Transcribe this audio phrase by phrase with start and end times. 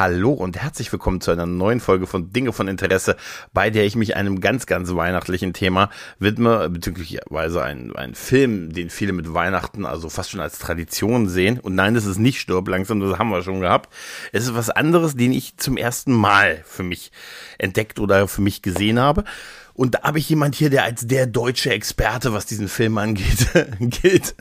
[0.00, 3.16] Hallo und herzlich willkommen zu einer neuen Folge von Dinge von Interesse,
[3.52, 6.70] bei der ich mich einem ganz, ganz weihnachtlichen Thema widme,
[7.60, 11.60] ein, ein Film, den viele mit Weihnachten also fast schon als Tradition sehen.
[11.60, 13.92] Und nein, das ist nicht Stirb langsam, das haben wir schon gehabt.
[14.32, 17.12] Es ist was anderes, den ich zum ersten Mal für mich
[17.58, 19.24] entdeckt oder für mich gesehen habe.
[19.74, 23.48] Und da habe ich jemand hier, der als der deutsche Experte, was diesen Film angeht,
[23.80, 24.34] gilt.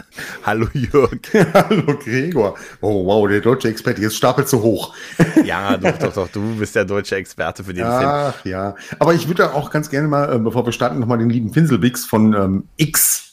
[0.43, 1.19] Hallo Jörg.
[1.53, 2.55] Hallo Gregor.
[2.81, 4.93] Oh wow, der deutsche Experte, jetzt stapelt so hoch.
[5.45, 8.09] ja, doch, doch, doch, du bist der deutsche Experte für den Ach, Film.
[8.11, 11.29] Ach ja, aber ich würde auch ganz gerne mal, äh, bevor wir starten, nochmal den
[11.29, 13.28] lieben Finselbix von ähm, X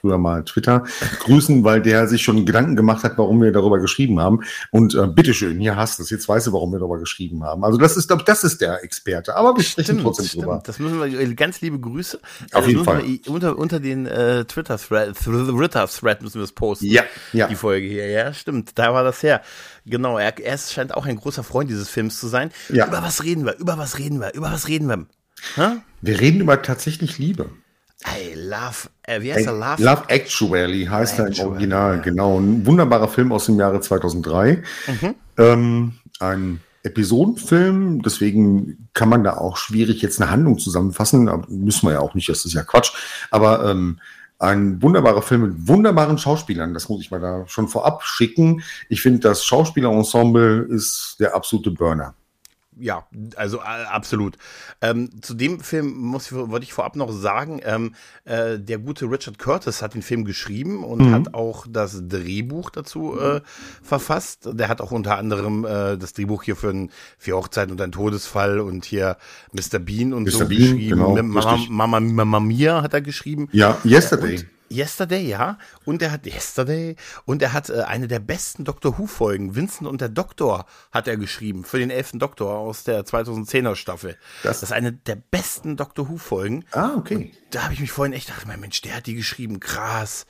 [0.00, 0.84] früher mal Twitter,
[1.20, 4.40] grüßen, weil der sich schon Gedanken gemacht hat, warum wir darüber geschrieben haben.
[4.70, 6.10] Und äh, bitteschön, hier hast du es.
[6.10, 7.64] Jetzt weißt du, warum wir darüber geschrieben haben.
[7.64, 9.36] Also das ist, glaube das ist der Experte.
[9.36, 10.44] Aber wir sprechen Stimmt, trotzdem stimmt.
[10.44, 10.62] drüber.
[10.64, 12.18] Das müssen wir, ganz liebe Grüße.
[12.52, 13.02] Auf jeden Fall.
[13.26, 16.86] Unter, unter den äh, Twitter-Thread, müssen wir es posten.
[16.86, 17.48] Ja, ja.
[17.48, 18.78] Die Folge hier, ja, stimmt.
[18.78, 19.42] Da war das her.
[19.86, 22.50] Genau, er, er ist- scheint auch ein großer Freund dieses Films zu sein.
[22.68, 22.86] Ja.
[22.86, 23.56] Über was reden wir?
[23.58, 24.34] Über was reden wir?
[24.34, 25.06] Über was reden wir?
[25.56, 25.78] Hä?
[26.02, 27.50] Wir reden über tatsächlich Liebe.
[28.04, 29.52] Hey, Love, äh, wie heißt er?
[29.52, 29.82] Love?
[29.82, 32.02] Love Actually heißt er im Original, ja.
[32.02, 32.38] genau.
[32.38, 34.62] Ein wunderbarer Film aus dem Jahre 2003.
[34.86, 35.14] Mhm.
[35.36, 41.28] Ähm, ein Episodenfilm, deswegen kann man da auch schwierig jetzt eine Handlung zusammenfassen.
[41.28, 42.92] Aber Müssen wir ja auch nicht, das ist ja Quatsch.
[43.30, 44.00] Aber ähm,
[44.38, 48.62] ein wunderbarer Film mit wunderbaren Schauspielern, das muss ich mal da schon vorab schicken.
[48.88, 52.14] Ich finde, das Schauspielerensemble ist der absolute Burner.
[52.80, 54.36] Ja, also äh, absolut.
[54.80, 59.10] Ähm, zu dem Film muss ich, wollte ich vorab noch sagen, ähm, äh, der gute
[59.10, 63.40] Richard Curtis hat den Film geschrieben und hat auch das Drehbuch dazu äh,
[63.82, 64.48] verfasst.
[64.52, 67.92] Der hat auch unter anderem äh, das Drehbuch hier für, ein, für Hochzeit und ein
[67.92, 69.16] Todesfall und hier
[69.52, 69.78] Mr.
[69.78, 70.30] Bean und Mr.
[70.30, 70.88] so Bean, geschrieben.
[70.96, 71.58] genau, Mama.
[71.68, 73.48] Mama, Mama Mia hat er geschrieben.
[73.52, 74.38] Ja, Yesterday.
[74.38, 75.58] Und Yesterday, ja.
[75.84, 79.88] Und er hat Yesterday und er hat äh, eine der besten Doctor Who Folgen, Vincent
[79.88, 84.16] und der Doktor, hat er geschrieben für den elften Doktor aus der 2010er Staffel.
[84.42, 86.64] Das- Das, ist eine der besten Doctor Who Folgen.
[86.72, 87.32] ah, okay.
[87.50, 90.24] Da habe ich mich vorhin echt gedacht, mein Mensch, der hat die geschrieben, krass.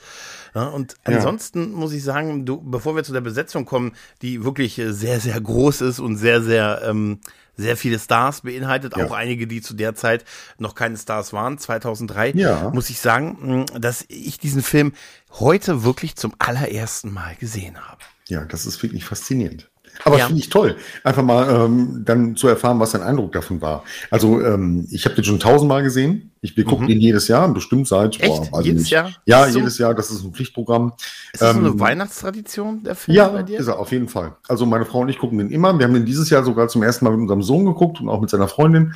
[0.55, 4.79] Ja, und ansonsten muss ich sagen, du, bevor wir zu der Besetzung kommen, die wirklich
[4.79, 7.21] äh, sehr, sehr groß ist und sehr, sehr, ähm,
[7.61, 9.05] sehr viele Stars beinhaltet, Ja.
[9.07, 10.25] auch einige, die zu der Zeit
[10.59, 12.71] noch keine Stars waren, 2003, Ja.
[12.71, 14.93] muss ich sagen, mh, dass ich diesen Film
[15.39, 18.01] heute wirklich zum allerersten Mal gesehen habe.
[18.29, 19.69] Ja, das ist wirklich faszinierend.
[20.05, 20.27] Aber Ja.
[20.27, 23.85] finde ich toll, einfach mal ähm, dann zu erfahren, was dein Eindruck davon war.
[24.11, 26.30] Also ähm, ich habe den schon tausendmal gesehen.
[26.43, 28.25] Ich wir gucken den jedes Jahr, bestimmt seit Mhm.
[28.25, 28.43] Echt?
[28.61, 28.91] ich Jedes nicht.
[28.93, 29.11] Jahr?
[29.27, 29.95] Ja, so- jedes Jahr.
[29.95, 30.95] Das ist ein Pflichtprogramm.
[31.35, 33.59] Ist das so Ähm, eine Weihnachtstradition, der Film Ja, bei dir?
[33.61, 34.37] ist er auf jeden Fall.
[34.49, 35.79] Also meine Frau und ich gucken den immer.
[35.79, 38.23] Wir haben den dieses Jahr sogar zum ersten Mal mit unserem Sohn geguckt und auch
[38.23, 38.95] mit seiner Freundin.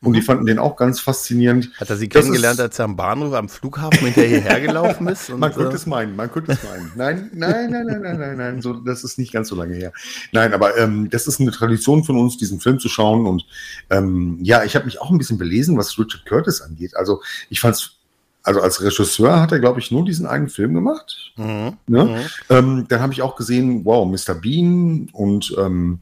[0.00, 1.70] Und die fanden den auch ganz faszinierend.
[1.78, 5.06] Hat er sie Das kennengelernt, ist- als er am Bahnhof, am Flughafen hinterher hierher gelaufen
[5.08, 5.28] ist?
[5.36, 6.92] Man könnte äh, es meinen, man könnte es meinen.
[6.96, 9.92] Nein, nein, nein, nein, nein, nein, nein, so, das ist nicht ganz so lange her.
[10.32, 13.26] Nein, aber ähm, das ist eine Tradition von uns, diesen Film zu schauen.
[13.26, 13.44] Und
[13.90, 16.85] ähm, ja, ich habe mich auch ein bisschen belesen, was Richard Curtis angeht.
[16.94, 17.96] Also ich fand's,
[18.42, 21.32] also als Regisseur hat er, glaube ich, nur diesen einen Film gemacht.
[21.36, 21.76] mhm.
[21.86, 22.04] Ne?
[22.04, 22.16] Mhm.
[22.48, 24.34] Ähm, dann habe ich auch gesehen, wow, Mr.
[24.34, 26.00] Bean und ähm,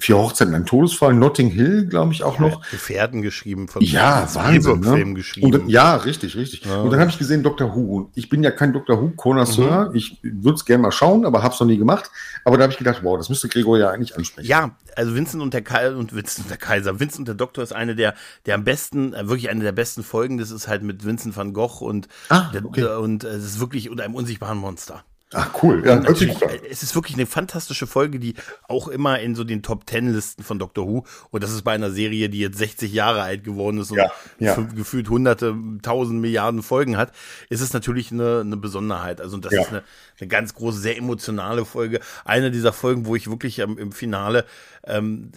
[0.00, 2.60] Vier Hochzeiten, ein Todesfall, Notting Hill, glaube ich, auch noch.
[2.70, 4.84] Gefährten geschrieben von Ja, Wahnsinn.
[4.84, 5.14] Film Ne?
[5.14, 5.52] geschrieben.
[5.54, 6.64] Und, ja, richtig, richtig.
[6.64, 6.82] Ja.
[6.82, 7.74] Und dann habe ich gesehen Dr.
[7.74, 8.08] Who.
[8.14, 8.96] Ich bin ja kein Dr.
[8.96, 9.00] Mhm.
[9.16, 9.90] Who-Connoisseur.
[9.94, 12.12] Ich würde es gerne mal schauen, aber habe es noch nie gemacht.
[12.44, 14.46] Aber da habe ich gedacht, wow, das müsste Gregor ja eigentlich ansprechen.
[14.48, 17.64] Ja, also Vincent und der Kaiser und Vincent und der Kaiser, Vincent und der Doktor
[17.64, 18.14] ist eine der
[18.46, 20.38] der am besten, äh, wirklich eine der besten Folgen.
[20.38, 22.84] Das ist halt mit Vincent van Gogh und Ah, der, okay.
[22.84, 25.02] und äh, es ist wirklich unter einem unsichtbaren Monster.
[25.34, 25.82] Ach, cool.
[25.84, 26.58] Ja, hört sich Natürlich, gut an.
[26.70, 28.34] es ist wirklich eine fantastische Folge, die
[28.66, 31.72] auch immer in so den Top Ten Listen von Doctor Who und das ist bei
[31.72, 34.54] einer Serie, die jetzt 60 Jahre alt geworden ist und Ja, ja.
[34.74, 37.12] gefühlt hunderte, tausend Milliarden Folgen hat,
[37.50, 39.20] ist es natürlich eine, eine Besonderheit.
[39.20, 39.60] Also das Ja.
[39.60, 39.82] ist eine,
[40.18, 42.00] eine ganz große, sehr emotionale Folge.
[42.24, 44.46] Eine dieser Folgen, wo ich wirklich ähm, im Finale
[44.84, 45.30] ähm,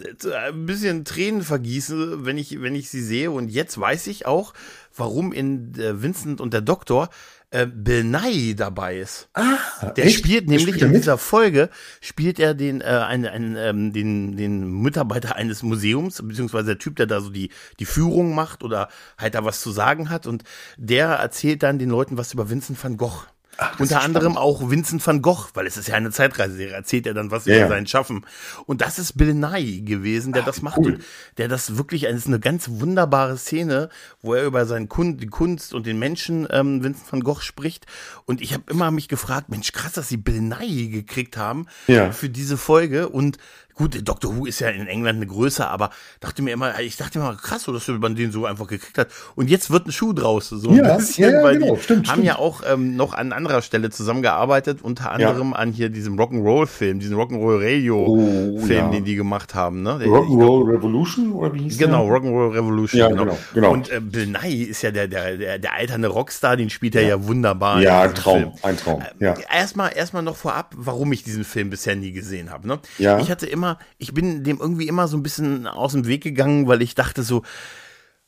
[0.48, 3.30] ein bisschen Tränen vergieße, wenn ich, wenn ich sie sehe.
[3.30, 4.54] Und jetzt weiß ich auch,
[4.96, 7.10] warum in äh, Vincent und der Doktor
[7.52, 9.28] äh, Bill Nye dabei ist.
[9.34, 10.18] Ah, Der echt?
[10.18, 11.68] spielt nämlich in dieser Folge
[12.00, 16.96] spielt er den äh, einen, einen, ähm, den den Mitarbeiter eines Museums beziehungsweise der Typ,
[16.96, 18.88] der da so die die Führung macht oder
[19.18, 20.44] halt da was zu sagen hat und
[20.76, 23.26] der erzählt dann den Leuten was über Vincent van Gogh.
[23.58, 27.12] Ach, Unter anderem auch Vincent van Gogh, weil es ist ja eine Zeitreise, erzählt er
[27.14, 27.68] dann was Ja, über ja.
[27.68, 28.24] sein Schaffen.
[28.64, 30.78] Und das ist Bill Nye gewesen, der das macht.
[30.78, 30.98] cool.
[31.36, 33.90] Der das wirklich, es ist eine ganz wunderbare Szene,
[34.22, 37.84] wo er über seinen Kun die Kunst und den Menschen ähm, Vincent van Gogh spricht.
[38.24, 42.10] Und ich habe immer mich gefragt, Mensch, krass, dass sie Bill Nye gekriegt haben Ja.
[42.10, 43.10] für diese Folge.
[43.10, 43.36] Und
[43.74, 44.36] gut, Dr.
[44.36, 45.90] Who ist ja in England eine Größe, aber
[46.20, 49.08] dachte mir immer, ich dachte immer, krass, so, dass man den so einfach gekriegt hat.
[49.34, 51.82] Und jetzt wird ein Schuh draus, so ein Ja, bisschen, ja, ja, weil genau, die
[51.82, 52.26] stimmt, haben stimmt.
[52.26, 57.16] ja auch ähm, noch an anderer Stelle zusammengearbeitet, unter anderem an hier diesem Rock'n'Roll-Film, diesen
[57.16, 58.88] Rock'n'Roll Radio-Film, Oh, ja.
[58.90, 59.82] den die gemacht haben.
[59.82, 59.98] Ne?
[60.04, 62.06] Rock'n'Roll Revolution oder wie hieß Genau?
[62.08, 62.98] Rock'n'Roll Revolution.
[63.00, 63.24] Ja, genau.
[63.24, 63.70] genau, genau.
[63.72, 67.02] Und äh, Bill Nye ist ja der, der, der, der alternde Rockstar, den spielt er
[67.02, 67.80] ja, wunderbar.
[67.80, 68.52] Ja, ein Traum, Film.
[68.62, 69.02] ein Traum.
[69.18, 69.34] Ja.
[69.52, 72.66] Erstmal, erstmal noch vorab, warum ich diesen Film bisher nie gesehen habe.
[72.68, 72.78] Ne?
[72.98, 73.18] Ja.
[73.18, 73.61] Ich hatte immer,
[73.98, 77.22] ich bin dem irgendwie immer so ein bisschen aus dem Weg gegangen, weil ich dachte
[77.22, 77.42] so,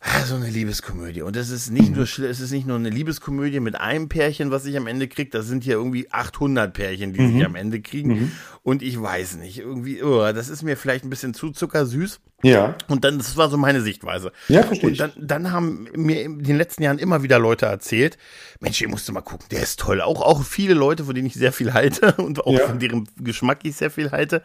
[0.00, 1.22] ah, so eine Liebeskomödie.
[1.22, 1.94] Und es ist nicht Mhm.
[1.96, 5.30] nur es ist nicht nur eine Liebeskomödie mit einem Pärchen, was ich am Ende kriege.
[5.30, 7.32] Das sind hier irgendwie 800 Pärchen, die Mhm.
[7.36, 8.30] sich am Ende kriegen.
[8.62, 12.20] Und ich weiß nicht, irgendwie, oh, das ist mir vielleicht ein bisschen zu zuckersüß.
[12.42, 12.76] Ja.
[12.88, 14.30] Und dann, das war so meine Sichtweise.
[14.48, 18.18] Ja, verstehe Und dann, dann haben mir in den letzten Jahren immer wieder Leute erzählt,
[18.60, 20.02] Mensch, ihr musst mal gucken, der ist toll.
[20.02, 22.66] Auch, auch viele Leute, von denen ich sehr viel halte und auch Ja.
[22.66, 24.42] von deren Geschmack ich sehr viel halte.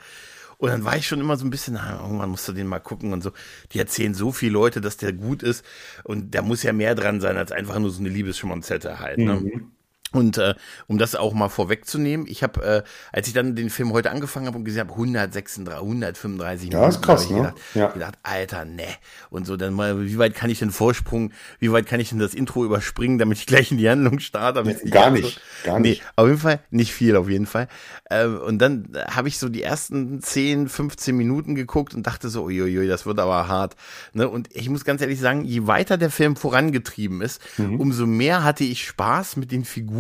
[0.60, 2.80] Und dann war ich schon immer so ein bisschen, na, irgendwann musst du den mal
[2.80, 3.32] gucken und so.
[3.72, 5.66] Die erzählen so viele Leute, dass der gut ist.
[6.04, 9.20] Und da muss ja mehr dran sein, als einfach nur so eine Liebesschmonzette halt.
[9.20, 9.36] Ne?
[9.36, 9.72] Mhm.
[10.12, 10.56] Und äh,
[10.88, 14.48] um das auch mal vorwegzunehmen, ich habe, äh, als ich dann den Film heute angefangen
[14.48, 17.38] habe und gesehen habe, 136, 135 Ja, ist krass, ich ne?
[17.38, 17.88] gedacht, Ja.
[17.92, 18.88] gedacht, Alter, ne.
[19.30, 22.18] Und so, dann mal, wie weit kann ich den Vorsprung, wie weit kann ich denn
[22.20, 24.60] das Intro überspringen, damit ich gleich in die Handlung starte?
[24.64, 26.04] damit ich gar ganz nicht, gar nee, nicht.
[26.16, 27.68] auf jeden Fall, nicht viel auf jeden Fall.
[28.10, 32.46] Ähm, und dann habe ich so die ersten 10, 15 Minuten geguckt und dachte so,
[32.46, 33.76] uiuiui, das wird aber hart.
[34.14, 34.28] Ne?
[34.28, 37.80] Und ich muss ganz ehrlich sagen, je weiter der Film vorangetrieben ist, Mhm.
[37.80, 39.99] umso mehr hatte ich Spaß mit den Figuren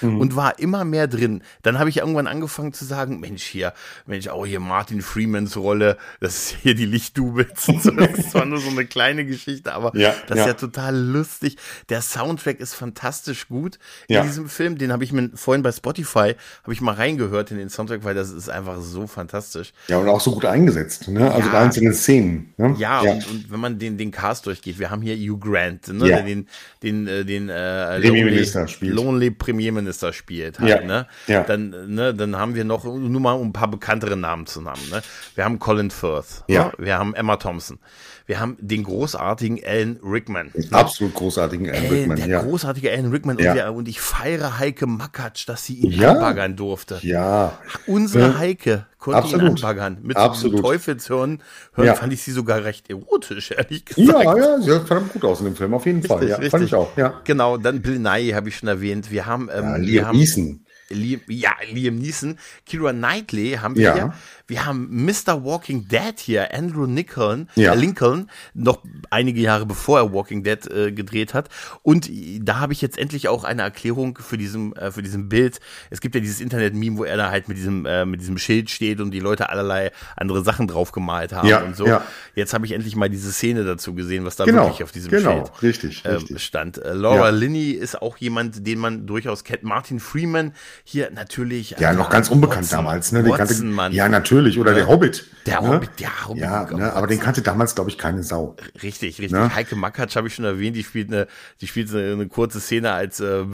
[0.00, 1.42] und war immer mehr drin.
[1.62, 3.72] Dann habe ich irgendwann angefangen zu sagen, Mensch, hier,
[4.06, 7.68] Mensch, auch hier Martin Freemans Rolle, das ist hier die Lichtdubels.
[7.68, 7.90] und so.
[7.90, 10.46] Das ist zwar nur so eine kleine Geschichte, aber Ja, das ist ja.
[10.48, 11.56] ja total lustig.
[11.88, 13.78] Der Soundtrack ist fantastisch gut
[14.08, 14.22] in Ja.
[14.22, 14.78] diesem Film.
[14.78, 18.14] Den habe ich mir vorhin bei Spotify, habe ich mal reingehört in den Soundtrack, weil
[18.14, 19.72] das ist einfach so fantastisch.
[19.88, 21.30] Ja, und auch so gut eingesetzt, ne?
[21.32, 21.52] Also Ja.
[21.54, 22.52] bei einzelnen Szenen.
[22.56, 22.74] Ne?
[22.78, 26.22] Ja, Und, und wenn man den, den Cast durchgeht, wir haben hier Hugh Grant, ne,
[26.24, 26.48] den,
[26.82, 28.94] den, äh, den äh, Premierminister Lonely.
[28.94, 30.58] Lonely Premierminister spielt.
[30.58, 30.80] Halt, Ja.
[30.86, 31.06] Ne?
[31.26, 31.42] Ja.
[31.44, 34.88] Dann, ne, dann haben wir noch, nur mal um ein paar bekanntere Namen zu nennen.
[34.90, 35.02] Ne?
[35.34, 36.66] Wir haben Colin Firth, Ja.
[36.66, 36.72] ne?
[36.78, 37.78] wir haben Emma Thompson,
[38.28, 40.50] wir haben den großartigen Alan Rickman.
[40.54, 40.66] Ne?
[40.70, 42.42] Absolut großartigen Alan Alan, Rickman, der ja.
[42.42, 43.50] großartige Alan Rickman Ja.
[43.52, 46.12] und, wir, und ich feiere Heike Makatsch, dass sie ihn Ja.
[46.12, 46.98] anbaggern durfte.
[47.00, 47.58] Ja.
[47.86, 48.38] Unsere Ja.
[48.38, 49.48] Heike konnte ihn Absolut.
[49.64, 49.98] anbaggern.
[50.02, 50.58] Mit Absolut.
[50.58, 51.42] so Teufelshören
[51.72, 54.24] hören fand ich sie sogar recht erotisch, ehrlich gesagt.
[54.24, 56.28] Ja, ja, sie verdammt gut aus in dem Film, auf jeden Fall.
[56.28, 57.18] Ja, fand ich auch, ja.
[57.24, 59.10] Genau, dann Bill Nye habe ich schon erwähnt.
[59.10, 60.60] Wir haben, ähm, ja wir Liam haben Neeson.
[60.90, 64.14] Liam, ja, Liam Neeson, Kira Knightley haben wir Ja.
[64.48, 65.44] Wir haben Mr.
[65.44, 67.74] Walking Dead hier, Andrew Lincoln, Ja.
[67.74, 71.50] äh, Lincoln, noch einige Jahre bevor er Walking Dead äh, gedreht hat.
[71.82, 72.08] Und
[72.40, 75.60] da habe ich jetzt endlich auch eine Erklärung für diesem, äh, für diesem Bild.
[75.90, 78.70] Es gibt ja dieses Internet-Meme, wo er da halt mit diesem, äh, mit diesem Schild
[78.70, 81.86] steht und die Leute allerlei andere Sachen drauf gemalt haben Ja, und so.
[81.86, 82.02] ja.
[82.34, 85.10] Jetzt habe ich endlich mal diese Szene dazu gesehen, was da Genau, wirklich auf diesem
[85.10, 86.42] genau, Schild richtig, ähm, richtig.
[86.42, 86.78] stand.
[86.78, 87.28] Äh, Laura.
[87.28, 89.62] Linney ist auch jemand, den man durchaus kennt.
[89.62, 90.54] Martin Freeman
[90.84, 91.76] hier natürlich.
[91.78, 93.28] Ja, äh, noch ganz unbekannt Watson, damals, ne?
[93.28, 93.92] Watson, Mann.
[93.92, 94.37] ja, natürlich.
[94.58, 95.24] Oder der Hobbit.
[95.46, 95.68] Der ne?
[95.68, 96.42] Hobbit, der Hobbit.
[96.42, 96.92] Ja, ne?
[96.92, 98.56] aber den kannte damals, glaube ich, keine Sau.
[98.82, 99.32] Richtig, richtig.
[99.32, 99.54] Ne?
[99.54, 101.26] Heike Makatsch habe ich schon erwähnt, die spielt eine,
[101.60, 103.44] die spielt eine, eine kurze Szene als, äh,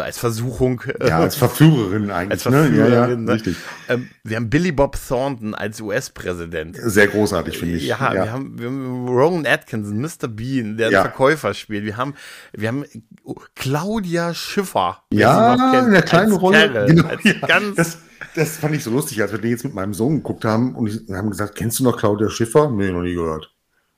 [0.00, 0.82] als Versuchung.
[1.04, 2.32] Ja, als Verführerin eigentlich.
[2.32, 2.74] als Verführerin.
[2.74, 2.88] Ne?
[2.88, 3.32] Ja, ja, ne?
[3.32, 3.56] richtig.
[3.88, 6.76] Ähm, wir haben Billy Bob Thornton als US-Präsident.
[6.80, 7.86] Sehr großartig, finde ich.
[7.86, 10.28] Ja, Wir, haben, wir haben Rowan Atkinson, Mr.
[10.28, 11.02] Bean, der Ja.
[11.02, 11.84] Verkäufer spielt.
[11.84, 12.14] Wir haben,
[12.52, 12.84] wir haben
[13.22, 15.02] oh, Claudia Schiffer.
[15.12, 16.72] Ja, in der kleinen Rolle.
[16.72, 17.46] Carol, genau, ja.
[17.46, 17.98] ganz, das,
[18.34, 21.08] das fand ich so lustig, als wir den jetzt mit meinem Sohn geguckt haben und
[21.10, 22.70] haben gesagt, kennst du noch Claudia Schiffer?
[22.70, 23.53] Nee, noch nie gehört.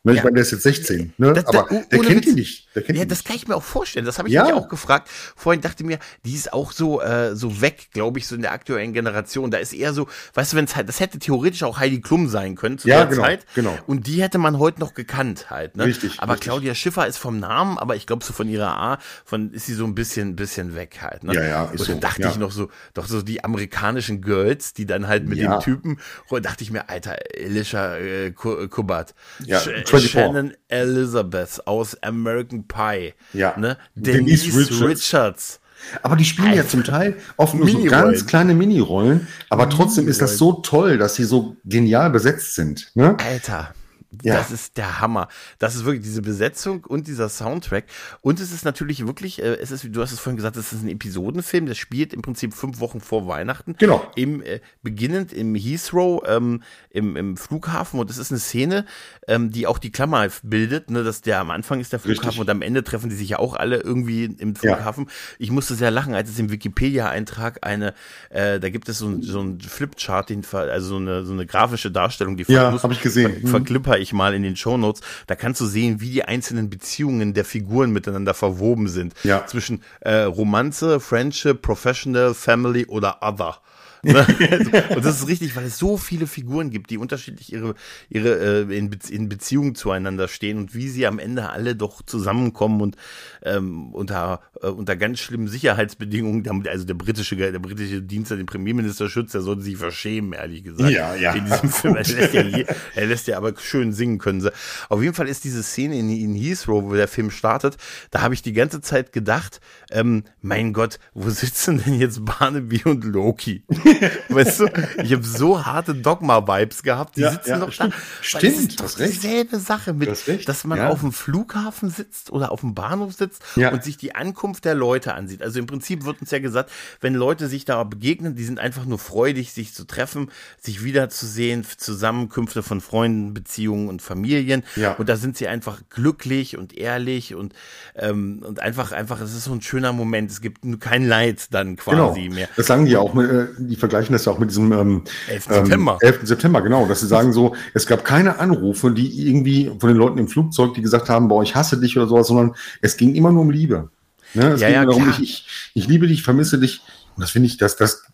[0.07, 0.25] Ne, ich Ja.
[0.25, 1.33] meine, der ist jetzt 16, ne?
[1.33, 2.27] Das- aber das- der ohne kennt Witz.
[2.29, 2.69] ihn nicht.
[2.77, 4.07] Der kennt ja, ihn das kann ich mir auch vorstellen.
[4.07, 4.45] Das habe ich Ja.
[4.45, 5.09] mich auch gefragt.
[5.35, 8.43] Vorhin dachte ich mir, die ist auch so äh, so weg, glaube ich, so in
[8.43, 9.51] der aktuellen Generation.
[9.51, 12.29] Da ist eher so, weißt du, wenn es halt, das hätte theoretisch auch Heidi Klum
[12.29, 13.47] sein können zu Ja, der genau, Zeit.
[13.55, 13.77] genau.
[13.87, 15.77] Und die hätte man heute noch gekannt halt.
[15.77, 15.85] Ne?
[15.87, 16.49] Richtig, Aber richtig.
[16.49, 19.75] Claudia Schiffer ist vom Namen, aber ich glaube so von ihrer A, von ist sie
[19.75, 21.25] so ein bisschen bisschen weg halt.
[21.25, 21.35] Ne?
[21.35, 22.31] Ja, ja, ist Und dann so, dachte ja.
[22.31, 25.57] ich noch so, doch so die amerikanischen Girls, die dann halt mit Ja.
[25.59, 25.99] dem Typen,
[26.29, 30.11] und dachte ich mir, Alter, Elisha äh, Ku- Kubat, Ja, Sh- 24.
[30.11, 33.15] Shannon Elizabeth aus American Pie.
[33.33, 33.57] Ja.
[33.57, 33.77] Ne?
[33.95, 34.83] Denise Denise, Richards.
[34.83, 35.61] Richards.
[36.03, 40.23] Aber die spielen ja zum Teil oft nur so ganz kleine Minirollen, aber trotzdem ist
[40.23, 42.91] das so toll, dass sie so genial besetzt sind.
[42.95, 43.17] Ne?
[43.19, 43.75] Alter.
[44.23, 44.37] Ja.
[44.37, 45.29] Das ist der Hammer.
[45.59, 47.85] Das ist wirklich diese Besetzung und dieser Soundtrack.
[48.21, 50.73] Und es ist natürlich wirklich, äh, es ist, wie du hast es vorhin gesagt, es
[50.73, 53.75] ist ein Episodenfilm, das spielt im Prinzip fünf Wochen vor Weihnachten.
[53.79, 54.07] Genau.
[54.15, 58.01] Im, äh, beginnend im Heathrow, ähm, im, im Flughafen.
[58.01, 58.85] Und es ist eine Szene,
[59.29, 62.41] ähm, die auch die Klammer bildet, ne, dass der am Anfang ist der Flughafen Richtig.
[62.41, 65.05] und am Ende treffen die sich ja auch alle irgendwie im Flughafen.
[65.07, 65.13] Ja.
[65.39, 67.95] Ich musste sehr lachen, als es im Wikipedia-Eintrag eine,
[68.31, 72.37] äh, da gibt es so, so ein Flipchart, also so eine, so eine grafische Darstellung,
[72.37, 73.41] die ja, habe ich gesehen.
[73.41, 75.03] Ver, verklipper ich mal in den Shownotes.
[75.27, 79.15] Da kannst du sehen, wie die einzelnen Beziehungen der Figuren miteinander verwoben sind.
[79.25, 79.47] Ja.
[79.47, 83.61] Zwischen äh, Romanze, Friendship, Professional, Family oder Other.
[84.95, 87.75] Und das ist richtig, weil es so viele Figuren gibt, die unterschiedlich ihre,
[88.09, 92.03] ihre äh, in, Be in Beziehung zueinander stehen und wie sie am Ende alle doch
[92.03, 92.97] zusammenkommen und
[93.43, 98.47] ähm, unter, äh, unter ganz schlimmen Sicherheitsbedingungen, also der britische, der britische Dienst, der den
[98.47, 100.91] Premierminister schützt, der sollte sich verschämen, ehrlich gesagt.
[100.91, 101.33] Ja, ja.
[101.33, 101.97] In diesem Film.
[102.07, 104.53] Er lässt ja, je, er lässt ja aber schön singen können sie.
[104.89, 107.77] Auf jeden Fall ist diese Szene in, in Heathrow, wo der Film startet,
[108.11, 112.83] da habe ich die ganze Zeit gedacht, ähm, mein Gott, wo sitzen denn jetzt Barnaby
[112.85, 113.65] und Loki?
[114.29, 114.67] weißt du,
[115.03, 117.17] ich habe so harte Dogma-Vibes gehabt.
[117.17, 117.95] Die ja, sitzen ja, doch stimmt.
[117.95, 117.99] da.
[118.23, 120.89] Stimmt, das ist doch dieselbe Sache mit, das dass man ja.
[120.89, 125.15] auf dem Flughafen sitzt oder auf dem Bahnhof sitzt und sich die Ankunft der Leute
[125.15, 125.43] ansieht.
[125.43, 128.85] Also im Prinzip wird uns ja gesagt, wenn Leute sich da begegnen, die sind einfach
[128.85, 134.65] nur freudig, sich zu treffen, sich wiederzusehen, Zusammenkünfte von Freunden, Beziehungen und Familien.
[134.99, 137.55] Und da sind sie einfach glücklich und ehrlich und,
[137.95, 140.31] ähm, und einfach, einfach, es ist so ein schöner Moment.
[140.31, 142.35] Es gibt kein Leid dann quasi genau.
[142.35, 142.49] mehr.
[142.57, 145.45] Das sagen die auch, äh, die vergleichen das ja auch mit diesem ähm, 11.
[145.45, 145.99] September.
[146.01, 146.21] 11.
[146.21, 146.87] Ähm, September, genau.
[146.87, 150.73] Dass sie sagen so, es gab keine Anrufe, die irgendwie von den Leuten im Flugzeug,
[150.75, 153.51] die gesagt haben, boah, ich hasse dich oder sowas, sondern es ging immer nur um
[153.51, 153.91] Liebe.
[154.33, 154.53] Ne?
[154.53, 156.81] Es ja, ging ja, darum, ich, ich, ich liebe dich, vermisse dich.
[157.15, 158.05] Und das finde ich, das, das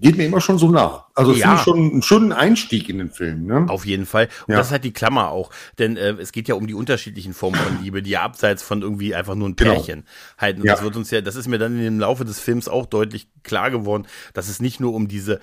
[0.00, 1.06] geht mir immer schon so nah.
[1.14, 1.46] Also ja.
[1.46, 3.46] finde ich schon einen schönen Einstieg in den Film.
[3.46, 3.66] Ne?
[3.68, 4.28] Auf jeden Fall.
[4.46, 4.58] Und ja.
[4.58, 5.50] das ist halt die Klammer auch.
[5.78, 8.82] Denn äh, es geht ja um die unterschiedlichen Formen von Liebe, die ja abseits von
[8.82, 9.74] irgendwie einfach nur ein genau.
[9.74, 10.38] Pärchen genau.
[10.38, 10.60] halten.
[10.62, 10.74] Und ja.
[10.74, 13.70] das wird uns ja, das ist mir dann im Laufe des Films auch deutlich klar
[13.70, 15.38] geworden, dass es nicht nur um diese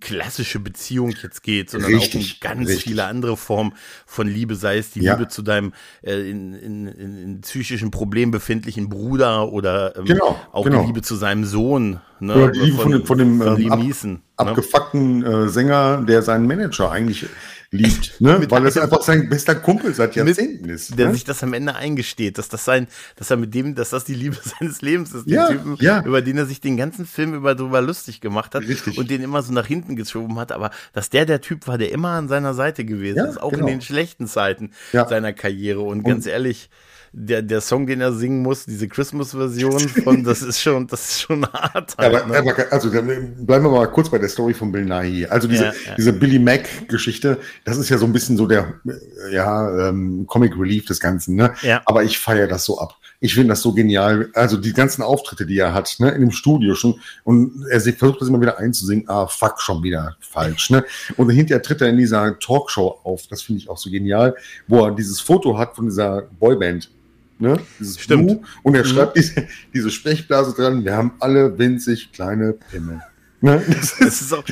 [0.00, 2.84] klassische Beziehung jetzt geht, sondern richtig, auch um ganz richtig.
[2.84, 3.74] viele andere Formen
[4.06, 8.32] von Liebe, sei es die Liebe zu deinem äh, in, in, in, in psychischen Problemen
[8.32, 10.80] befindlichen Bruder oder ähm, genau, auch genau.
[10.80, 12.00] die Liebe zu seinem Sohn.
[12.20, 12.34] Ne?
[12.34, 14.20] Oder die Liebe von, von, von dem von ähm, ab, ne?
[14.36, 17.26] abgefuckten äh, Sänger, der seinen Manager eigentlich
[17.74, 18.40] liebt, ne?
[18.50, 20.96] weil es einfach sein bester Kumpel seit Jahrzehnten ist.
[20.98, 21.12] Der ne?
[21.12, 24.14] sich das am Ende eingesteht, dass das sein, dass er mit dem, dass das die
[24.14, 26.02] Liebe seines Lebens ist, ja, den Typen, ja.
[26.04, 28.96] über den er sich den ganzen Film über drüber lustig gemacht hat Richtig.
[28.96, 31.92] und den immer so nach hinten geschoben hat, aber dass der der Typ war, der
[31.92, 33.66] immer an seiner Seite gewesen ja, ist, auch genau.
[33.66, 36.70] in den schlechten Zeiten seiner Karriere und, und ganz ehrlich,
[37.16, 41.20] der, der Song, den er singen muss, diese Christmas-Version von, das ist schon, das ist
[41.20, 41.96] schon hart.
[41.96, 42.38] Halt, aber, ne?
[42.38, 45.26] aber, also dann bleiben wir mal kurz bei der Story von Bill Nighy.
[45.26, 45.94] Also diese, ja, ja.
[45.96, 48.80] diese Billy Mac-Geschichte, das ist ja so ein bisschen so der
[49.30, 51.54] ja, ähm, Comic Relief des Ganzen, ne?
[51.62, 51.82] Ja.
[51.84, 52.96] Aber ich feiere das so ab.
[53.20, 54.28] Ich finde das so genial.
[54.34, 57.00] Also die ganzen Auftritte, die er hat, ne, in dem Studio schon.
[57.22, 59.08] Und er versucht das immer wieder einzusingen.
[59.08, 60.84] Ah, fuck, schon wieder falsch, ne?
[61.16, 63.28] Und hinterher tritt er in dieser Talkshow auf.
[63.28, 64.34] Das finde ich auch so genial,
[64.66, 66.90] wo er dieses Foto hat von dieser Boyband
[67.38, 67.58] Ne?
[67.80, 68.26] Dieses Stimmt.
[68.26, 68.40] Blue.
[68.62, 68.88] Und er mhm.
[68.88, 73.00] schreibt diese, diese Sprechblase dran, wir haben alle winzig kleine Pimmel.
[73.44, 73.62] Ne?
[73.74, 74.44] Das, das auch,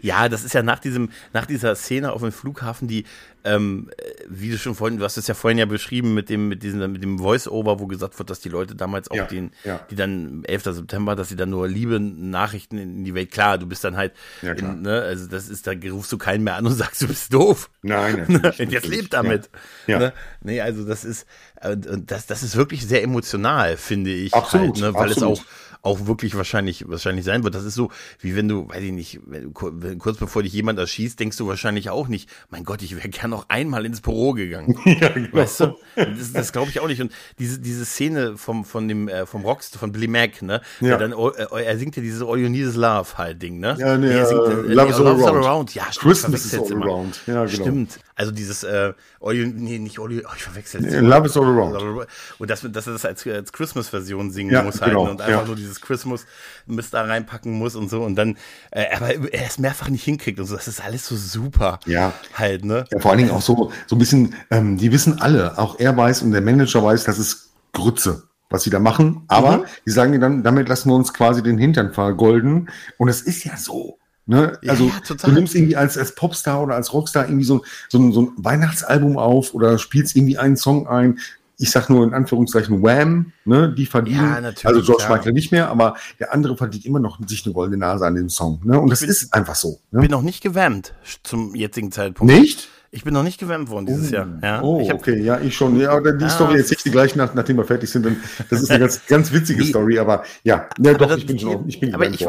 [0.00, 3.04] ja, das ist ja nach diesem, nach dieser Szene auf dem Flughafen, die,
[3.44, 3.90] ähm,
[4.26, 6.90] wie du schon vorhin, du hast es ja vorhin ja beschrieben mit dem, mit diesem,
[6.90, 9.80] mit dem Voice-Over, wo gesagt wird, dass die Leute damals auch ja, den, ja.
[9.90, 10.64] die dann 11.
[10.64, 14.14] September, dass sie dann nur Liebe Nachrichten in die Welt, klar, du bist dann halt,
[14.40, 17.08] ja, in, ne, also das ist, da rufst du keinen mehr an und sagst, du
[17.08, 17.68] bist doof.
[17.82, 19.50] Nein, natürlich, Und jetzt lebt damit.
[19.86, 19.98] Ja.
[19.98, 20.12] Ne?
[20.40, 21.26] Nee, also das ist,
[21.60, 24.32] das, das ist wirklich sehr emotional, finde ich.
[24.32, 24.76] Absolut.
[24.76, 24.94] Halt, ne?
[24.94, 25.38] Weil absolut.
[25.38, 25.46] es auch,
[25.84, 27.54] auch wirklich wahrscheinlich, wahrscheinlich sein wird.
[27.54, 31.20] Das ist so, wie wenn du, weiß ich nicht, wenn, kurz bevor dich jemand erschießt,
[31.20, 34.78] denkst du wahrscheinlich auch nicht, mein Gott, ich wäre gern noch einmal ins Büro gegangen.
[34.86, 35.28] ja, genau.
[35.32, 35.76] Weißt du?
[35.94, 37.02] Das, das glaube ich auch nicht.
[37.02, 40.62] Und diese, diese Szene vom, von dem, äh, vom Rockstar, von Billy Mac, ne?
[40.80, 40.96] Ja.
[40.96, 43.76] Dann, äh, er singt ja dieses All You Need Is Love halt Ding, ne?
[43.78, 45.44] Ja, nee, er singt, äh, Love, is all, around.
[45.44, 45.74] around.
[45.74, 46.00] Ja, stimmt.
[46.00, 46.86] Christmas is all immer.
[46.86, 47.20] around.
[47.26, 47.48] Ja, genau.
[47.48, 47.98] Stimmt.
[48.16, 51.36] Also dieses, äh, All You, nee, nicht All You, oh, ich verwechsel nee, Love is
[51.36, 52.06] all around.
[52.38, 55.10] Und dass, dass er das als, als Christmas-Version singen Ja, muss halt genau, ne?
[55.12, 55.46] und einfach ja.
[55.46, 56.26] nur dieses Christmas
[56.66, 58.36] Mist da reinpacken muss und so und dann,
[58.70, 61.80] äh, aber er es mehrfach nicht hinkriegt und so, das ist alles so super.
[61.86, 62.12] Ja.
[62.34, 62.84] Halt, ne?
[62.92, 65.96] Ja, vor allen Dingen auch so, so ein bisschen, ähm, die wissen alle, auch er
[65.96, 69.24] weiß und der Manager weiß, das ist Grütze, was sie da machen.
[69.26, 69.64] Aber Mhm.
[69.86, 72.68] die sagen dir dann, damit lassen wir uns quasi den Hintern vergolden.
[72.98, 73.98] Und es ist ja so.
[74.26, 74.58] Ne?
[74.66, 78.12] Also ja, du nimmst irgendwie als, als Popstar oder als Rockstar irgendwie so, so, ein-
[78.12, 81.18] so ein Weihnachtsalbum auf oder spielst irgendwie einen Song ein.
[81.56, 83.72] Ich sag nur in Anführungszeichen Wham, ne?
[83.72, 85.04] die verdienen, Ja, also George.
[85.08, 88.28] Michael nicht mehr, aber der andere verdient immer noch sich eine goldene Nase an dem
[88.28, 88.60] Song.
[88.64, 88.80] Ne?
[88.80, 89.78] Und das bin- ist einfach so.
[89.92, 90.00] Ne?
[90.00, 92.32] Bin noch nicht gewärmt zum jetzigen Zeitpunkt.
[92.32, 92.68] Nicht?
[92.94, 94.14] Ich bin noch nicht gewärmt worden dieses oh.
[94.14, 94.28] Jahr.
[94.42, 95.78] Ja, oh, hab, okay, ja, ich schon.
[95.80, 96.30] Ja, aber die Ah.
[96.30, 98.06] Story erzähle ich dir gleich, nach, nachdem wir fertig sind.
[98.50, 99.64] Das ist eine ganz, ganz witzige.
[99.64, 102.24] Story, aber ja, ja Aber doch, das- ich bin schon, ich bin aber ich,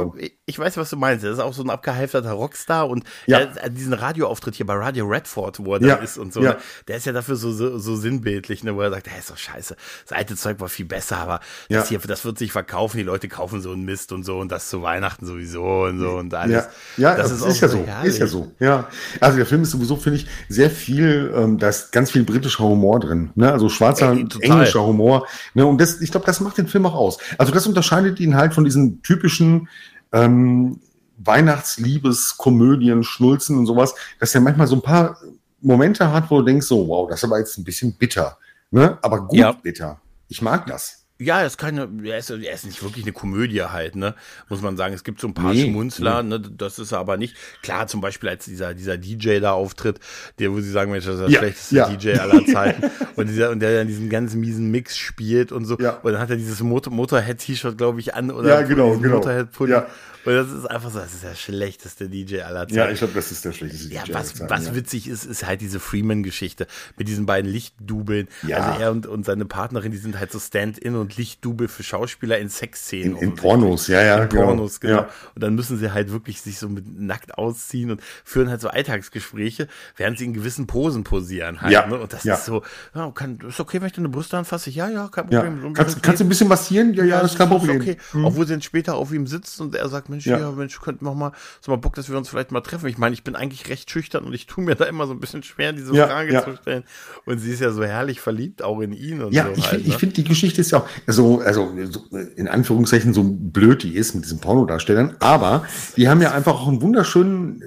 [0.47, 1.23] ich weiß, was du meinst.
[1.23, 3.39] Er ist auch so ein abgehalfterter Rockstar und Ja.
[3.39, 5.95] er, diesen Radioauftritt hier bei Radio Redford, wo er da Ja.
[5.95, 6.51] ist und so, Ja.
[6.51, 6.57] ne?
[6.87, 8.75] der ist ja dafür so, so, so sinnbildlich, ne?
[8.75, 9.75] wo er sagt, hey, ist doch scheiße.
[10.07, 12.97] Das alte Zeug war viel besser, aber das hier, das wird sich verkaufen.
[12.97, 16.11] Die Leute kaufen so einen Mist und so und das zu Weihnachten sowieso und so
[16.17, 16.65] und alles.
[16.97, 17.85] Ja, das das, ist, ist, auch ja so.
[17.85, 18.09] herrlich.
[18.13, 18.51] Ist ja so.
[18.59, 18.87] Ja.
[19.19, 22.63] Also der Film ist sowieso, finde ich, sehr viel, ähm, da ist ganz viel britischer
[22.63, 23.31] Humor drin.
[23.35, 23.51] Ne?
[23.51, 25.27] Also schwarzer, Ey, englischer Humor.
[25.53, 25.65] Ne?
[25.65, 27.17] Und das, ich glaube, das macht den Film auch aus.
[27.37, 29.67] Also das unterscheidet ihn halt von diesen typischen
[30.11, 30.79] ähm,
[31.17, 35.17] Weihnachtsliebes, Komödien, Schnulzen und sowas, dass er manchmal so ein paar
[35.61, 38.37] Momente hat, wo du denkst, so, wow, das ist aber jetzt ein bisschen bitter.
[38.71, 38.97] Ne?
[39.01, 39.51] Aber gut Ja.
[39.51, 39.99] bitter.
[40.27, 41.04] Ich mag das.
[41.17, 44.15] Ja, er ist keine, er ist, er ist nicht wirklich eine Komödie halt, ne?
[44.49, 44.93] Muss man sagen.
[44.93, 46.41] Es gibt so ein paar Nee, Schmunzler, ne?
[46.41, 47.35] Das ist er aber nicht.
[47.63, 49.99] Klar, zum Beispiel als dieser, dieser DJ da auftritt,
[50.39, 51.89] der, wo sie sagen, Mensch, das ist der Ja, schlechteste ja.
[51.89, 52.91] DJ aller Zeiten.
[53.15, 55.77] und dieser, und der dann diesen ganz miesen Mix spielt und so.
[55.79, 55.91] Ja.
[56.03, 59.15] Und dann hat er dieses Motor, Motorhead-T-Shirt, glaube ich, an, oder Ja, genau, genau.
[59.17, 59.71] Motorhead-Pulli.
[59.71, 59.87] Ja.
[60.25, 62.75] Und das ist einfach so, das ist der schlechteste DJ aller Zeiten.
[62.75, 64.75] Ja, ich glaube, das ist der schlechteste Ja, DJ was, aller Zeiten, was ja.
[64.75, 66.67] witzig ist, ist halt diese Freeman-Geschichte
[66.97, 68.27] mit diesen beiden Lichtdubeln.
[68.45, 68.57] Ja.
[68.57, 72.37] Also er und, und seine Partnerin, die sind halt so Stand-in und Lichtdubel für Schauspieler
[72.37, 73.17] in Sexszenen.
[73.17, 73.35] In, in.
[73.35, 74.23] Pornos, ja, ja.
[74.23, 74.97] In Pornos, genau.
[74.97, 75.09] Ja.
[75.33, 78.67] Und dann müssen sie halt wirklich sich so mit nackt ausziehen und führen halt so
[78.67, 81.71] Alltagsgespräche, während sie in gewissen Posen posieren halt.
[81.71, 82.03] Ja, Ne?
[82.03, 82.35] Und das ja.
[82.35, 82.63] ist so,
[82.93, 84.69] ja, kann, ist okay, wenn ich deine Brüste anfasse?
[84.69, 85.27] Ja, ja, kein.
[85.27, 85.73] Problem.
[85.73, 86.93] Kannst, kannst du ein bisschen massieren?
[86.93, 87.81] Ja, ja, das ist kein Problem.
[87.81, 87.97] Okay.
[88.13, 90.39] Obwohl sie dann später auf ihm sitzt und er sagt, Mensch, Ja.
[90.39, 91.31] ja, Mensch, könnten wir mal,
[91.61, 92.87] so mal Bock, dass wir uns vielleicht mal treffen.
[92.87, 95.19] Ich meine, ich bin eigentlich recht schüchtern und ich tue mir da immer so ein
[95.19, 96.43] bisschen schwer, diese Ja, Frage ja.
[96.43, 96.83] zu stellen.
[97.25, 99.69] Und sie ist ja so herrlich verliebt auch in ihn und Ja, so ich halt,
[99.71, 99.93] finde, ne?
[99.93, 103.95] ich find, die Geschichte ist ja auch so, also so, in Anführungszeichen so blöd die
[103.95, 105.65] ist mit diesen Pornodarstellern, aber
[105.97, 107.61] die haben ja einfach auch einen wunderschönen,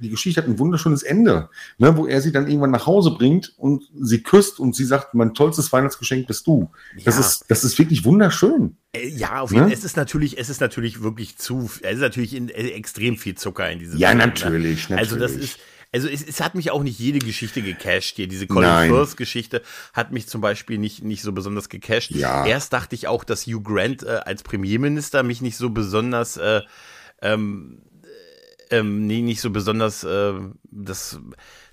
[0.00, 3.54] die Geschichte hat ein wunderschönes Ende, ne, wo er sie dann irgendwann nach Hause bringt
[3.56, 6.70] und sie küsst und sie sagt, mein tollstes Weihnachtsgeschenk bist du.
[7.04, 8.76] Das ist, das ist wirklich wunderschön.
[8.94, 9.68] Äh, Ja, auf jeden Fall.
[9.70, 9.74] Ne?
[9.74, 13.34] Es ist natürlich, es ist natürlich wirklich zu, es ist natürlich in, äh, extrem viel
[13.36, 14.26] Zucker in diesem Ja, Film, ne?
[14.26, 15.54] natürlich, Also das natürlich.
[15.56, 15.60] ist,
[15.92, 18.26] also es, es hat mich auch nicht jede Geschichte gecasht hier.
[18.26, 18.88] Diese Colin.
[18.88, 22.10] Firth Geschichte hat mich zum Beispiel nicht, nicht so besonders gecasht.
[22.10, 22.44] Ja.
[22.46, 26.62] Erst dachte ich auch, dass Hugh Grant äh, als Premierminister mich nicht so besonders, äh,
[27.22, 27.82] ähm,
[28.70, 30.32] äh, ähm, nee, nicht so besonders äh,
[30.72, 31.20] das,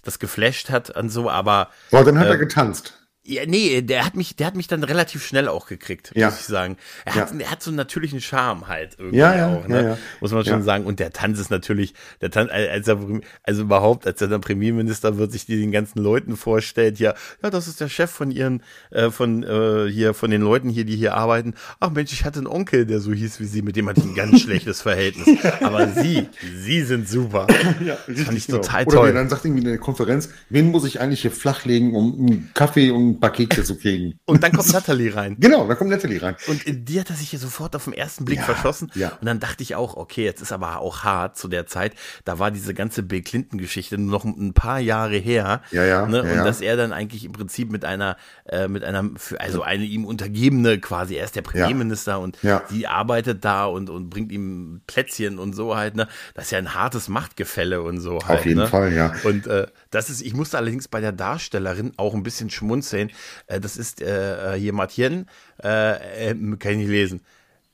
[0.03, 3.00] das geflasht hat und so, aber Boah, dann hat er Ähm, getanzt.
[3.23, 6.29] Ja, nee, der hat mich, der hat mich dann relativ schnell auch gekriegt, Ja.
[6.29, 6.77] muss ich sagen.
[7.05, 7.21] Er Ja.
[7.21, 9.97] hat, er hat so einen natürlichen Charme halt irgendwie Ja, ja, auch, ne?
[10.21, 10.86] Muss man schon sagen.
[10.86, 12.97] Und der Tanz ist natürlich, der Tanz, als er,
[13.43, 17.49] also überhaupt, als er dann Premierminister wird, sich die den ganzen Leuten vorstellt, ja, ja,
[17.51, 20.95] das ist der Chef von ihren, äh, von, äh, hier, von den Leuten hier, die
[20.95, 21.53] hier arbeiten.
[21.79, 24.07] Ach Mensch, ich hatte einen Onkel, der so hieß wie sie, mit dem hatte ich
[24.07, 25.27] ein ganz schlechtes Verhältnis.
[25.62, 27.45] Aber sie, sie sind super.
[27.86, 29.05] Ja, Das fand ich total Oder toll.
[29.12, 32.51] der dann sagt irgendwie in der Konferenz, wen muss ich eigentlich hier flachlegen, um einen
[32.55, 34.19] Kaffee und paar Kekse zu kriegen?
[34.26, 35.36] Und dann kommt Natalie rein.
[35.39, 36.36] Genau, da kommt Natalie rein.
[36.47, 38.91] Und in die hat er sich ja sofort auf den ersten Blick Ja, verschossen.
[38.95, 39.10] ja.
[39.19, 41.93] Und dann dachte ich auch, okay, jetzt ist aber auch hart zu der Zeit.
[42.26, 45.62] Da war diese ganze Bill Clinton-Geschichte noch ein paar Jahre her.
[45.71, 46.17] Ja, ja, Ne?
[46.17, 46.43] ja, und ja.
[46.43, 50.06] dass er dann eigentlich im Prinzip mit einer, äh, mit einer, für- also eine ihm
[50.06, 52.38] untergebene quasi, er ist der Premierminister und
[52.69, 56.08] die arbeitet da und, und bringt ihm Plätzchen und so halt, ne?
[56.34, 58.45] Das ist ja ein hartes Machtgefälle und so halt.
[58.45, 58.67] jeden ne?
[58.67, 59.13] Fall, ja.
[59.24, 63.00] Und äh, das ist, ich musste allerdings bei der Darstellerin auch ein bisschen schmunzeln.
[63.47, 65.27] Äh, das ist äh, äh, hier Martien,
[65.63, 67.21] äh, äh, kann ich nicht lesen.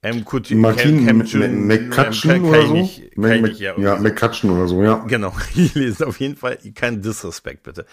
[0.04, 2.74] Martin M- Kemchun- M- McCutcheon oder so?
[2.74, 3.96] nicht- nicht, ja, ja.
[3.98, 5.04] McCutcheon oder so, ja.
[5.08, 7.86] Genau, ich lese auf jeden Fall, kein Disrespect bitte.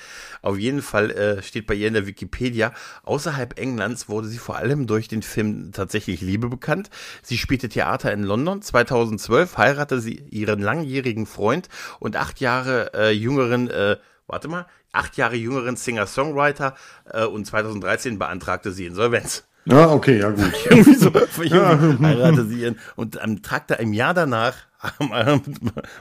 [0.43, 2.73] Auf jeden Fall äh, steht bei ihr in der Wikipedia,
[3.05, 6.91] außerhalb Englands wurde sie vor allem durch den Film Tatsächlich Liebe bekannt.
[7.23, 8.61] Sie spielte Theater in London.
[8.61, 11.69] 2012 heiratete sie ihren langjährigen Freund
[12.01, 16.75] und acht Jahre äh, jüngeren, äh, warte mal, acht Jahre jüngeren Singer-Songwriter
[17.13, 19.45] äh, und 2013 beantragte sie Insolvenz.
[19.67, 20.53] Ja, okay, ja gut.
[20.71, 21.07] Irgendwie so
[21.43, 24.55] irgendwie heiratete sie ihren und am Tag da im Jahr danach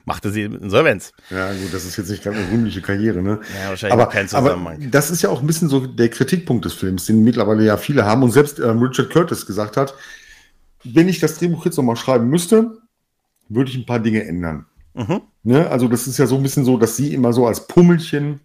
[0.06, 1.14] machte sie Insolvenz.
[1.30, 3.40] Ja, gut, das ist jetzt nicht ganz eine rühmliche Karriere, ne?
[3.58, 4.92] Ja, wahrscheinlich aber, kein aber Zusammenhang.
[4.92, 8.04] das ist ja auch ein bisschen so der Kritikpunkt des Films, den mittlerweile ja viele
[8.04, 9.94] haben und selbst ähm, Richard Curtis gesagt hat,
[10.84, 12.78] wenn ich das Drehbuch jetzt nochmal schreiben müsste,
[13.48, 14.66] würde ich ein paar Dinge ändern.
[14.94, 15.22] Mhm.
[15.44, 15.70] Ne?
[15.70, 18.42] Also das ist ja so ein bisschen so, dass sie immer so als Pummelchen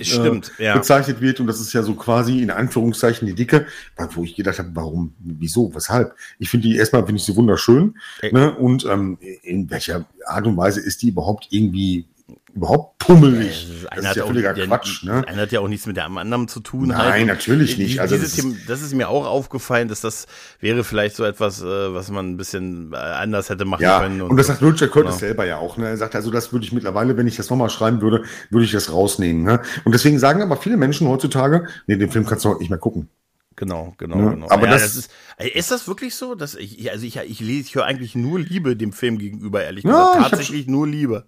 [0.00, 0.76] Stimmt, äh, ja.
[0.76, 3.66] bezeichnet wird und das ist ja so quasi in Anführungszeichen die Dicke,
[4.14, 6.16] wo ich gedacht habe, warum, wieso, weshalb?
[6.40, 7.96] Ich finde die erstmal finde ich sie wunderschön
[8.32, 8.56] ne?
[8.56, 12.06] und ähm, in welcher Art und Weise ist die überhaupt irgendwie
[12.54, 13.66] überhaupt pummelig.
[13.82, 15.02] Das, das ist ja völliger Quatsch.
[15.02, 15.22] Ne?
[15.22, 16.88] Das eine hat ja auch nichts mit dem anderen zu tun.
[16.88, 17.26] Nein, halt.
[17.26, 18.00] natürlich nicht.
[18.00, 20.26] Also das, Thema, das, ist mir auch aufgefallen, dass das
[20.60, 24.22] wäre vielleicht so etwas, äh, was man ein bisschen äh, anders hätte machen ja, können.
[24.22, 25.18] Und, und das sagt Richard Curtis genau.
[25.18, 25.76] selber ja auch.
[25.76, 25.88] Ne?
[25.88, 28.72] Er sagt, also das würde ich mittlerweile, wenn ich das nochmal schreiben würde, würde ich
[28.72, 29.42] das rausnehmen.
[29.42, 29.60] Ne?
[29.84, 32.78] Und deswegen sagen aber viele Menschen heutzutage, nee, den Film kannst du heute nicht mehr
[32.78, 33.08] gucken.
[33.56, 34.48] Genau, genau, ja, genau.
[34.48, 35.10] Aber ja, das, das, ist,
[35.54, 38.76] ist das wirklich so, dass ich, also ich, ich lese, ich höre eigentlich nur Liebe
[38.76, 40.16] dem Film gegenüber, ehrlich gesagt.
[40.16, 41.26] Ja, Tatsächlich nur Liebe.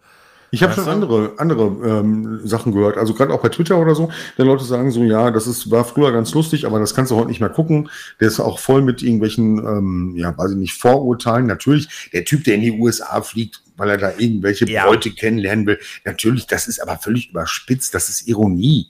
[0.57, 4.11] Ich habe schon andere, andere ähm, Sachen gehört, also gerade auch bei Twitter oder so,
[4.39, 7.17] wenn Leute sagen so, ja, das ist, war früher ganz lustig, aber das kannst du
[7.17, 7.91] heute nicht mehr gucken.
[8.21, 11.45] Der ist auch voll mit irgendwelchen, ähm, ja, weiß ich nicht, Vorurteilen.
[11.45, 14.87] Natürlich, der Typ, der in die USA fliegt, weil er da irgendwelche ja.
[14.87, 18.89] Bräute kennenlernen will, natürlich, das ist aber völlig überspitzt, das ist Ironie.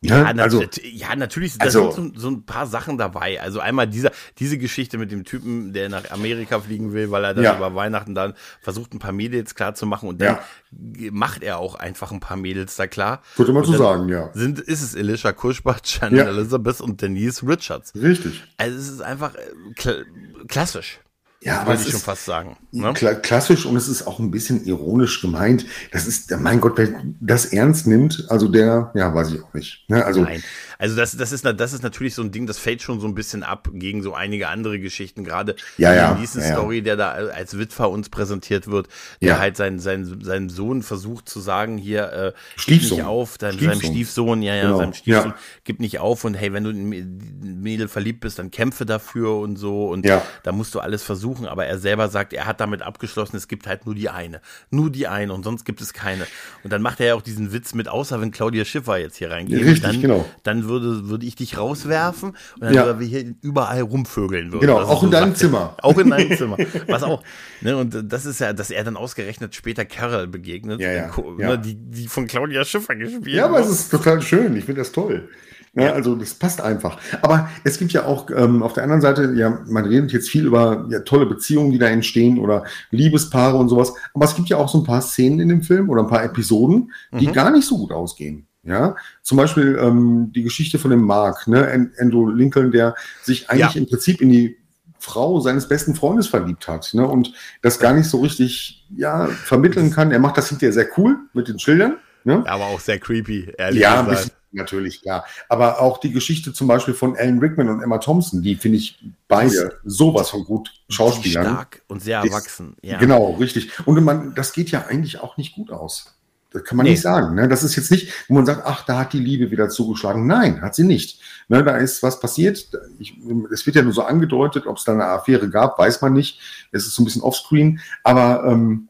[0.00, 3.40] Ja, ja, also, ja natürlich, da also, sind so, so, ein paar Sachen dabei.
[3.40, 7.34] Also einmal dieser, diese Geschichte mit dem Typen, der nach Amerika fliegen will, weil er
[7.34, 7.56] dann ja.
[7.56, 10.38] über Weihnachten dann versucht, ein paar Mädels klar zu machen und dann
[10.76, 11.10] ja.
[11.10, 13.22] macht er auch einfach ein paar Mädels da klar.
[13.36, 14.30] Würde man so sagen, ja.
[14.34, 17.92] Sind, ist es Elisha Kuschbach, Shannon Elizabeth und Denise Richards.
[17.96, 18.44] Richtig.
[18.56, 20.06] Also es ist einfach äh, kl
[20.46, 21.00] klassisch.
[21.40, 22.56] Ja, aber ich schon fast sagen.
[22.72, 22.92] Ne?
[22.94, 25.66] Klassisch und es ist auch ein bisschen ironisch gemeint.
[25.92, 26.88] Das ist, mein Gott, wer
[27.20, 29.84] das ernst nimmt, also der, ja, weiß ich auch nicht.
[29.88, 30.04] Ne?
[30.04, 30.42] Also, Nein.
[30.78, 33.14] Also das, das, ist, das ist natürlich so ein Ding, das fällt schon so ein
[33.14, 35.24] bisschen ab gegen so einige andere Geschichten.
[35.24, 38.86] Gerade ja, ja, die nächste ja, Story, der da als Witwer uns präsentiert wird,
[39.20, 39.38] der ja.
[39.38, 42.98] halt seinen, seinen, seinen Sohn versucht zu sagen, hier, äh, Stiefsohn.
[42.98, 43.80] nicht auf, dein, Stiefsohn.
[43.80, 44.78] seinem Stiefsohn, ja, ja, genau.
[44.78, 48.86] seinem Stiefsohn, gib nicht auf und hey, wenn du in Mädel verliebt bist, dann kämpfe
[48.86, 50.22] dafür und so und ja.
[50.44, 51.46] da musst du alles versuchen.
[51.48, 54.40] Aber er selber sagt, er hat damit abgeschlossen, es gibt halt nur die eine.
[54.70, 56.24] Nur die eine und sonst gibt es keine.
[56.62, 59.32] Und dann macht er ja auch diesen Witz mit, außer wenn Claudia Schiffer jetzt hier
[59.32, 59.58] reingeht.
[59.58, 60.24] Richtig, dann, genau.
[60.44, 62.98] Dann würde, würde ich dich rauswerfen und dann Ja.
[63.00, 64.60] wir hier überall rumvögeln würden.
[64.60, 65.48] Genau, auch in so deinem sagt er.
[65.48, 65.76] Zimmer.
[65.82, 66.56] Auch in deinem Zimmer.
[66.88, 67.22] Was auch,
[67.60, 71.48] ne, und das ist ja, dass er dann ausgerechnet später Carol begegnet, Ja, ja, ja.
[71.48, 74.56] Ne, die, die von Claudia Schiffer gespielt Ja, aber es ist total schön.
[74.56, 75.28] Ich finde das toll.
[75.74, 75.92] Ja, Ja.
[75.92, 76.98] Also das passt einfach.
[77.22, 80.46] Aber es gibt ja auch ähm, auf der anderen Seite, ja, man redet jetzt viel
[80.46, 83.92] über ja, tolle Beziehungen, die da entstehen oder Liebespaare und sowas.
[84.14, 86.24] Aber es gibt ja auch so ein paar Szenen in dem Film oder ein paar
[86.24, 87.32] Episoden, die Mhm.
[87.32, 88.47] gar nicht so gut ausgehen.
[88.68, 93.48] Ja, zum Beispiel ähm, die Geschichte von dem Mark, ne, An- Andrew Lincoln, der sich
[93.48, 93.80] eigentlich Ja.
[93.80, 94.56] im Prinzip in die
[94.98, 99.90] Frau seines besten Freundes verliebt hat, ne, und das gar nicht so richtig, ja, vermitteln
[99.90, 100.10] kann.
[100.12, 102.42] Er macht das hinterher sehr cool mit den Schildern, ne?
[102.46, 104.10] Aber auch sehr creepy, ehrlich Ja, gesagt.
[104.24, 105.24] bisschen, natürlich, klar.
[105.48, 108.98] Aber auch die Geschichte zum Beispiel von Alan Rickman und Emma Thompson, die finde ich
[109.28, 111.44] beide sowas von gut Schauspielern.
[111.44, 112.76] Stark und sehr erwachsen.
[112.82, 112.98] Ja.
[112.98, 113.70] Genau, richtig.
[113.86, 116.17] Und man, das geht ja eigentlich auch nicht gut aus.
[116.50, 116.92] Das kann man Nee.
[116.92, 117.34] nicht sagen.
[117.34, 117.46] Ne?
[117.46, 120.26] Das ist jetzt nicht, wo man sagt, ach, da hat die Liebe wieder zugeschlagen.
[120.26, 121.20] Nein, hat sie nicht.
[121.48, 122.66] Ne, da ist was passiert.
[122.98, 123.14] Ich,
[123.52, 126.40] es wird ja nur so angedeutet, ob es da eine Affäre gab, weiß man nicht.
[126.72, 127.80] Es ist so ein bisschen offscreen.
[128.02, 128.88] Aber ähm,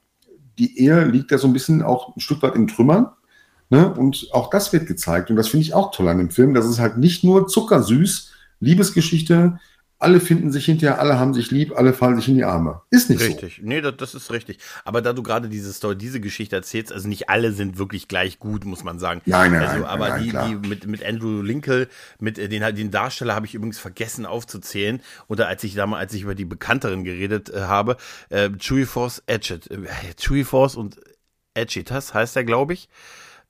[0.58, 3.08] die Ehe liegt da so ein bisschen auch ein Stück weit in Trümmern.
[3.70, 3.92] Ne?
[3.92, 5.30] Und auch das wird gezeigt.
[5.30, 6.54] Und das finde ich auch toll an dem Film.
[6.54, 9.58] Das ist halt nicht nur zuckersüß, Liebesgeschichte,
[10.00, 12.82] alle finden sich hinterher, alle haben sich lieb, alle fallen sich in die Arme.
[12.90, 14.58] Ist nicht Richtig, nee, das, das ist richtig.
[14.84, 18.38] Aber da du gerade diese Story, diese Geschichte erzählst, also nicht alle sind wirklich gleich
[18.38, 19.22] gut, muss man sagen.
[19.26, 20.48] Nein, nein, also, nein, aber nein, die, klar.
[20.48, 21.86] die mit, mit Andrew Lincoln,
[22.20, 25.00] mit äh, den, den Darsteller habe ich übrigens vergessen aufzuzählen.
[25.26, 27.96] Oder als ich damals, als ich über die bekannteren geredet äh, habe,
[28.28, 29.78] äh, Chewy Force Edget, äh,
[30.16, 31.00] Chewy Force und
[31.54, 32.88] Edgitas heißt er, glaube ich.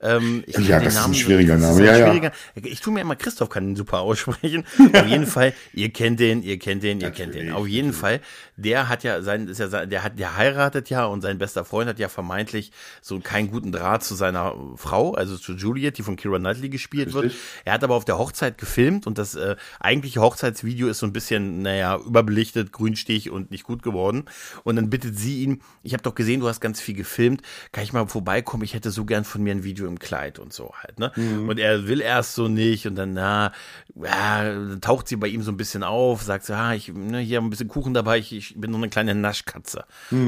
[0.01, 2.07] Ähm, ich Ja, das ist ein schwieriger Name, ja, ja.
[2.07, 4.65] schwieriger- Ich tue mir immer, Christoph kann den super aussprechen.
[4.95, 7.53] Auf jeden Fall, ihr kennt den, ihr kennt den, ihr kennt den.
[7.53, 8.21] Auf jeden Fall,
[8.57, 11.65] der hat ja sein, ist ja sein, der hat, der heiratet ja und sein bester
[11.65, 12.71] Freund hat ja vermeintlich
[13.03, 17.13] so keinen guten Draht zu seiner Frau, also zu Juliet, die von Kira Knightley gespielt
[17.13, 17.25] wird.
[17.25, 17.41] Richtig.
[17.65, 21.13] Er hat aber auf der Hochzeit gefilmt und das äh, eigentliche Hochzeitsvideo ist so ein
[21.13, 24.27] bisschen, naja, überbelichtet, grünstich und nicht gut geworden.
[24.63, 27.83] Und dann bittet sie ihn, ich habe doch gesehen, du hast ganz viel gefilmt, kann
[27.83, 28.63] ich mal vorbeikommen?
[28.63, 30.99] Ich hätte so gern von mir ein Video im Kleid und so halt.
[30.99, 31.11] Ne?
[31.49, 33.53] Und er will erst so nicht und dann, na,
[33.97, 37.41] ja, taucht sie bei ihm so ein bisschen auf, sagt so, ah, ich, ne, hier
[37.41, 39.85] ein bisschen Kuchen dabei, ich, ich bin so eine kleine Naschkatze.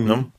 [0.06, 0.32] Ne?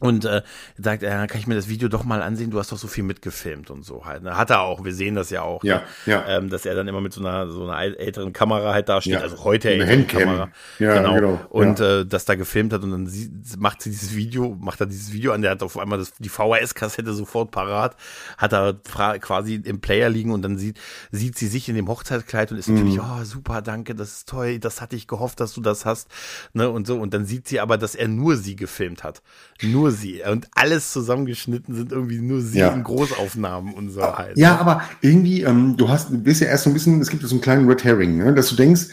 [0.00, 0.42] Und äh,
[0.78, 2.50] sagt er, kann ich mir das Video doch mal ansehen?
[2.50, 4.22] Du hast doch so viel mitgefilmt und so halt.
[4.22, 4.36] Ne?
[4.36, 5.62] Hat er auch, wir sehen das ja auch.
[5.62, 5.82] Ja, ne?
[6.06, 6.26] ja.
[6.26, 9.00] Ähm, dass er dann immer mit so einer so einer äl- älteren Kamera halt da
[9.02, 10.20] steht, Ja, also heute eine älteren Handcam.
[10.20, 10.48] Kamera.
[10.78, 11.14] Ja, genau.
[11.14, 12.00] genau, Und ja.
[12.00, 15.12] äh, das da gefilmt hat und dann sie, macht sie dieses Video, macht er dieses
[15.12, 17.94] Video an, der hat auf einmal das, die VHS-Kassette sofort parat,
[18.38, 18.74] hat er
[19.18, 20.78] quasi im Player liegen und dann sieht,
[21.10, 23.04] sieht sie sich in dem Hochzeitskleid und ist natürlich, Mhm.
[23.20, 26.08] oh super, danke, das ist toll, das hatte ich gehofft, dass du das hast,
[26.54, 26.98] ne, und so.
[26.98, 29.22] Und dann sieht sie aber, dass er nur sie gefilmt hat.
[29.62, 30.22] Nur sie.
[30.30, 32.72] Und alles zusammengeschnitten sind irgendwie nur sie Ja.
[32.72, 34.36] in Großaufnahmen und so halt.
[34.38, 37.34] Ja, aber irgendwie, ähm, du hast, bist ja erst so ein bisschen, es gibt so
[37.34, 38.86] einen kleinen Red Herring, ne, dass du denkst,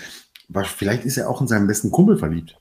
[0.50, 2.58] was, vielleicht ist er auch in seinen besten Kumpel verliebt.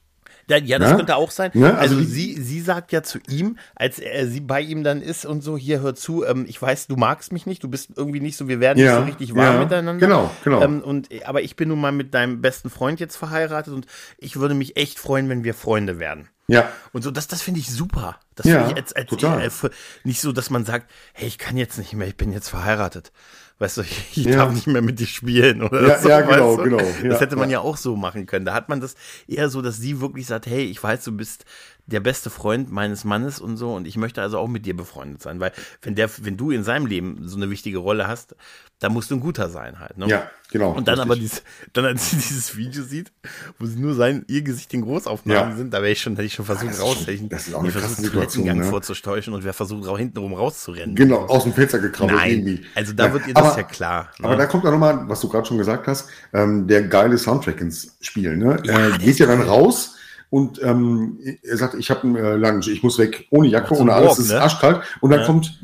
[0.49, 0.96] Ja, ja das Ne?
[0.99, 1.51] könnte auch sein.
[1.55, 1.77] Ne?
[1.77, 5.27] Also, Also sie, sie sagt ja zu ihm, als er sie bei ihm dann ist
[5.27, 8.20] und so, hier hör zu, ähm, ich weiß, du magst mich nicht, du bist irgendwie
[8.20, 10.07] nicht so, wir werden Ja, nicht so richtig warm ja, miteinander.
[10.07, 10.62] genau, genau.
[10.62, 13.87] Ähm, und, aber ich bin nun mal mit deinem besten Freund jetzt verheiratet und
[14.18, 16.29] ich würde mich echt freuen, wenn wir Freunde werden.
[16.48, 16.70] Ja.
[16.92, 18.18] Und so, das, das finde ich super.
[18.37, 19.50] Das Ja, finde ich als, als total.
[19.50, 19.70] für-
[20.04, 23.11] nicht so, dass man sagt, hey, ich kann jetzt nicht mehr, ich bin jetzt verheiratet.
[23.59, 24.37] Weißt du, ich, ich Ja.
[24.37, 26.09] darf nicht mehr mit dir spielen oder Ja, so.
[26.09, 26.62] ja, genau, du?
[26.64, 26.82] genau.
[27.02, 27.54] Ja, das hätte man ja.
[27.59, 28.44] ja auch so machen können.
[28.44, 28.94] Da hat man das
[29.26, 31.46] eher so, dass sie wirklich sagt, hey, ich weiß, du bist
[31.87, 35.22] der beste Freund meines Mannes und so und ich möchte also auch mit dir befreundet
[35.22, 38.35] sein, weil wenn der, wenn du in seinem Leben so eine wichtige Rolle hast,
[38.79, 39.97] da musst du ein guter sein halt.
[39.97, 40.07] Ne?
[40.07, 41.11] Ja, genau, Und dann richtig.
[41.11, 43.11] aber dieses, dann als sie dieses Video sieht,
[43.59, 45.57] wo sie nur sein, ihr Gesicht in Großaufnahmen Ja.
[45.57, 47.29] sind, da wäre ich schon, hätte ich schon versucht schon- rauszustechen.
[47.31, 48.65] das ist auch eine krasse Situation, ne?
[48.65, 50.95] vorzustäuschen und wer versucht, auch hintenrum rauszurennen.
[50.95, 52.67] Genau, aus dem Fenster gekrabbelt Nein, irgendwie.
[52.75, 54.11] also da Ja, wird ihr das aber- ja klar.
[54.19, 54.25] Ne?
[54.27, 57.61] Aber da kommt auch nochmal, was du gerade schon gesagt hast, ähm, der geile Soundtrack
[57.62, 58.37] ins Spiel.
[58.37, 58.59] Ne?
[58.65, 59.95] Ja, der geht ja dann raus
[60.29, 63.95] und ähm, er sagt, ich habe einen äh, Lunch, ich muss weg, ohne Jacke, ohne
[63.95, 64.43] alles, Walk, es ist ne?
[64.43, 64.83] arschkalt.
[65.01, 65.27] Und dann Ja.
[65.27, 65.59] kommt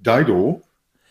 [0.00, 0.62] Dido.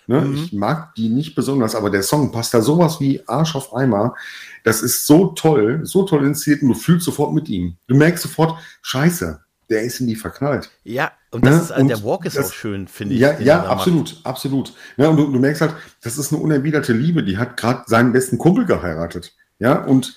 [0.07, 0.21] Ne?
[0.21, 0.35] Mhm.
[0.35, 4.15] Ich mag die nicht besonders, aber der Song passt da sowas wie Arsch auf Eimer.
[4.63, 7.75] Das ist so toll, so toll inszeniert und du fühlst sofort mit ihm.
[7.87, 10.69] Du merkst sofort, scheiße, der ist in die verknallt.
[10.83, 11.61] ja, und das Ne?
[11.61, 13.21] ist, also der Und Walk ist das- auch schön, finde ich.
[13.21, 13.71] Ja, ja, da macht.
[13.71, 14.73] absolut, absolut.
[14.97, 17.23] Ja, und du, du merkst halt, das ist eine unerwiderte Liebe.
[17.23, 19.33] Die hat gerade seinen besten Kumpel geheiratet.
[19.59, 20.15] Ja, und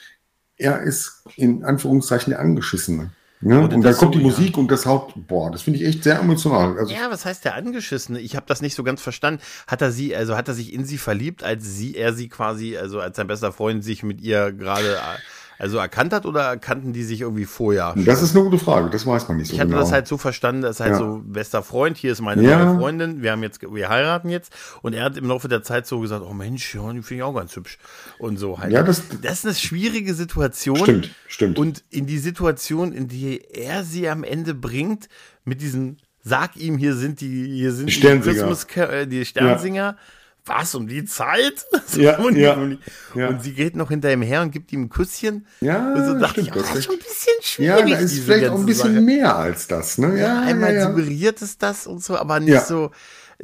[0.57, 3.11] er ist in Anführungszeichen der Angeschissene.
[3.45, 4.31] Ja, Wurde und dann kommt so, die ja.
[4.31, 6.79] Musik und das Haupt, boah, das finde ich echt sehr emotional.
[6.79, 8.19] Also, Ja, was heißt der Angeschissene?
[8.21, 9.43] Ich habe das nicht so ganz verstanden.
[9.67, 12.79] Hat er sie, also hat er sich in sie verliebt, als sie, er sie quasi,
[12.79, 15.19] also als sein bester Freund sich mit ihr gerade, äh,
[15.59, 17.95] also erkannt hat oder kannten die sich irgendwie vorher?
[17.97, 19.81] das ist eine gute Frage, das weiß man nicht so Ich hatte genau.
[19.81, 20.99] das halt so verstanden, dass halt Ja.
[20.99, 22.65] so bester Freund, hier ist meine Ja.
[22.65, 25.87] neue Freundin, wir haben jetzt, wir heiraten jetzt und er hat im Laufe der Zeit
[25.87, 27.79] so gesagt, oh Mensch, ja, die finde ich auch ganz hübsch
[28.19, 28.73] und so halt.
[28.73, 30.77] Ja, das- das ist eine schwierige Situation.
[30.79, 31.59] Stimmt, stimmt.
[31.59, 35.09] Und in die Situation, in die er sie am Ende bringt,
[35.45, 38.47] mit diesem, sag ihm, hier sind die, hier sind die, Sternsinger.
[38.47, 39.97] Christmas, äh, die Sternsinger.
[40.47, 41.65] Was, um die Zeit?
[41.87, 42.79] So Ja, und, ja, und,
[43.15, 43.29] ja.
[43.29, 45.47] und sie geht noch hinter ihm her und gibt ihm ein Küsschen.
[45.61, 47.93] Ja, und so dachte stimmt, ich, oh, das ist schon ein bisschen ja, schwierig.
[47.95, 49.01] da ist vielleicht auch ein bisschen Sache.
[49.05, 49.97] mehr als das.
[49.99, 50.19] Ne?
[50.19, 50.87] Ja, Ja, einmal ja, ja.
[50.91, 52.61] suggeriert es das und so, aber nicht Ja.
[52.65, 52.91] so,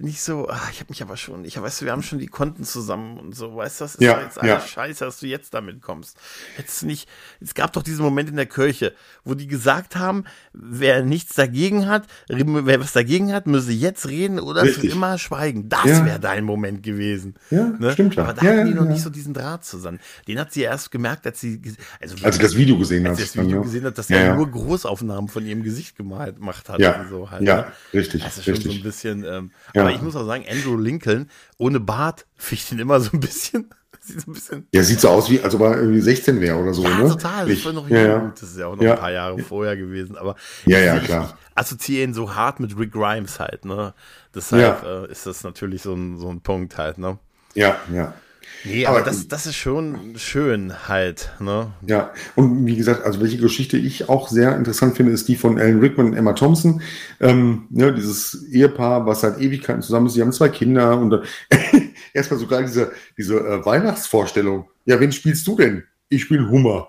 [0.00, 2.26] nicht so, ah, ich habe mich aber schon, ich weißt du, wir haben schon die
[2.26, 4.60] Konten zusammen und so, weißt du, das ist Ja, jetzt alles ja.
[4.60, 6.16] scheiße, dass du jetzt damit kommst.
[6.58, 7.08] Jetzt nicht,
[7.40, 11.86] es gab doch diesen Moment in der Kirche, wo die gesagt haben, wer nichts dagegen
[11.88, 14.92] hat, wer was dagegen hat, müsse jetzt reden oder für Richtig.
[14.92, 15.68] immer schweigen.
[15.68, 16.04] Das Ja.
[16.06, 17.34] wäre dein Moment gewesen.
[17.50, 18.24] Ja, stimmt ja.
[18.24, 20.00] Aber da hatten die noch nicht so diesen Draht zusammen.
[20.26, 21.60] Den hat sie erst gemerkt, als sie,
[22.00, 23.18] also, Als sie das Video gesehen als hat.
[23.18, 23.64] sie das Video dann, ne?
[23.64, 27.42] gesehen hat, dass er nur Großaufnahmen von ihrem Gesicht gemalt gemacht hat Ja, so halt.
[27.42, 27.66] ja, ne?
[27.94, 28.82] richtig, Das ist schon so ein richtig.
[28.82, 29.89] bisschen, ähm, Ja.
[29.90, 33.70] Aber ich muss auch sagen, Andrew Lincoln ohne Bart ich den immer so ein bisschen,
[34.00, 36.56] sieht so ein bisschen, Der sieht so aus, wie als ob er irgendwie 16 wäre
[36.56, 36.82] oder so.
[36.82, 37.08] ja, ne?
[37.08, 38.32] total, das war noch ja, ja.
[38.38, 38.92] Das ist ja auch noch Ja.
[38.94, 41.34] ein paar Jahre vorher gewesen, aber Ja, ja, ich, klar.
[41.38, 43.92] ich assoziiere ihn so hart mit Rick Grimes halt, ne?
[44.34, 47.18] Deshalb äh, ist das natürlich so ein, so ein Punkt halt, ne?
[47.54, 48.14] Ja, ja.
[48.64, 51.72] Nee, aber, Aber- das, das ist schon schön halt, ne?
[51.86, 55.58] Ja, und wie gesagt, also welche Geschichte ich auch sehr interessant finde, ist die von
[55.58, 56.82] Alan Rickman und Emma Thompson.
[57.20, 61.20] Ähm, ne, dieses Ehepaar, was seit Ewigkeiten zusammen ist, sie haben zwei Kinder und äh,
[62.12, 64.68] erstmal sogar diese, diese äh, Weihnachtsvorstellung.
[64.84, 65.84] Ja, wen spielst du denn?
[66.08, 66.88] Ich spiele Hummer.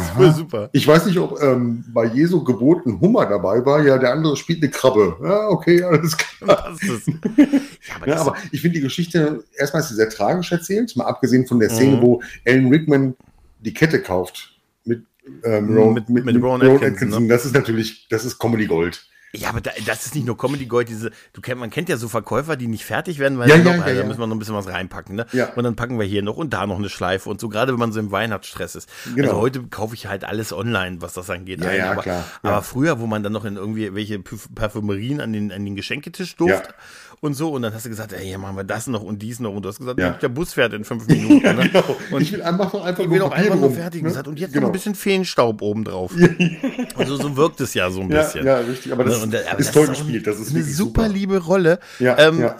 [0.00, 0.70] Voll super.
[0.72, 3.82] Ich weiß nicht, ob ähm, bei Jesu Gebot ein Hummer dabei war.
[3.84, 5.16] Ja, der andere spielt eine Krabbe.
[5.22, 6.74] Ja, okay, alles klar.
[6.80, 7.06] Es.
[7.86, 11.04] Ja, aber Ja, aber ich finde die Geschichte erstmal ist sie sehr tragisch erzählt, mal
[11.04, 12.02] abgesehen von der Szene, Mhm.
[12.02, 13.14] wo Alan Rickman
[13.60, 14.52] die Kette kauft
[14.84, 15.02] mit,
[15.44, 17.28] ähm, Mhm, Rowan- mit- mit Rowan Atkinson, ne?
[17.28, 19.06] Das ist natürlich, das ist Comedy Gold.
[19.36, 21.96] Ja, aber da, das ist nicht nur Comedy Gold, diese, du kennt, man kennt ja
[21.96, 24.04] so Verkäufer, die nicht fertig werden, weil Ja, ja, noch, ja, da ja.
[24.04, 25.26] müssen wir noch ein bisschen was reinpacken, ne?
[25.32, 25.52] Ja.
[25.54, 27.78] Und dann packen wir hier noch und da noch eine Schleife und so, gerade wenn
[27.78, 28.88] man so im Weihnachtsstress ist.
[29.14, 29.28] Genau.
[29.28, 31.60] Also heute kaufe ich halt alles online, was das angeht.
[31.62, 34.48] Ja, ein, ja, aber, klar, aber früher, wo man dann noch in irgendwie welche Parf-
[34.54, 36.74] Parfümerien an den, an den Geschenketisch durfte.
[37.20, 39.40] Und so, und dann hast du gesagt, ey, hier machen wir das noch und dies
[39.40, 40.10] noch und du hast gesagt, Ja.
[40.10, 41.44] der Bus fährt in fünf Minuten.
[41.44, 41.68] Ja, ne?
[41.68, 41.96] genau.
[42.10, 44.08] Und ich will einfach noch einfach ich will nur auch einfach nur fertig ne?
[44.08, 44.62] gesagt und jetzt genau.
[44.66, 46.12] noch ein bisschen Feenstaub oben drauf.
[46.96, 48.46] Also so wirkt es ja so ein bisschen.
[48.46, 48.92] ja, richtig.
[48.92, 50.26] Aber das Ne, und da- aber ist das toll gespielt.
[50.26, 51.08] Das ist eine super, super.
[51.08, 52.56] liebe Rolle, Ja, ähm, ja.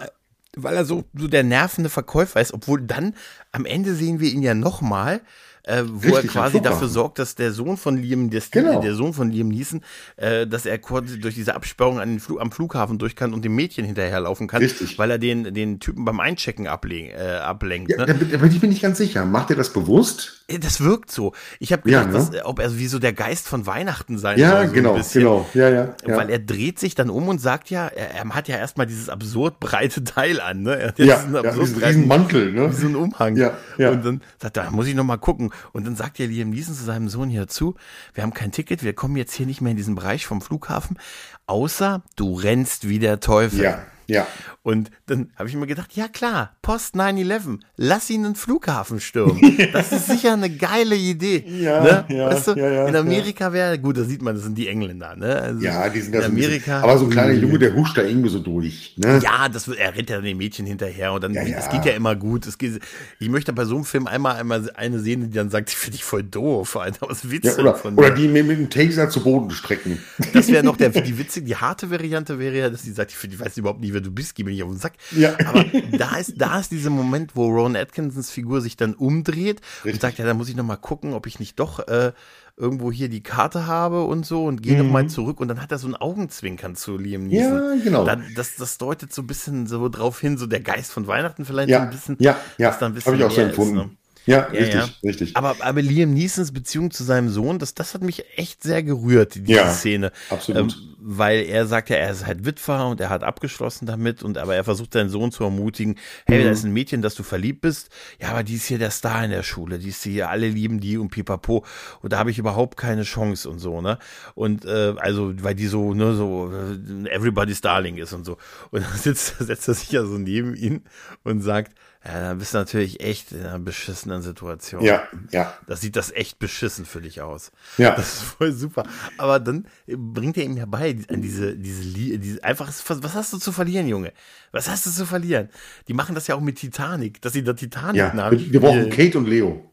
[0.55, 3.13] weil er so, so der nervende Verkäufer ist, obwohl dann
[3.51, 5.21] am Ende sehen wir ihn ja nochmal,
[5.67, 8.81] äh, wo Richtig, er quasi dafür sorgt, dass der Sohn von Liam, der, Genau.
[8.81, 9.81] der Sohn von Liam Neeson,
[10.15, 13.43] äh, dass er quasi durch diese Absperrung an den Flu am Flughafen durch kann und
[13.45, 14.97] dem Mädchen hinterherlaufen kann, Richtig.
[14.97, 17.91] weil er den, den Typen beim Einchecken ablegen, äh, ablenkt.
[17.91, 18.15] Ja, ne?
[18.33, 19.25] aber ich bin nicht ganz sicher.
[19.25, 20.43] Macht er das bewusst?
[20.47, 21.33] Äh, Das wirkt so.
[21.59, 22.37] Ich habe Ja, gedacht, ne?
[22.39, 24.57] was, ob er wie so der Geist von Weihnachten sein Ja, soll.
[24.61, 25.49] so ein genau, genau.
[25.53, 25.95] Ja, ja.
[26.07, 26.17] ja.
[26.17, 29.09] Weil er dreht sich dann um und sagt ja, er, er hat ja erstmal dieses
[29.09, 30.77] absurd breite Teil an, ne?
[30.79, 32.71] Er hat ja, diesen ja, diesen breiten- riesen Mantel, ne?
[32.71, 33.35] wie so ein Umhang.
[33.35, 33.91] Ja, ja.
[33.91, 35.51] Und dann sagt er, muss ich noch mal gucken.
[35.73, 37.75] Und dann sagt ja Liam Neeson zu seinem Sohn hier zu,
[38.13, 40.97] wir haben kein Ticket, wir kommen jetzt hier nicht mehr in diesen Bereich vom Flughafen,
[41.45, 43.61] außer du rennst wie der Teufel.
[43.61, 44.27] Ja, ja.
[44.67, 49.39] Und dann habe ich mir gedacht, ja klar, Post 9-11, lass ihn einen Flughafen stürmen.
[49.71, 51.45] Das ist sicher eine geile Idee.
[51.47, 52.05] Ja, ne?
[52.09, 54.67] ja, weißt du, ja, ja, in Amerika wäre, gut, da sieht man, das sind die
[54.67, 55.41] Engländer, ne?
[55.41, 56.81] Also Ja, die sind in Amerika.
[56.81, 58.95] Aber so ein kleiner Junge, der huscht da irgendwie so durch.
[58.97, 59.21] Ne?
[59.23, 62.45] Ja, das er rennt ja den Mädchen hinterher und dann, es geht ja immer gut.
[62.45, 62.81] Es geht,
[63.19, 65.95] ich möchte bei so einem Film einmal, einmal eine sehen, die dann sagt, ich finde
[65.97, 67.29] dich voll doof, Alter, was du
[67.61, 68.15] oder, von oder mir?
[68.15, 69.99] die mit, mit dem Taser zu Boden strecken.
[70.33, 73.17] Das wäre noch der, die witzige, die harte Variante wäre ja, dass sie sagt, ich,
[73.17, 74.93] find- ich weiß überhaupt nicht, wer du bist, geh mir nicht auf den Sack.
[75.15, 75.35] Ja.
[75.45, 75.63] Aber
[75.97, 80.01] da ist, da ist dieser Moment, wo Ron Atkinsons Figur sich dann umdreht und Richtig.
[80.01, 82.11] sagt, ja, da muss ich noch mal gucken, ob ich nicht doch äh,
[82.59, 84.91] irgendwo hier die Karte habe und so und gehe Mhm.
[84.91, 87.77] mal zurück und dann hat er so ein Augenzwinkern zu Liam Neeson.
[87.77, 88.03] Ja, genau.
[88.05, 91.45] Da, das, das deutet so ein bisschen so drauf hin, so der Geist von Weihnachten
[91.45, 92.15] vielleicht Ja, so ein bisschen.
[92.19, 92.71] ja, ja.
[92.81, 93.75] Habe ich auch so mehr ist, empfunden.
[93.75, 93.89] ne?
[94.27, 94.89] Ja, Ja, richtig, ja.
[95.03, 95.35] richtig.
[95.35, 99.35] Aber, aber Liam Neesons Beziehung zu seinem Sohn, das, das hat mich echt sehr gerührt,
[99.35, 100.11] diese Ja, Szene.
[100.29, 100.73] absolut.
[100.73, 104.37] Ähm, weil er sagt ja, er ist halt Witwer und er hat abgeschlossen damit und
[104.37, 106.43] aber er versucht seinen Sohn zu ermutigen, hey, Mhm.
[106.45, 107.89] da ist ein Mädchen, das du verliebt bist.
[108.19, 110.79] Ja, aber die ist hier der Star in der Schule, die ist hier, alle lieben
[110.81, 111.63] die und pipapo.
[112.01, 113.97] Und da habe ich überhaupt keine Chance und so, ne?
[114.35, 118.37] Und äh, also, weil die so, ne, so äh, everybody's darling ist und so.
[118.71, 120.83] Und dann sitzt, setzt er sich ja so neben ihn
[121.23, 121.73] und sagt,
[122.05, 124.81] ja, da bist du natürlich echt in einer beschissenen Situation.
[124.83, 127.51] ja, ja, Das sieht das echt beschissen für dich aus.
[127.77, 127.95] Ja.
[127.95, 128.83] Das ist voll super.
[129.17, 133.37] Aber dann bringt er ihm ja bei an diese, diese, diese einfach, was hast du
[133.39, 134.13] zu verlieren, Junge?
[134.51, 135.49] Was hast du zu verlieren?
[135.87, 138.13] Die machen das ja auch mit Titanic, dass sie da Titanic ja.
[138.13, 138.89] Namen Wir, brauchen.
[138.89, 139.69] Kate und Leo.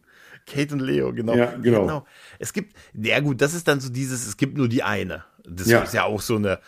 [0.47, 1.35] Kate und Leo, genau.
[1.35, 2.05] Ja, genau.
[2.39, 5.25] Es gibt, ja gut, das ist dann so dieses, es gibt nur die eine.
[5.47, 5.83] Das Ja.
[5.83, 6.59] ist ja auch so eine,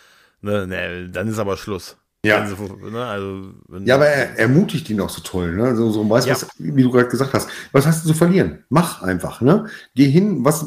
[0.41, 1.97] ne, ne, dann ist aber Schluss.
[2.27, 2.41] Ja.
[2.43, 2.57] Also,
[2.91, 3.43] ne, also,
[3.85, 5.75] Ja, aber er ermutigt ihn auch so toll, ne?
[5.77, 6.35] So, so weißt Ja.
[6.35, 7.49] was, wie du gerade gesagt hast.
[7.73, 8.65] Was hast du zu verlieren?
[8.69, 9.67] Mach einfach, ne?
[9.95, 10.67] Geh hin, was,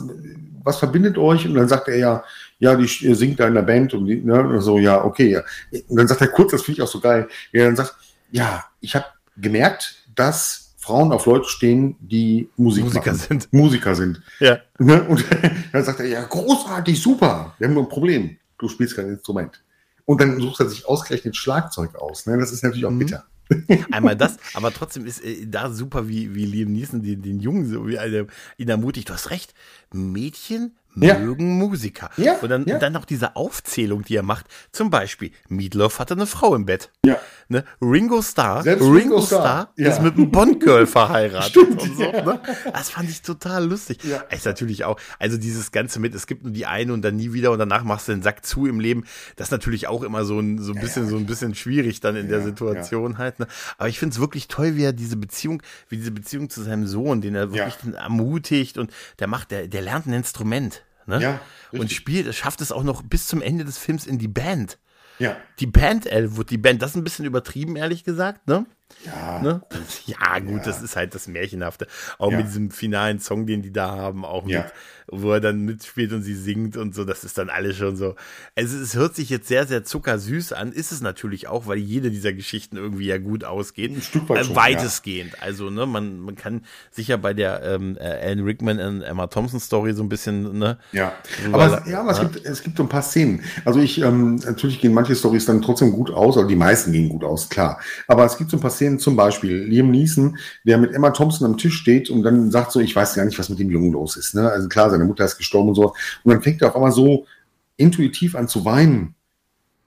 [0.63, 1.45] was verbindet euch?
[1.47, 2.23] Und dann sagt er ja,
[2.59, 4.41] ja, die singt da in der Band und die, ne?
[4.41, 5.41] Und so, ja, okay, ja.
[5.87, 7.27] Und dann sagt er kurz, das finde ich auch so geil.
[7.51, 7.95] Ja, dann sagt,
[8.31, 9.05] ja, ich habe
[9.37, 13.15] gemerkt, dass Frauen auf Leute stehen, die Musik Musiker machen.
[13.19, 13.53] sind.
[13.53, 14.21] Musiker sind.
[14.39, 14.57] ja.
[14.79, 15.03] Ne?
[15.03, 15.23] Und
[15.71, 17.53] dann sagt er, ja, großartig, super.
[17.59, 18.37] Wir haben nur ein Problem.
[18.57, 19.61] Du spielst kein Instrument.
[20.09, 22.25] Und dann sucht er sich ausgerechnet Schlagzeug aus.
[22.25, 22.35] Ne?
[22.39, 22.97] Das ist natürlich auch Mhm.
[22.97, 23.25] bitter.
[23.91, 27.67] Einmal das, aber trotzdem ist äh, da super, wie, wie Liam Neeson den, den Jungen
[27.67, 28.25] so wie eine,
[28.57, 29.09] ihn ermutigt.
[29.09, 29.53] Du hast recht,
[29.93, 31.19] Mädchen Ja.
[31.19, 32.09] mögen Musiker.
[32.17, 32.79] Ja, Und dann, ja.
[32.79, 34.47] dann noch diese Aufzählung, die er macht.
[34.71, 36.89] Zum Beispiel, Meatloaf hatte eine Frau im Bett.
[37.05, 37.17] Ja.
[37.51, 37.63] Ne?
[37.81, 39.89] Ringo Starr, Selbst Ringo, Ringo Starr, ja.
[39.89, 41.49] ist mit einem Bond-Girl verheiratet.
[41.49, 42.23] Stimmt, und so, ja.
[42.23, 42.39] ne?
[42.71, 44.03] Das fand ich total lustig.
[44.03, 44.17] Ja.
[44.29, 47.33] Ist natürlich auch, also dieses Ganze mit, es gibt nur die eine und dann nie
[47.33, 49.03] wieder und danach machst du den Sack zu im Leben.
[49.35, 52.15] Das ist natürlich auch immer so ein, so ein bisschen, so ein bisschen schwierig dann
[52.15, 53.39] in der Situation halt.
[53.39, 53.47] Ne?
[53.79, 56.85] Aber ich finde es wirklich toll, wie er diese Beziehung, wie diese Beziehung zu seinem
[56.85, 60.83] Sohn, den er wirklich ermutigt und der macht, der, der lernt ein Instrument.
[61.07, 61.19] Ne?
[61.19, 61.97] Ja, und richtig.
[61.97, 64.77] spielt, es schafft es auch noch bis zum Ende des Films in die Band.
[65.19, 65.37] Ja.
[65.59, 68.65] Die Band Elwood, die Band, das ist ein bisschen übertrieben, ehrlich gesagt, ne?
[69.05, 69.39] Ja.
[69.41, 69.61] Ne?
[70.05, 71.87] Ja, gut, das ist halt das Märchenhafte.
[72.17, 72.37] Auch Ja.
[72.37, 74.65] mit diesem finalen Song, den die da haben, auch mit, Ja.
[75.07, 78.15] wo er dann mitspielt und sie singt und so, das ist dann alles schon so.
[78.55, 82.11] Also es hört sich jetzt sehr, sehr zuckersüß an, ist es natürlich auch, weil jede
[82.11, 83.95] dieser Geschichten irgendwie ja gut ausgeht.
[83.95, 85.41] Ein Stück weit Äh, schon, weitestgehend.
[85.41, 89.59] Also, ne, man, man kann sicher bei der ähm, äh, Alan Rickman und Emma Thompson
[89.59, 90.77] Story so ein bisschen, ne?
[90.91, 91.13] Ja,
[91.51, 93.43] aber, es, ja, aber es, gibt, es gibt so ein paar Szenen.
[93.65, 97.09] Also ich, ähm, natürlich gehen manche Stories dann trotzdem gut aus, oder die meisten gehen
[97.09, 97.79] gut aus, klar.
[98.07, 101.45] Aber es gibt so ein paar Szenen, zum Beispiel Liam Neeson, der mit Emma Thompson
[101.45, 103.91] am Tisch steht und dann sagt so, ich weiß gar nicht, was mit dem Jungen
[103.91, 104.35] los ist.
[104.35, 104.49] Ne?
[104.49, 105.93] Also klar, seine Mutter ist gestorben und so.
[106.23, 107.25] Und dann fängt er auf einmal so
[107.77, 109.15] intuitiv an zu weinen.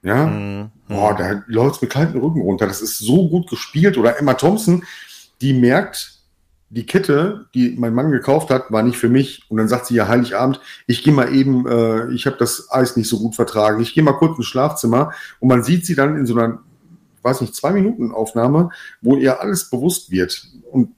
[0.02, 0.70] Ja, Mhm.
[0.88, 2.66] boah, da läuft mit kalten Rücken runter.
[2.66, 3.96] Das ist so gut gespielt.
[3.96, 4.84] Oder Emma Thompson,
[5.40, 6.18] die merkt,
[6.70, 9.42] die Kette, die mein Mann gekauft hat, war nicht für mich.
[9.48, 12.96] Und dann sagt sie ja Heiligabend, ich gehe mal eben, äh, ich habe das Eis
[12.96, 13.80] nicht so gut vertragen.
[13.82, 16.60] Ich gehe mal kurz ins Schlafzimmer und man sieht sie dann in so einer,
[17.22, 20.48] weiß nicht, zwei Minuten Aufnahme, wo ihr alles bewusst wird.
[20.70, 20.94] Und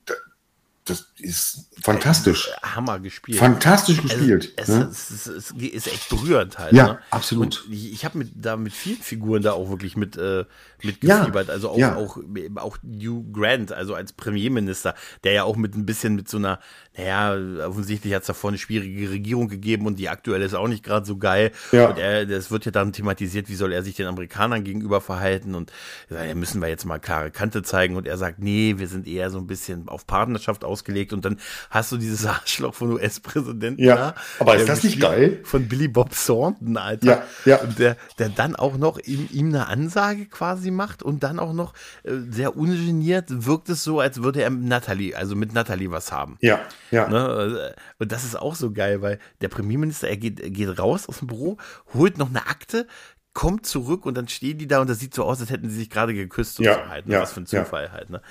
[0.85, 2.51] das ist fantastisch.
[2.63, 3.39] Hammer gespielt.
[3.39, 4.53] Fantastisch gespielt.
[4.57, 4.89] Es, ne?
[4.91, 6.73] es, es, es, ist echt berührend halt.
[6.73, 6.99] Ja, ne?
[7.11, 7.65] absolut.
[7.67, 10.45] Und ich, ich habe mit, da mit vielen Figuren da auch wirklich mit, äh,
[10.83, 11.31] mit Ja.
[11.49, 11.97] Also auch, ja.
[11.97, 12.19] auch,
[12.57, 16.61] auch Hugh Grant, also als Premierminister, der ja auch mit ein bisschen mit so einer,
[16.97, 20.85] naja, offensichtlich hat es davor eine schwierige Regierung gegeben und die aktuelle ist auch nicht
[20.85, 21.51] gerade so geil.
[21.73, 21.89] Ja.
[21.89, 25.55] Und er, das wird ja dann thematisiert, wie soll er sich den Amerikanern gegenüber verhalten
[25.55, 25.73] und
[26.11, 29.31] ja, müssen wir jetzt mal klare Kante zeigen und er sagt, nee, wir sind eher
[29.31, 31.39] so ein bisschen auf Partnerschaft ausgelegt und dann
[31.71, 33.83] hast du dieses Arschloch von US-Präsidenten.
[33.83, 35.41] Ja, da, aber ist das nicht geil?
[35.45, 37.07] Von Billy Bob Thornton, Alter.
[37.07, 37.57] Ja, ja.
[37.63, 41.53] Und der, der dann auch noch ihm, ihm eine Ansage quasi macht und dann auch
[41.53, 41.73] noch
[42.03, 46.13] äh, sehr ungeniert wirkt es so, als würde er mit Natalie, also mit Natalie was
[46.13, 46.37] haben.
[46.41, 46.61] Ja,
[46.91, 47.09] ja.
[47.09, 47.75] Ne?
[47.99, 51.19] Und das ist auch so geil, weil der Premierminister, er geht, er geht raus aus
[51.19, 51.57] dem Büro,
[51.93, 52.87] holt noch eine Akte,
[53.33, 55.77] kommt zurück und dann stehen die da und das sieht so aus, als hätten sie
[55.77, 57.07] sich gerade geküsst und Ja, so halt.
[57.07, 57.15] Ne?
[57.15, 58.11] ja, Was für ein Zufall halt.
[58.11, 58.23] Ne?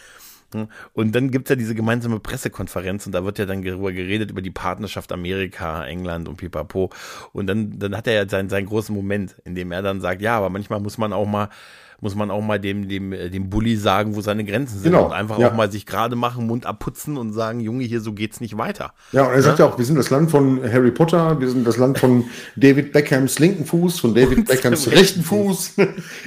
[0.94, 4.42] Und dann gibt's ja diese gemeinsame Pressekonferenz und da wird ja dann darüber geredet, über
[4.42, 6.90] die Partnerschaft Amerika, England und pipapo.
[7.32, 10.22] Und dann, dann hat er ja seinen, seinen großen Moment, in dem er dann sagt,
[10.22, 11.50] ja, aber manchmal muss man auch mal
[12.04, 14.92] muss man auch mal dem, dem, äh, dem Bully sagen, wo seine Grenzen sind.
[14.92, 15.50] Genau, Und einfach ja.
[15.50, 18.94] auch mal sich gerade machen, Mund abputzen und sagen, Junge, hier so geht's nicht weiter.
[19.14, 21.66] Ja, und er sagt ja auch, wir sind das Land von Harry Potter, wir sind
[21.66, 22.26] das Land von
[22.58, 25.76] David Beckhams linken Fuß, von David Und Beckhams rechten Fuß.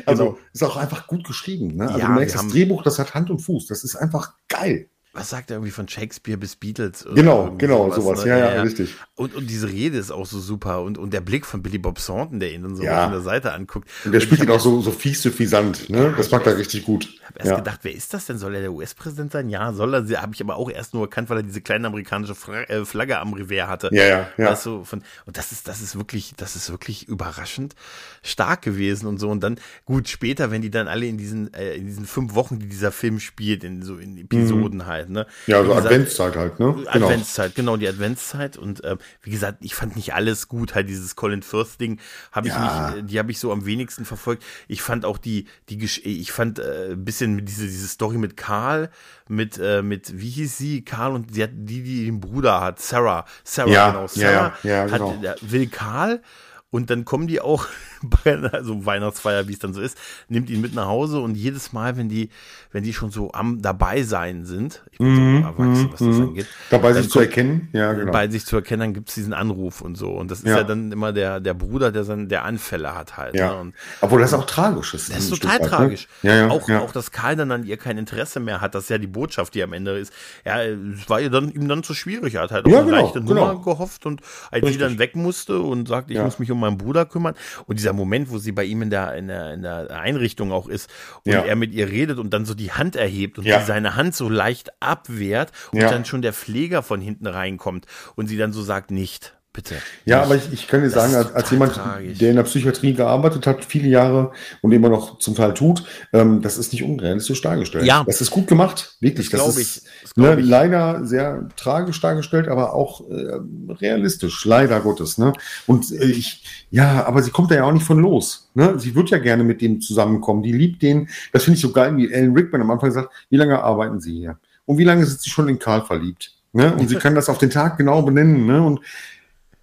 [0.07, 0.39] Also Genau.
[0.53, 1.77] ist auch einfach gut geschrieben.
[1.77, 1.87] Ne?
[1.89, 3.67] Also Ja, du merkst, das Drehbuch, das hat Hand und Fuß.
[3.67, 4.89] Das ist einfach geil.
[5.17, 7.07] Was sagt er irgendwie von Shakespeare bis Beatles?
[7.15, 8.25] Genau, genau, sowas.
[8.25, 8.95] Ja, ja, richtig.
[9.15, 11.99] Und, und diese Rede ist auch so super und, und der Blick von Billy Bob
[11.99, 13.05] Thornton, der ihn dann so Ja.
[13.05, 13.89] von der Seite anguckt.
[14.05, 15.89] Und der spielt ich ihn auch so, so fies suffisant.
[15.89, 16.13] Ne?
[16.17, 17.09] Das macht er richtig gut.
[17.27, 17.57] hab erst Ja.
[17.57, 18.37] gedacht, wer ist das denn?
[18.39, 19.49] Soll er der US-Präsident sein?
[19.49, 20.23] Ja, soll er.
[20.23, 23.19] Habe ich aber auch erst nur erkannt, weil er diese kleine amerikanische Fra äh, Flagge
[23.19, 23.89] am Revers hatte.
[23.93, 24.51] Ja, ja, ja.
[24.51, 27.75] Weißt du, von, und das ist, das ist wirklich, das ist wirklich überraschend
[28.23, 29.31] stark gewesen und so.
[29.31, 32.59] Und dann, gut, später, wenn die dann alle in diesen, äh, in diesen fünf Wochen,
[32.59, 35.27] die dieser Film spielt, in so in Episoden halt, ne?
[35.47, 35.51] Mhm.
[35.53, 36.73] Ja, Wie so gesagt, Adventszeit halt, ne?
[36.75, 37.07] Genau.
[37.07, 38.57] Adventszeit, genau, die Adventszeit.
[38.57, 40.75] Und äh, wie gesagt, ich fand nicht alles gut.
[40.75, 41.99] Halt dieses Colin Firth-Ding
[42.33, 42.91] habe ich Ja.
[42.91, 44.45] nicht, äh, die habe ich so am wenigsten verfolgt.
[44.69, 48.91] Ich fand auch die, die ich fand äh, ein bisschen diese, diese Story mit Karl,
[49.29, 50.85] mit, äh, mit, wie hieß sie?
[50.85, 53.25] Karl und hat die, die den Bruder hat, Sarah.
[53.45, 54.03] Sarah, Ja, genau.
[54.03, 55.17] ja, Sarah ja, ja, hat, genau.
[55.23, 56.23] der will Karl.
[56.71, 57.67] Und dann kommen die auch
[58.25, 59.97] bei einer also Weihnachtsfeier, wie es dann so ist,
[60.29, 62.29] nimmt ihn mit nach Hause und jedes Mal, wenn die,
[62.77, 66.21] wenn die schon so am dabei sein sind, ich bin Mhm, so erwachsen, was das
[66.21, 67.71] angeht, Dabei sich zu erkennen.
[67.73, 68.13] Ja, genau.
[68.13, 70.11] bei sich zu erkennen, dann gibt's diesen Anruf und so.
[70.11, 70.59] Und das ist Ja.
[70.59, 73.35] ja, dann immer der, der Bruder, der dann der Anfälle hat halt.
[73.35, 73.55] ja.
[73.55, 73.61] Ne?
[73.61, 75.09] Und Obwohl das auch tragisch ist.
[75.09, 75.69] das ist total Stück ne?
[75.71, 76.09] tragisch.
[76.23, 76.81] Ja, ja, auch, ja.
[76.81, 79.55] auch, dass Karl dann an ihr kein Interesse mehr hat, das ist ja die Botschaft,
[79.55, 80.13] die am Ende ist.
[80.45, 82.35] Ja, es war ihr dann, ihm dann zu schwierig.
[82.35, 83.47] Er hat halt auf Ja, eine genau, leichte genau.
[83.53, 84.21] Nummer gehofft und
[84.51, 84.83] als sie Richtig.
[84.83, 87.35] dann weg musste und sagte, ich muss mich um meinen Bruder kümmern.
[87.65, 90.69] Und dieser Moment, wo sie bei ihm in der, in der, in der Einrichtung auch
[90.69, 90.91] ist
[91.25, 93.61] und er mit ihr redet und dann so die Hand erhebt und Ja.
[93.61, 95.91] sie seine Hand so leicht abwehrt und Ja.
[95.91, 99.75] dann schon der Pfleger von hinten reinkommt und sie dann so sagt, nicht, bitte.
[100.05, 102.19] Ja, aber ich, ich kann dir Das sagen, als, als jemand, tragisch.
[102.19, 104.31] der in der Psychiatrie gearbeitet hat, viele Jahre
[104.61, 105.83] und immer noch zum Teil tut,
[106.13, 107.85] ähm, das ist nicht unrealistisch dargestellt.
[107.87, 108.05] Ja.
[108.07, 109.31] Das ist gut gemacht, wirklich.
[109.31, 109.83] Das glaub ist, ich.
[110.03, 110.47] Das ne, ich.
[110.47, 113.39] leider sehr tragisch dargestellt, aber auch äh,
[113.81, 115.19] realistisch, leider Gottes.
[115.19, 115.33] Ne?
[115.67, 118.51] Und äh, ich, ja, aber sie kommt da ja auch nicht von los.
[118.55, 118.79] Ne?
[118.79, 120.43] Sie wird ja gerne mit dem zusammenkommen.
[120.43, 121.09] Die liebt den.
[121.33, 124.15] Das finde ich so geil, wie Ellen Rickman am Anfang sagt, wie lange arbeiten Sie
[124.19, 124.39] hier?
[124.67, 126.37] Und wie lange sind Sie schon in Karl verliebt?
[126.57, 126.75] Ne?
[126.75, 128.47] Und sie kann das auf den Tag genau benennen.
[128.47, 128.63] Ne?
[128.63, 128.81] Und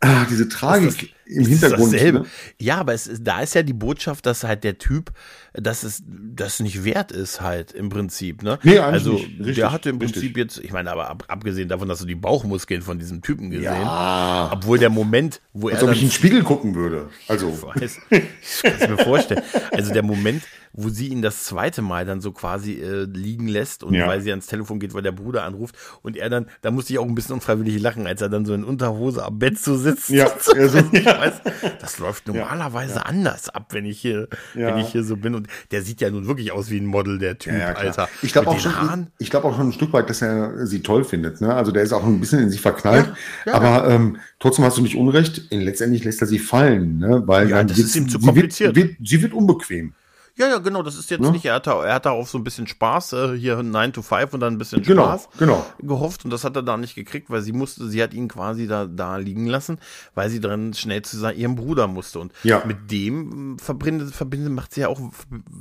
[0.04, 1.94] ah, diese Tragik im Hintergrund.
[1.94, 2.20] dasselbe.
[2.20, 2.26] Ne?
[2.60, 5.12] Ja, aber es da ist ja die Botschaft, dass halt der Typ,
[5.54, 8.44] dass es das nicht wert ist, halt im Prinzip.
[8.44, 8.60] Ne?
[8.64, 9.40] Nee, eigentlich also nicht.
[9.40, 10.14] Richtig, der hatte im richtig.
[10.22, 13.50] Prinzip jetzt, ich meine, aber ab, abgesehen davon, dass du die Bauchmuskeln von diesem Typen
[13.52, 14.50] gesehen, Ja.
[14.54, 17.10] obwohl der Moment, wo er Als ob ich in den Spiegel gucken würde.
[17.28, 18.00] Also, weiß.
[18.10, 19.42] Ich kann es mir vorstellen.
[19.72, 20.44] Also der Moment,
[20.76, 24.08] wo sie ihn das zweite Mal dann so quasi äh, liegen lässt und Ja.
[24.08, 27.00] weil sie ans Telefon geht, weil der Bruder anruft und er dann, da musste ich
[27.00, 30.10] auch ein bisschen unfreiwillig lachen, als er dann so in Unterhose am Bett so sitzt.
[30.10, 31.34] Ja, so, ja, weiß,
[31.82, 34.68] das läuft normalerweise anders ab, wenn ich hier, Ja.
[34.68, 37.18] wenn ich hier so bin und der sieht ja nun wirklich aus wie ein Model,
[37.20, 37.74] der Typ, Ja, ja.
[37.74, 38.10] Alter.
[38.22, 41.04] Ich glaube auch, schon- ich glaub auch schon ein Stück weit, dass er sie toll
[41.04, 41.42] findet.
[41.42, 41.54] Ne?
[41.54, 43.08] Also der ist auch ein bisschen in sich verknallt.
[43.46, 43.54] Ja, ja.
[43.54, 45.44] aber ähm, trotzdem hast du nicht unrecht.
[45.52, 47.24] Letztendlich lässt er sie fallen, ne?
[47.26, 48.76] weil Ja, das ist ihm zu sie kompliziert.
[48.76, 49.94] Wird, wird, sie wird unbequem.
[50.36, 51.30] Ja, ja, genau, das ist jetzt Ne?
[51.32, 53.94] nicht, er hat, da, er hat da auf so ein bisschen Spaß, äh, hier 9
[53.94, 55.64] to 5 und dann ein bisschen Genau, Spaß genau.
[55.80, 58.66] gehofft und das hat er da nicht gekriegt, weil sie musste, sie hat ihn quasi
[58.66, 59.78] da, da liegen lassen,
[60.16, 62.64] weil sie dann schnell zu sein, ihrem Bruder musste und Ja.
[62.66, 65.00] mit dem verbindet, verbindet, macht sie ja auch,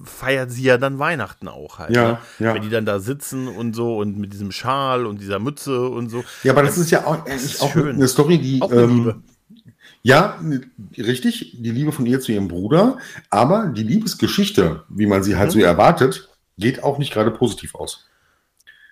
[0.05, 2.19] feiert sie ja dann Weihnachten auch halt, Ja, ne?
[2.39, 2.55] ja.
[2.55, 6.09] wenn die dann da sitzen und so und mit diesem Schal und dieser Mütze und
[6.09, 6.25] so.
[6.45, 7.97] Ja, aber das ist ja auch, ist ist auch schön.
[7.97, 8.63] eine Story, die.
[8.63, 9.23] Auch eine ähm, Liebe.
[10.05, 10.41] Ja,
[10.99, 12.99] richtig, die Liebe von ihr zu ihrem Bruder,
[13.31, 15.61] aber die Liebesgeschichte, wie man sie halt Mhm.
[15.61, 16.29] so erwartet,
[16.59, 18.07] geht auch nicht gerade positiv aus.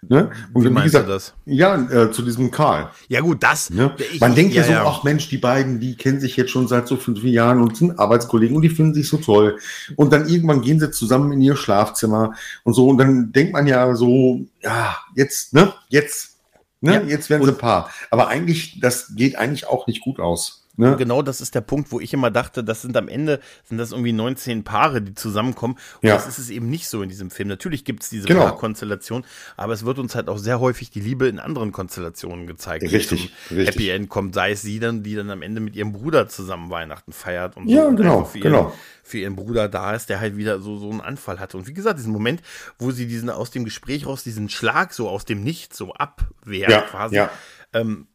[0.08, 0.30] Ne?
[0.54, 1.34] Und Wie meinst du das?
[1.44, 2.90] Ja, äh, zu diesem Karl.
[3.08, 3.68] Ja gut, das.
[3.68, 3.94] Ne?
[4.12, 4.86] ich- Man denkt ja, so, ja.
[4.86, 7.98] ach Mensch, die beiden, die kennen sich jetzt schon seit so fünf Jahren und sind
[7.98, 9.58] Arbeitskollegen und die finden sich so toll.
[9.96, 12.32] Und dann irgendwann gehen sie zusammen in ihr Schlafzimmer
[12.64, 12.88] und so.
[12.88, 16.38] Und dann denkt man ja so, ja, jetzt, ne, jetzt,
[16.80, 17.02] ne, Ja.
[17.02, 17.90] jetzt werden sie Paar.
[18.11, 20.59] Aber eigentlich, das geht eigentlich auch nicht gut aus.
[20.81, 20.97] Ne?
[20.97, 23.93] Genau das ist der Punkt, wo ich immer dachte, das sind am Ende, sind das
[23.93, 25.74] irgendwie 19 Paare, die zusammenkommen.
[26.03, 26.14] Und ja.
[26.14, 27.49] das ist es eben nicht so in diesem Film.
[27.49, 28.45] Natürlich gibt es diese genau.
[28.45, 29.24] Paarkonstellation,
[29.57, 32.83] aber es wird uns halt auch sehr häufig die Liebe in anderen Konstellationen gezeigt.
[32.83, 33.66] Richtig, richtig.
[33.66, 36.70] Happy End kommt, sei es sie dann, die dann am Ende mit ihrem Bruder zusammen
[36.70, 37.97] Weihnachten feiert und ja, so.
[37.97, 38.72] genau, für ihren, genau.
[39.03, 41.57] Für ihren Bruder da ist, der halt wieder so, so einen Anfall hatte.
[41.57, 42.43] Und wie gesagt, diesen Moment,
[42.78, 46.70] wo sie diesen aus dem Gespräch raus, diesen Schlag so aus dem Nichts so abwehrt
[46.70, 47.16] ja, quasi.
[47.16, 47.31] Ja.
[47.72, 48.07] Ähm,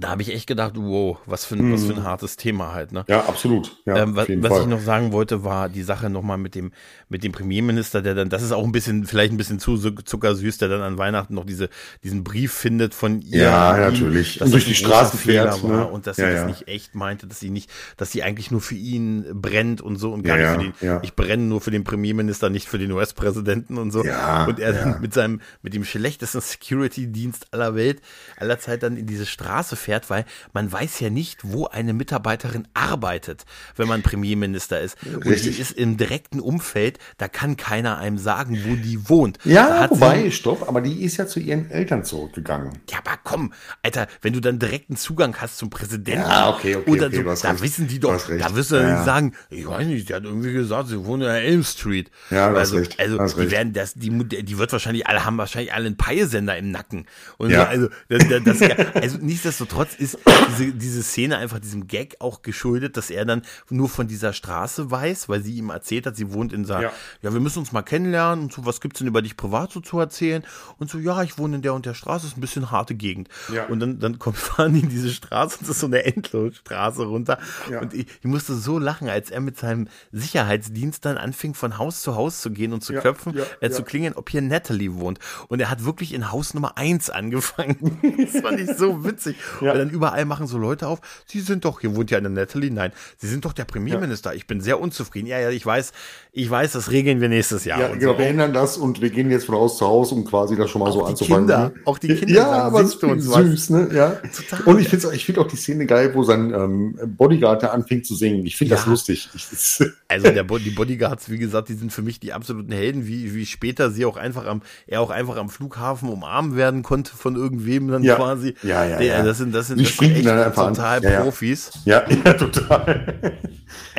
[0.00, 2.04] da habe ich echt gedacht, wow, was für, ein, was für ein mhm.
[2.04, 2.92] hartes Thema halt.
[2.92, 3.04] Ne?
[3.08, 3.76] Ja, absolut.
[3.84, 6.72] Ja, ähm, was, was ich noch sagen wollte, war die Sache nochmal mit dem,
[7.08, 10.58] mit dem Premierminister, der dann, das ist auch ein bisschen, vielleicht ein bisschen zu zuckersüß,
[10.58, 11.68] der dann an Weihnachten noch diese,
[12.02, 13.42] diesen Brief findet von ihr.
[13.42, 14.40] Ja, natürlich.
[14.40, 15.62] und durch die Straße fährt.
[15.62, 15.86] Ne?
[15.86, 18.60] Und dass ja, sie das nicht echt meinte, dass sie nicht, dass sie eigentlich nur
[18.60, 21.70] für ihn brennt und so und gar ja, nicht für den, ich brenne nur für
[21.70, 24.04] den Premierminister, nicht für den US-Präsidenten und so.
[24.04, 28.00] Ja, und er dann mit seinem, mit dem schlechtesten Security-Dienst aller Welt,
[28.36, 32.68] aller Zeit dann in diese Straße fährt, weil man weiß ja nicht, wo eine Mitarbeiterin
[32.74, 33.44] arbeitet,
[33.76, 34.96] wenn man Premierminister ist.
[35.04, 35.56] Und Richtig.
[35.56, 39.38] die ist im direkten Umfeld, da kann keiner einem sagen, wo die wohnt.
[39.44, 42.78] Ja, wobei, stopp, aber die ist ja zu ihren Eltern zurückgegangen.
[42.90, 46.90] Ja, aber komm, Alter, wenn du dann direkten Zugang hast zum Präsidenten, ja, okay, okay,
[46.90, 47.62] okay, so, da recht.
[47.62, 49.04] wissen die doch, da wirst du ja, ja.
[49.04, 52.10] sagen, ich weiß nicht, die hat irgendwie gesagt, sie wohnt in der Elm Street.
[52.30, 52.98] Ja, du also, recht.
[52.98, 53.50] also die recht.
[53.50, 57.06] werden das, die, die wird wahrscheinlich alle haben wahrscheinlich alle einen Peilsender im Nacken.
[57.38, 57.62] Und ja.
[57.62, 60.18] so, also, das, das, das, also nichtsdestotrotz ist
[60.50, 64.90] diese, diese Szene einfach diesem Gag auch geschuldet, dass er dann nur von dieser Straße
[64.90, 66.92] weiß, weil sie ihm erzählt hat, sie wohnt in Sa ja.
[67.22, 69.80] ja, wir müssen uns mal kennenlernen und so, was gibt's denn über dich privat so
[69.80, 70.44] zu erzählen?
[70.78, 73.28] Und so, ja, ich wohne in der und der Straße, ist ein bisschen harte Gegend.
[73.52, 73.66] Ja.
[73.66, 77.04] Und dann, dann kommt, fahren die in diese Straße und das ist so eine Endlosstraße
[77.04, 77.38] runter.
[77.70, 77.80] Ja.
[77.80, 82.02] Und ich, ich musste so lachen, als er mit seinem Sicherheitsdienst dann anfing, von Haus
[82.02, 85.18] zu Haus zu gehen und zu Ja, klopfen, äh, zu klingeln, ob hier Natalie wohnt.
[85.48, 87.98] Und er hat wirklich in Haus Nummer eins angefangen.
[88.32, 89.36] das fand ich so witzig.
[89.60, 89.72] Ja.
[89.72, 92.70] Und dann überall machen so Leute auf, Sie sind doch, hier wohnt ja eine Natalie,
[92.70, 94.34] nein, Sie sind doch der Premierminister.
[94.34, 95.26] Ich bin sehr unzufrieden.
[95.26, 95.92] Ja, ja, ich weiß,
[96.32, 97.80] ich weiß, das regeln wir nächstes Jahr.
[97.80, 98.18] Ja, genau, so.
[98.18, 100.80] wir ändern das und wir gehen jetzt von Haus zu Haus, um quasi das schon
[100.80, 101.46] mal so Auch die anzufangen.
[101.46, 101.74] Kinder, ne?
[101.84, 103.44] auch die Kinder Ja, aber uns was?
[103.44, 103.88] süß, ne?
[103.92, 104.10] Ja.
[104.34, 104.60] Total.
[104.66, 108.06] Und ich finde ich find auch die Szene geil, wo sein ähm, Bodyguard da anfängt
[108.06, 108.44] zu singen.
[108.46, 108.90] Ich finde das Ja.
[108.90, 109.28] lustig.
[109.34, 112.70] Ich, das, Also der, Bo- die Bodyguards, wie gesagt, die sind für mich die absoluten
[112.72, 116.82] Helden, wie, wie später sie auch einfach am, er auch einfach am Flughafen umarmt werden
[116.84, 118.14] konnte von irgendwem dann Ja.
[118.14, 118.54] quasi.
[118.62, 119.22] Ja, ja, Der, ja.
[119.24, 121.20] Das sind, das sind, das sind echt total Ja.
[121.22, 121.72] Profis.
[121.84, 123.16] ja, ja, total.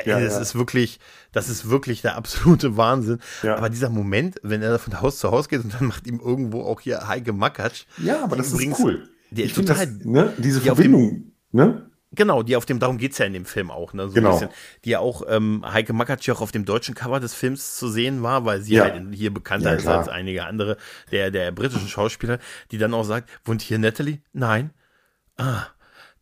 [0.06, 1.00] Ja, das ist wirklich,
[1.34, 3.20] das ist wirklich der absolute Wahnsinn.
[3.44, 3.58] Ja.
[3.58, 6.62] Aber dieser Moment, wenn er von Haus zu Haus geht und dann macht ihm irgendwo
[6.62, 7.84] auch hier Heike Makatsch.
[7.98, 9.10] Ja, aber das ist cool.
[9.32, 11.90] Die, Ich finde total, das, ne, diese die auf dem- Verbindung, ne?
[12.18, 14.10] Genau, die auf dem, darum geht's ja in dem Film auch, ne?
[14.10, 14.30] So Genau.
[14.30, 14.50] ein bisschen,
[14.84, 17.88] die ja auch ähm, Heike Makatsch ja auch auf dem deutschen Cover des Films zu
[17.88, 18.84] sehen war, weil sie Ja.
[18.84, 20.78] halt hier bekannter Ja, ist als einige andere
[21.12, 22.40] der, der britischen Schauspieler,
[22.72, 24.20] die dann auch sagt, wohnt hier Natalie?
[24.34, 24.72] Nein.
[25.38, 25.68] Ah,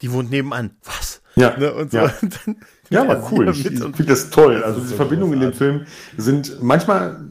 [0.02, 0.76] die wohnt nebenan.
[0.84, 1.22] Was?
[1.36, 1.74] Ja, Ne?
[1.74, 1.98] Und so.
[1.98, 2.14] ja.
[2.22, 2.56] Und dann,
[2.90, 3.50] Ja, er aber cool.
[3.50, 4.64] Ich, finde das toll.
[4.64, 5.54] Also ist die so Verbindungen in dem.
[5.54, 5.86] Film
[6.18, 7.26] sind manchmal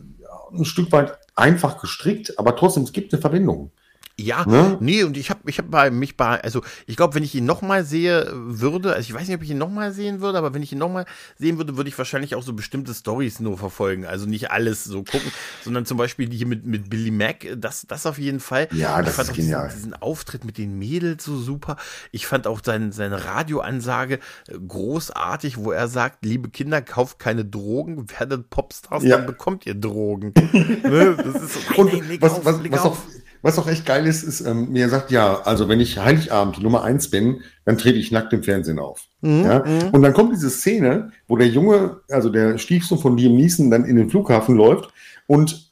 [0.53, 3.73] ein Stück weit einfach gestrickt, aber trotzdem, es gibt eine Verbindung.
[4.17, 4.77] Ja, Ne?
[4.81, 7.45] nee, und ich habe ich hab bei mich bei, also ich glaube, wenn ich ihn
[7.47, 10.63] nochmal sehe würde, also ich weiß nicht, ob ich ihn nochmal sehen würde, aber wenn
[10.63, 11.05] ich ihn nochmal
[11.37, 14.07] sehen würde, würde ich wahrscheinlich auch so bestimmte Stories nur verfolgen.
[14.07, 15.33] Also nicht alles so gucken,
[15.65, 18.69] sondern zum Beispiel die hier mit, mit Billy Mack, das, das auf jeden Fall.
[18.71, 19.71] Ja, ich das fand ist auch diesen, genial.
[19.75, 21.77] diesen Auftritt mit den Mädels so super.
[22.13, 27.45] Ich fand auch sein, seine Radioansage äh, großartig, wo er sagt, liebe Kinder, kauft keine
[27.45, 29.17] Drogen, werdet Popstars, Ja.
[29.17, 30.33] dann bekommt ihr Drogen.
[30.85, 31.17] ne?
[31.17, 32.93] Das ist so, nein, Und nein, leg was, auf, was, leg was, auf.
[32.93, 36.63] auch, was auch echt geil ist, ist, ähm, mir sagt, ja, also wenn ich Heiligabend
[36.63, 39.03] Nummer eins bin, dann trete ich nackt im Fernsehen auf.
[39.21, 39.59] Mhm, ja?
[39.93, 43.85] Und dann kommt diese Szene, wo der Junge, also der Stiefsohn von Liam Neeson dann
[43.85, 44.89] in den Flughafen läuft
[45.27, 45.71] und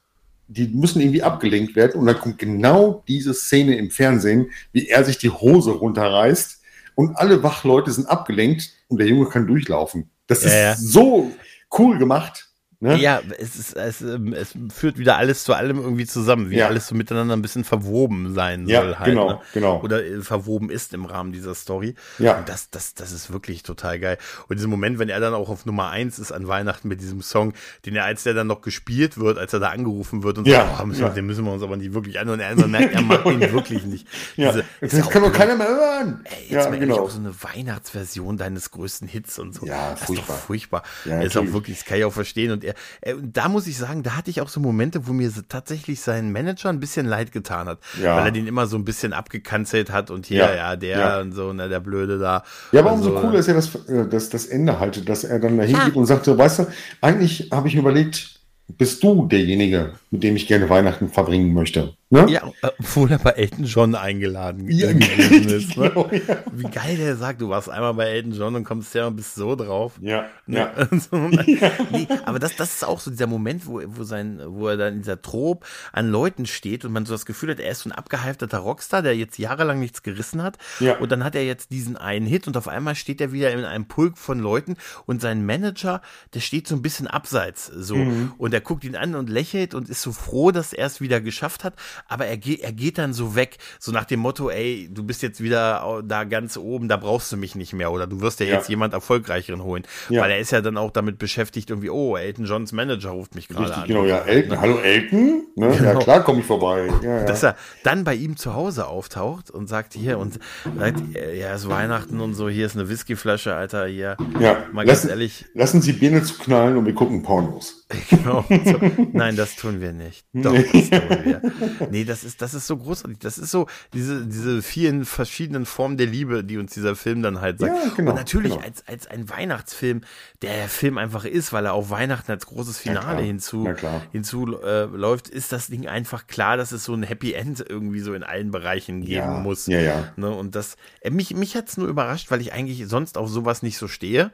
[0.49, 5.03] die müssen irgendwie abgelenkt werden und dann kommt genau diese Szene im Fernsehen, wie er
[5.05, 6.61] sich die Hose runterreißt
[6.95, 10.11] und alle Wachleute sind abgelenkt und der Junge kann durchlaufen.
[10.27, 10.75] Das ist Ja, ja.
[10.77, 11.33] so
[11.79, 12.51] cool gemacht.
[12.83, 12.97] Ne?
[12.99, 16.67] Ja, es, ist, es, ähm, es führt wieder alles zu allem irgendwie zusammen, wie Ja.
[16.67, 19.07] alles so miteinander ein bisschen verwoben sein Ja, soll halt.
[19.09, 19.41] genau, ne?
[19.55, 19.81] genau.
[19.83, 21.95] Oder äh, verwoben ist im Rahmen dieser Story.
[22.19, 22.39] Ja.
[22.39, 24.19] Und das, das, das ist wirklich total geil.
[24.49, 27.23] Und dieser Moment, wenn er dann auch auf Nummer eins ist an Weihnachten mit diesem
[27.23, 27.53] Song,
[27.87, 30.75] den er, als der dann noch gespielt wird, als er da angerufen wird und Ja,
[30.77, 31.07] so, oh, müssen ja.
[31.09, 32.41] wir, den müssen wir uns aber nicht wirklich anhören.
[32.41, 34.09] Er merkt, er mag ihn wirklich nicht.
[34.37, 36.21] Ja, Diese- ist das ja kann auch doch keiner mehr hören.
[36.25, 36.99] Ey, jetzt ja, genau.
[36.99, 39.67] auch so eine Weihnachtsversion deines größten Hits und so.
[39.67, 40.37] Ja, das ist furchtbar.
[40.37, 40.83] doch furchtbar.
[41.05, 42.51] Ja, ist auch wirklich, das kann ich auch verstehen.
[42.51, 42.72] Und er,
[43.17, 46.33] und da muss ich sagen, da hatte ich auch so Momente, wo mir tatsächlich sein
[46.33, 47.79] Manager ein bisschen leid getan hat.
[48.03, 48.17] Ja.
[48.17, 51.21] Weil er den immer so ein bisschen abgekanzelt hat und hier, Ja, ja, der ja.
[51.21, 52.45] und so, ne, der Blöde da.
[52.73, 53.21] Ja, aber umso so.
[53.21, 56.07] cooler ist ja das, äh, das, das Ende halt, dass er dann da hingeht und
[56.07, 56.67] sagt, so, weißt du,
[57.01, 58.41] eigentlich habe ich mir überlegt,
[58.79, 61.95] bist du derjenige, mit dem ich gerne Weihnachten verbringen möchte.
[62.13, 62.27] Ne?
[62.29, 65.79] Ja, obwohl er bei Elton John eingeladen ja, ist.
[65.79, 65.89] Ne?
[65.89, 66.43] Genau, ja.
[66.53, 69.35] Wie geil der sagt, du warst einmal bei Elton John und kommst ja und bist
[69.35, 69.95] so drauf.
[70.03, 70.27] Ja.
[70.47, 70.71] Ne?
[71.47, 71.71] ja.
[71.91, 74.93] nee, aber das, das ist auch so dieser Moment, wo, wo, sein, wo er dann
[74.93, 77.89] in dieser Trop an Leuten steht und man so das Gefühl hat, er ist so
[77.89, 80.59] ein abgehalfterter Rockstar, der jetzt jahrelang nichts gerissen hat.
[80.81, 80.99] Ja.
[80.99, 83.65] Und dann hat er jetzt diesen einen Hit und auf einmal steht er wieder in
[83.65, 86.03] einem Pulk von Leuten und sein Manager,
[86.35, 87.97] der steht so ein bisschen abseits so.
[87.97, 88.35] Mhm.
[88.37, 91.23] Und er guckt ihn an und lächelt und ist so froh, dass er es wieder
[91.23, 91.73] geschafft hat
[92.09, 95.23] aber er geht, er geht dann so weg, so nach dem Motto, ey, du bist
[95.23, 98.47] jetzt wieder da ganz oben, da brauchst du mich nicht mehr oder du wirst ja,
[98.47, 98.55] ja.
[98.55, 100.23] jetzt jemand erfolgreicheren holen, ja.
[100.23, 103.49] weil er ist ja dann auch damit beschäftigt irgendwie, oh, Elton Johns Manager ruft mich
[103.49, 103.89] gerade an.
[103.89, 105.69] Genau, ja, Elton, hallo Elton, ne?
[105.69, 105.83] genau.
[105.83, 106.89] ja klar, komme ich vorbei.
[107.03, 107.25] Ja, ja.
[107.25, 110.39] Dass er dann bei ihm zu Hause auftaucht und sagt hier und
[110.79, 114.17] sagt, ja, es ist Weihnachten und so, hier ist eine Whiskyflasche, Alter, hier.
[114.39, 115.45] Ja, mal lassen, ganz ehrlich.
[115.55, 117.82] Lassen Sie Birne zu knallen und wir gucken Pornos.
[118.11, 118.45] Genau.
[118.49, 118.81] So.
[119.13, 120.27] Nein, das tun wir nicht.
[120.33, 120.91] Doch, das tun
[121.25, 121.43] wir.
[121.91, 123.19] Nee, das ist, das ist so großartig.
[123.19, 127.41] Das ist so diese, diese vielen verschiedenen Formen der Liebe, die uns dieser Film dann
[127.41, 127.73] halt sagt.
[127.75, 128.65] Ja, genau, Und natürlich genau.
[128.65, 130.03] als, als ein Weihnachtsfilm,
[130.43, 133.69] der Film einfach ist, weil er auf Weihnachten als großes Finale ja, hinzu,
[134.13, 138.01] hinzu äh, läuft, ist das Ding einfach klar, dass es so ein Happy End irgendwie
[138.01, 139.67] so in allen Bereichen geben ja, muss.
[139.67, 140.13] Ja, ja.
[140.17, 140.31] Ne?
[140.31, 143.79] Und das, äh, mich, mich hat's nur überrascht, weil ich eigentlich sonst auf sowas nicht
[143.79, 144.31] so stehe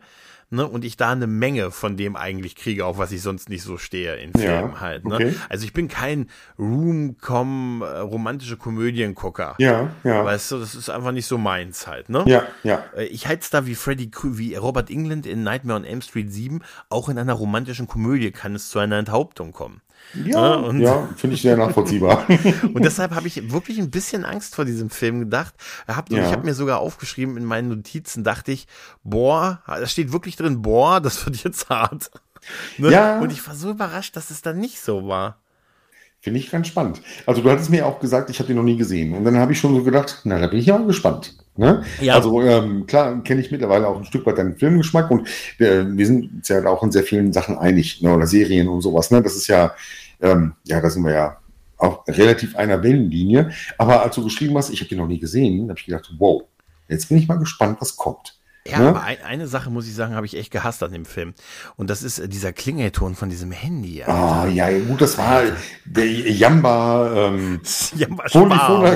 [0.51, 3.63] ne, und ich da eine Menge von dem eigentlich kriege, auf was ich sonst nicht
[3.63, 5.05] so stehe in Filmen ja, halt.
[5.05, 5.15] Ne?
[5.15, 5.35] Okay.
[5.49, 6.29] Also ich bin kein
[6.59, 9.55] Room-Com äh, romantische Komödiengucker.
[9.59, 10.25] Ja, ja.
[10.25, 12.25] Weißt du, das ist einfach nicht so meins halt, ne?
[12.27, 12.85] Ja, ja.
[12.97, 16.33] Äh, ich halte es da wie Freddy, wie Robert England in Nightmare on Elm Street
[16.33, 19.81] 7, auch in einer romantischen Komödie kann es zu einer Enthauptung kommen.
[20.25, 22.27] Ja, ja finde ich sehr nachvollziehbar.
[22.75, 25.55] und deshalb habe ich wirklich ein bisschen Angst vor diesem Film gedacht.
[25.87, 26.25] Hab, ja.
[26.25, 28.67] Ich habe mir sogar aufgeschrieben in meinen Notizen, dachte ich,
[29.05, 32.11] boah, da steht wirklich drin, boah, das wird jetzt hart.
[32.79, 32.93] Ne?
[32.93, 33.19] Ja.
[33.19, 35.41] Und ich war so überrascht, dass es dann nicht so war.
[36.21, 37.03] Finde ich ganz spannend.
[37.27, 39.13] Also du hattest mir auch gesagt, ich habe den noch nie gesehen.
[39.15, 41.37] Und dann habe ich schon so gedacht, na, da bin ich ja gespannt.
[41.59, 41.83] Ne?
[42.01, 42.15] Ja.
[42.15, 45.27] Also ähm, klar kenne ich mittlerweile auch ein Stück weit deinen Filmgeschmack und
[45.59, 48.15] äh, wir sind uns ja auch in sehr vielen Sachen einig, ne?
[48.15, 49.11] oder Serien und sowas.
[49.11, 49.21] Ne?
[49.23, 49.75] Das ist ja,
[50.23, 51.37] ähm, ja, da sind wir ja
[51.77, 53.51] auch relativ einer Wellenlinie.
[53.77, 56.43] Aber als du geschrieben hast, ich habe den noch nie gesehen, habe ich gedacht, wow,
[56.87, 58.38] jetzt bin ich mal gespannt, was kommt.
[58.71, 58.89] Ja, ne?
[58.89, 61.35] aber ein, eine Sache muss ich sagen, habe ich echt gehasst an dem Film.
[61.77, 64.03] Und das ist äh, dieser Klingelton von diesem Handy.
[64.05, 65.43] Ah, oh, ja, gut, das war
[65.85, 67.61] der Jamba, ähm,
[67.97, 68.25] Jamba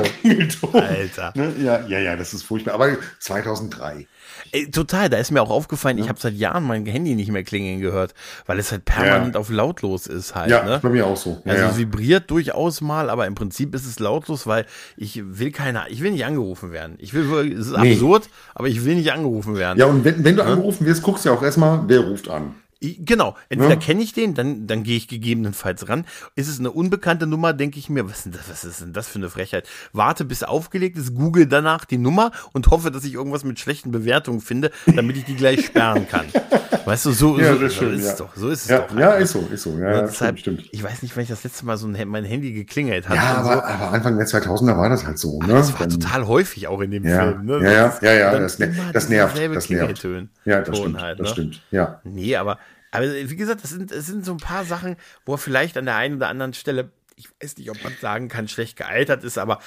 [0.01, 0.75] Klingelton.
[0.75, 1.33] Alter.
[1.35, 1.55] Ne?
[1.59, 2.75] Ja, ja, ja, das ist furchtbar.
[2.75, 4.07] Aber 2003.
[4.55, 6.05] Ey, total, da ist mir auch aufgefallen, ja.
[6.05, 8.13] ich habe seit Jahren mein Handy nicht mehr klingeln gehört,
[8.45, 9.41] weil es halt permanent ja.
[9.41, 10.51] auf lautlos ist halt.
[10.51, 10.79] Ja, ne?
[10.83, 11.41] bei mir auch so.
[11.47, 14.67] Ja, also es vibriert durchaus mal, aber im Prinzip ist es lautlos, weil
[14.99, 16.97] ich will keine, ich will nicht angerufen werden.
[16.99, 17.95] Ich will, es ist nee.
[17.95, 19.79] absurd, aber ich will nicht angerufen werden.
[19.79, 22.55] Ja, und wenn, wenn du angerufen wirst, guckst du ja auch erstmal, wer ruft an.
[22.83, 23.77] Genau, entweder ja.
[23.77, 26.05] kenne ich den, dann, dann gehe ich gegebenenfalls ran.
[26.35, 28.93] Ist es eine unbekannte Nummer, denke ich mir, was ist, denn das, was ist denn
[28.93, 29.69] das für eine Frechheit?
[29.93, 33.93] Warte, bis aufgelegt ist, google danach die Nummer und hoffe, dass ich irgendwas mit schlechten
[33.93, 36.27] Bewertungen finde, damit ich die gleich sperren kann.
[36.85, 38.11] Weißt du, so, ja, so, ist, schön, so ist ja.
[38.11, 38.37] es doch.
[38.37, 38.99] So ist es ja, doch.
[38.99, 39.79] Ja, ist so, ist so.
[39.79, 40.75] Ja, deshalb, stimmt, stimmt.
[40.75, 43.17] Ich weiß nicht, wann ich das letzte Mal so ein, mein Handy geklingelt hatte.
[43.17, 43.63] Ja, aber, so.
[43.63, 45.39] aber Anfang der 2000er war das halt so.
[45.41, 45.49] Ne?
[45.49, 47.45] Das war total häufig auch in dem Film.
[47.45, 47.61] Ne?
[47.63, 49.37] Ja, ja, ja, ja, das, das, das nervt.
[49.37, 50.27] Das nervt.
[50.45, 51.33] Ja, das stimmt, halt, das ne?
[51.33, 51.63] stimmt.
[51.71, 52.01] Ja.
[52.05, 52.59] Nee, aber
[52.93, 55.87] aber wie gesagt, das sind, das sind so ein paar Sachen, wo er vielleicht an
[55.87, 59.39] der einen oder anderen Stelle, ich weiß nicht, ob man sagen kann, schlecht gealtert ist,
[59.39, 59.61] aber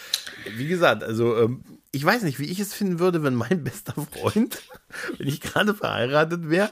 [0.55, 1.63] wie gesagt, also ähm,
[1.95, 4.61] ich weiß nicht, wie ich es finden würde, wenn mein bester Freund,
[5.17, 6.71] wenn ich gerade verheiratet wäre,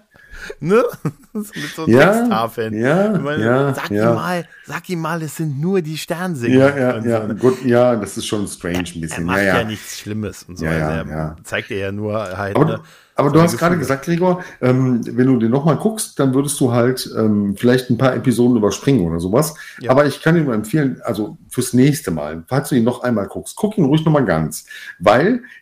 [0.60, 0.84] ne?
[1.34, 2.74] mit so einem ja, Texttafeln.
[2.74, 4.10] Ja, meine, ja, sag ja.
[4.10, 6.78] ihm mal, sag ihm mal, es sind nur die Sternsinger.
[6.78, 7.36] Ja, ja, ja, so.
[7.36, 9.12] gut, ja, das ist schon strange ein bisschen.
[9.12, 10.66] Er macht ja, ja, nichts Schlimmes und so.
[10.66, 12.58] Ja, er zeigt er ja nur halt.
[12.58, 12.82] Aber, ne,
[13.16, 16.72] aber du hast gerade gesagt, Gregor, ähm, wenn du den nochmal guckst, dann würdest du
[16.72, 19.54] halt ähm, vielleicht ein paar Episoden überspringen oder sowas.
[19.80, 19.92] Ja.
[19.92, 23.28] Aber ich kann dir nur empfehlen, also fürs nächste Mal, falls du ihn noch einmal
[23.28, 24.66] guckst, guck ihn ruhig nochmal ganz.
[24.98, 25.13] Weil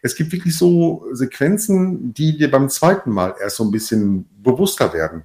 [0.01, 4.93] es gibt wirklich so Sequenzen, die dir beim zweiten Mal erst so ein bisschen bewusster
[4.93, 5.23] werden.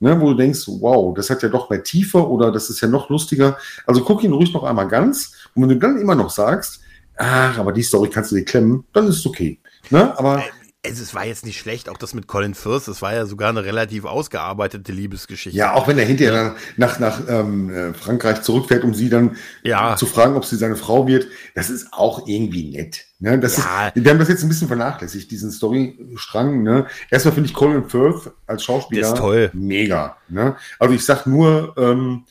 [0.00, 2.86] Ne, wo du denkst, wow, das hat ja doch mehr Tiefe oder das ist ja
[2.86, 3.58] noch lustiger.
[3.84, 5.32] Also guck ihn ruhig noch einmal ganz.
[5.54, 6.80] Und wenn du dann immer noch sagst,
[7.16, 9.58] ach, aber die Story kannst du dir klemmen, dann ist es okay.
[9.90, 10.16] Ne?
[10.16, 10.44] Aber
[10.84, 13.48] also es war jetzt nicht schlecht, auch das mit Colin Firth, das war ja sogar
[13.48, 15.58] eine relativ ausgearbeitete Liebesgeschichte.
[15.58, 19.96] Ja, auch wenn er hinterher nach, nach ähm, äh, Frankreich zurückfährt, um sie dann ja.
[19.96, 21.26] zu fragen, ob sie seine Frau wird,
[21.56, 23.06] das ist auch irgendwie nett.
[23.18, 23.40] Ne?
[23.40, 23.88] Das ja.
[23.88, 26.62] ist, wir haben das jetzt ein bisschen vernachlässigt, diesen Storystrang.
[26.62, 26.86] Ne?
[27.10, 29.50] Erstmal finde ich Colin Firth als Schauspieler toll.
[29.54, 30.16] mega.
[30.28, 30.56] Ne?
[30.78, 32.24] Also ich sag nur ähm,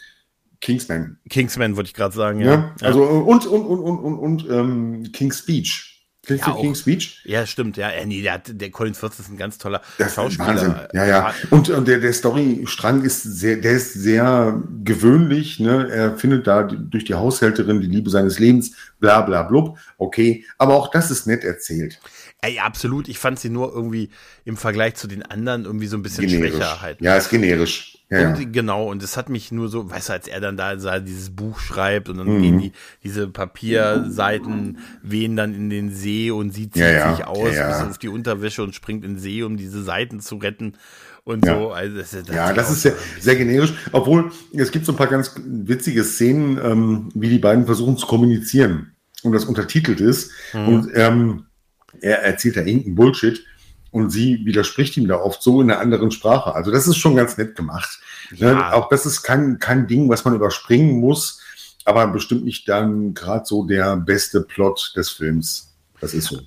[0.61, 1.17] Kingsman.
[1.29, 2.53] Kingsman wollte ich gerade sagen, ja.
[2.53, 2.75] ja.
[2.81, 5.96] Also und und und und und, und ähm, King's Speech
[6.27, 6.55] Kennst Ja.
[6.55, 7.21] King's Speech?
[7.23, 7.89] Ja, stimmt, ja.
[7.89, 10.47] Äh, Nee, der, der Colin Firth ist ein ganz toller Das Schauspieler.
[10.47, 10.75] Wahnsinn.
[10.93, 11.33] Ja, ja.
[11.49, 15.59] Und, und der, der Storystrang ist sehr, der ist sehr gewöhnlich.
[15.59, 15.89] Ne?
[15.89, 19.77] Er findet da durch die Haushälterin die Liebe seines Lebens, bla bla blub.
[19.97, 21.99] Okay, aber auch das ist nett erzählt.
[22.41, 23.07] Ey, absolut.
[23.07, 24.09] Ich fand sie nur irgendwie
[24.45, 26.55] im Vergleich zu den anderen irgendwie so ein bisschen Generisch.
[26.55, 27.01] schwächer halt.
[27.01, 27.96] Ja, ist generisch.
[28.09, 28.29] Ja, ja.
[28.33, 30.89] Und genau, und es hat mich nur so, weißt du, als er dann da so
[30.99, 32.41] dieses Buch schreibt und dann Mhm.
[32.41, 32.71] gehen die,
[33.03, 37.69] diese Papierseiten wehen dann in den See und sie zieht Ja, ja, sich aus ja,
[37.69, 37.79] ja.
[37.79, 40.73] bis auf die Unterwäsche und springt in den See, um diese Seiten zu retten
[41.23, 41.55] und Ja.
[41.59, 41.71] so.
[41.71, 43.73] Also das, das Ja, das ist sehr, sehr generisch.
[43.91, 48.07] Obwohl, es gibt so ein paar ganz witzige Szenen, ähm, wie die beiden versuchen zu
[48.07, 48.93] kommunizieren.
[49.23, 50.31] Und das untertitelt ist.
[50.53, 50.67] Mhm.
[50.67, 51.43] Und ähm,
[52.01, 53.43] er erzählt da irgendeinen Bullshit.
[53.91, 56.53] Und sie widerspricht ihm da oft so in einer anderen Sprache.
[56.53, 57.99] Also das ist schon ganz nett gemacht.
[58.35, 58.53] Ja.
[58.53, 58.73] Ne?
[58.73, 61.41] Auch das ist kein, kein Ding, was man überspringen muss.
[61.85, 65.73] Aber bestimmt nicht dann gerade so der beste Plot des Films.
[66.01, 66.41] Das ist so.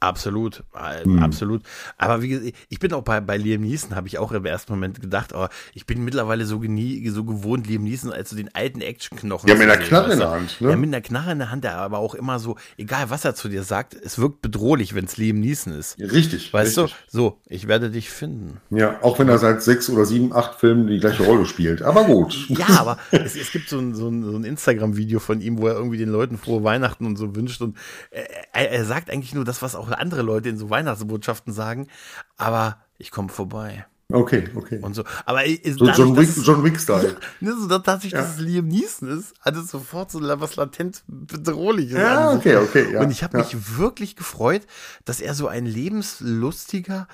[0.00, 1.22] Absolut, äh, Hm.
[1.22, 1.62] absolut.
[1.96, 4.72] Aber wie gesagt, ich bin auch bei, bei Liam Neeson, habe ich auch im ersten
[4.72, 8.54] Moment gedacht, oh, ich bin mittlerweile so, genie, so gewohnt, Liam Neeson als so den
[8.54, 9.48] alten Actionknochen.
[9.48, 10.70] Ja, mit einer Knarre in der Hand, ne?
[10.70, 13.34] Ja, mit einer Knarre in der Hand, der aber auch immer so, egal was er
[13.34, 15.98] zu dir sagt, es wirkt bedrohlich, wenn es Liam Neeson ist.
[15.98, 16.52] Richtig.
[16.52, 16.94] Weißt richtig.
[17.10, 18.60] du, so, ich werde dich finden.
[18.70, 21.80] Ja, auch wenn er seit sechs oder sieben, acht Filmen die gleiche Rolle spielt.
[21.82, 22.36] Aber gut.
[22.50, 25.68] Ja, aber es, es gibt so ein, so ein, so ein Instagram-Video von ihm, wo
[25.68, 27.62] er irgendwie den Leuten frohe Weihnachten und so wünscht.
[27.62, 27.76] Und
[28.10, 31.88] er, er sagt eigentlich nur das, was auch andere Leute in so Weihnachtsbotschaften sagen.
[32.36, 33.86] Aber ich komme vorbei.
[34.12, 34.78] Okay, okay.
[34.82, 35.02] Und so.
[35.24, 37.16] Aber äh, So John Wick, John Wick-Style.
[37.40, 38.18] Ne, so, dadurch, Ja.
[38.18, 41.98] dass es Liam Neeson ist, hat es sofort so was latent bedrohliches.
[41.98, 42.92] Ja, okay, okay.
[42.92, 43.44] Ja, und ich habe ja.
[43.44, 44.62] mich wirklich gefreut,
[45.04, 47.08] dass er so ein lebenslustiger,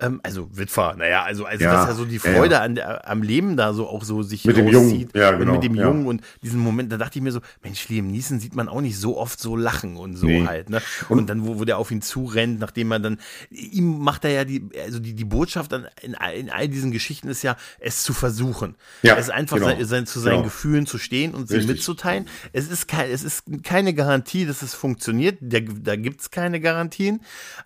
[0.00, 2.60] ähm, also Witwer, naja, also, also Ja, dass er so die ja, Freude ja.
[2.62, 5.52] An der, am Leben da so auch so sich Mit dem Jungen, ja, und genau,
[5.54, 5.84] mit dem ja.
[5.84, 8.80] Jungen und diesen Moment, da dachte ich mir so, Mensch, Liam Neeson sieht man auch
[8.80, 10.46] nicht so oft so lachen und so Nee.
[10.46, 10.80] halt, ne?
[11.08, 13.18] Und, dann, wo, wo der auf ihn zurennt, nachdem er dann,
[13.50, 16.92] ihm macht er ja die, also die, die Botschaft an, in, all- in all diesen
[16.92, 18.76] Geschichten ist ja, es zu versuchen.
[19.02, 20.44] Ja, es einfach genau, sein, sein, zu seinen genau.
[20.44, 21.74] Gefühlen zu stehen und sie Richtig.
[21.76, 22.26] mitzuteilen.
[22.52, 25.38] Es ist, kein, es ist keine Garantie, dass es funktioniert.
[25.40, 27.20] Da gibt es keine Garantien.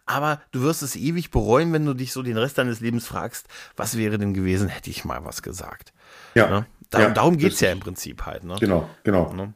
[0.06, 3.46] Aber du wirst es ewig bereuen, wenn du dich so den Rest deines Lebens fragst,
[3.76, 5.92] was wäre denn gewesen, hätte ich mal was gesagt.
[6.34, 6.66] Ja, Ne?
[6.90, 8.44] Da, ja, darum geht es ja im Prinzip halt.
[8.44, 8.56] Ne?
[8.60, 9.32] Genau, genau.
[9.32, 9.54] Ne?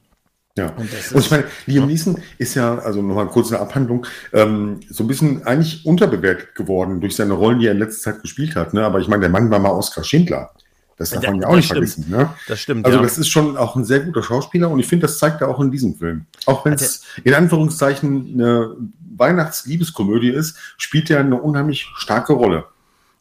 [0.56, 0.68] Ja.
[0.70, 5.04] Und Und, ich meine, Liam Neeson ist ja, also nochmal kurz eine Abhandlung, ähm, so
[5.04, 8.72] ein bisschen eigentlich unterbewertet geworden durch seine Rollen, die er in letzter Zeit gespielt hat.
[8.72, 8.84] Ne?
[8.84, 10.50] Aber ich meine, der Mann war mal Oskar Schindler.
[10.98, 11.88] Das darf Ja, man ja auch nicht stimmt.
[11.90, 12.10] vergessen.
[12.10, 12.30] Ne?
[12.48, 13.02] Das stimmt, Also ja.
[13.02, 15.60] das ist schon auch ein sehr guter Schauspieler und ich finde, das zeigt er auch
[15.60, 16.24] in diesem Film.
[16.46, 18.76] Auch wenn es in Anführungszeichen eine
[19.16, 22.64] Weihnachtsliebeskomödie ist, spielt er eine unheimlich starke Rolle.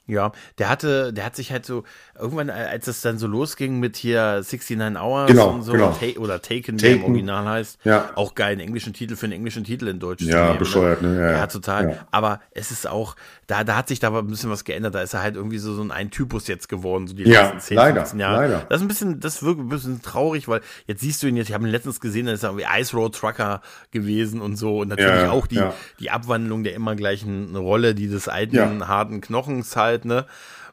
[0.07, 1.83] Ja, der hatte, der hat sich halt so,
[2.19, 5.91] irgendwann, äh, als es dann so losging mit hier 69 Hours Genau, und so, genau.
[5.99, 7.03] Ta oder Taken, wie er im Taken.
[7.11, 8.11] Original heißt, Ja.
[8.15, 10.21] auch geil, einen englischen Titel für einen englischen Titel in Deutsch.
[10.23, 11.17] Ja, nehmen, bescheuert, ne?
[11.19, 11.89] Ja, Ja, total.
[11.89, 12.07] Ja.
[12.11, 13.15] Aber es ist auch,
[13.47, 15.57] da, da hat sich da aber ein bisschen was geändert, da ist er halt irgendwie
[15.57, 18.35] so, so ein, ein Typus jetzt geworden, so die Ja, letzten 10, leider, 15 Jahre.
[18.43, 18.65] leider.
[18.69, 21.49] Das ist ein bisschen, das wirkt ein bisschen traurig, weil jetzt siehst du ihn jetzt,
[21.49, 24.79] ich habe ihn letztens gesehen, da ist er irgendwie Ice Road Trucker gewesen und so
[24.81, 25.63] und natürlich auch die,
[25.99, 30.25] die Abwandlung der immer gleichen Rolle, die des alten, harten Knochens halt, ne?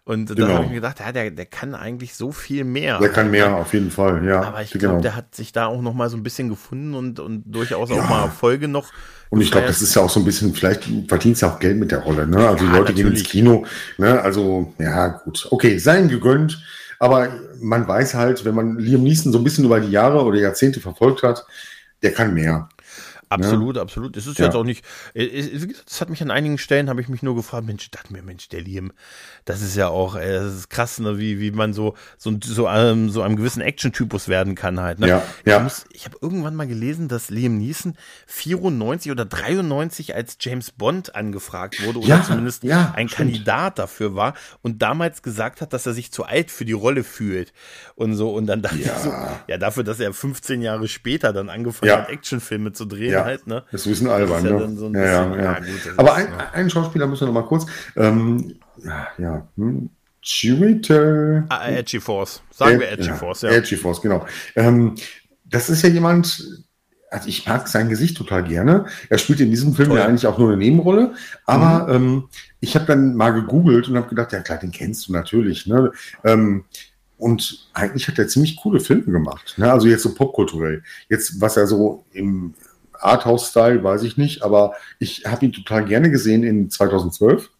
[0.04, 0.54] Und da Genau.
[0.54, 2.98] habe ich mir gedacht, ja, der, der kann eigentlich so viel mehr.
[2.98, 4.42] Der kann mehr, auf jeden Fall, ja.
[4.42, 4.84] Aber ich genau.
[4.88, 7.90] glaube, der hat sich da auch noch mal so ein bisschen gefunden und, und durchaus
[7.90, 7.96] Ja.
[8.02, 8.90] auch mal Erfolge noch.
[9.30, 11.60] Und ich glaube, das ist ja auch so ein bisschen, vielleicht verdient es ja auch
[11.60, 12.26] Geld mit der Rolle.
[12.26, 12.36] Ne?
[12.48, 13.30] Also Ja, die Leute gehen ins natürlich.
[13.30, 13.64] Kino.
[13.96, 14.20] Ne?
[14.20, 15.46] Also, ja, gut.
[15.52, 16.60] Okay, sei ihm gegönnt.
[16.98, 17.28] Aber
[17.60, 20.80] man weiß halt, wenn man Liam Neeson so ein bisschen über die Jahre oder Jahrzehnte
[20.80, 21.46] verfolgt hat,
[22.02, 22.68] der kann mehr.
[23.32, 24.16] Absolut, absolut.
[24.16, 24.46] Es ist Ja.
[24.46, 27.66] jetzt auch nicht, äh, es- hat mich an einigen Stellen, habe ich mich nur gefragt,
[27.66, 28.92] Mensch, dachte mir, Mensch, der Liam,
[29.44, 32.66] das ist ja auch, äh, das ist krass, ne, wie, wie man so, so, so,
[32.66, 34.98] einem, so einem gewissen Action-Typus werden kann halt.
[34.98, 35.08] Ne?
[35.08, 35.60] Ja, Ich, ja.
[35.60, 41.14] muss- ich habe irgendwann mal gelesen, dass Liam Neeson 94 oder 93 als James Bond
[41.14, 43.16] angefragt wurde oder Ja, zumindest ja, ein stimmt.
[43.32, 47.04] Kandidat dafür war und damals gesagt hat, dass er sich zu alt für die Rolle
[47.04, 47.52] fühlt
[47.94, 48.32] und so.
[48.34, 48.92] Und dann dachte Ja.
[48.96, 49.12] ich so,
[49.48, 51.98] ja, dafür, dass er 15 Jahre später dann angefangen Ja.
[52.02, 53.64] hat, Actionfilme zu drehen Ja, halt, ne?
[53.72, 54.44] das ist ein bisschen albern.
[54.44, 54.76] ja ne?
[54.76, 55.54] so ein ja, bisschen- ja.
[55.58, 57.66] gut, Aber ein, einen Schauspieler müssen wir noch mal kurz.
[57.96, 58.54] Ähm,
[59.18, 59.46] ja.
[59.56, 59.90] Hm.
[61.48, 62.42] Ah, Edgy Force.
[62.50, 63.50] Sagen wir Ed- Edgy Force, ja.
[63.50, 64.24] Edgy Force, genau.
[64.54, 64.94] Ähm,
[65.44, 66.62] das ist ja jemand,
[67.10, 68.86] also ich mag sein Gesicht total gerne.
[69.08, 69.98] Er spielt in diesem Film Toll.
[69.98, 71.14] ja eigentlich auch nur eine Nebenrolle,
[71.44, 72.04] aber Mhm.
[72.06, 72.24] ähm,
[72.60, 75.66] ich habe dann mal gegoogelt und habe gedacht, ja klar, den kennst du natürlich.
[75.66, 75.90] Ne?
[76.24, 76.64] Ähm,
[77.18, 79.54] und eigentlich hat er ziemlich coole Filme gemacht.
[79.56, 79.70] Ne?
[79.70, 80.82] Also jetzt so popkulturell.
[81.08, 82.54] Jetzt, was er so im
[83.02, 87.50] Arthouse-Style, weiß ich nicht, aber ich habe ihn total gerne gesehen in 2012.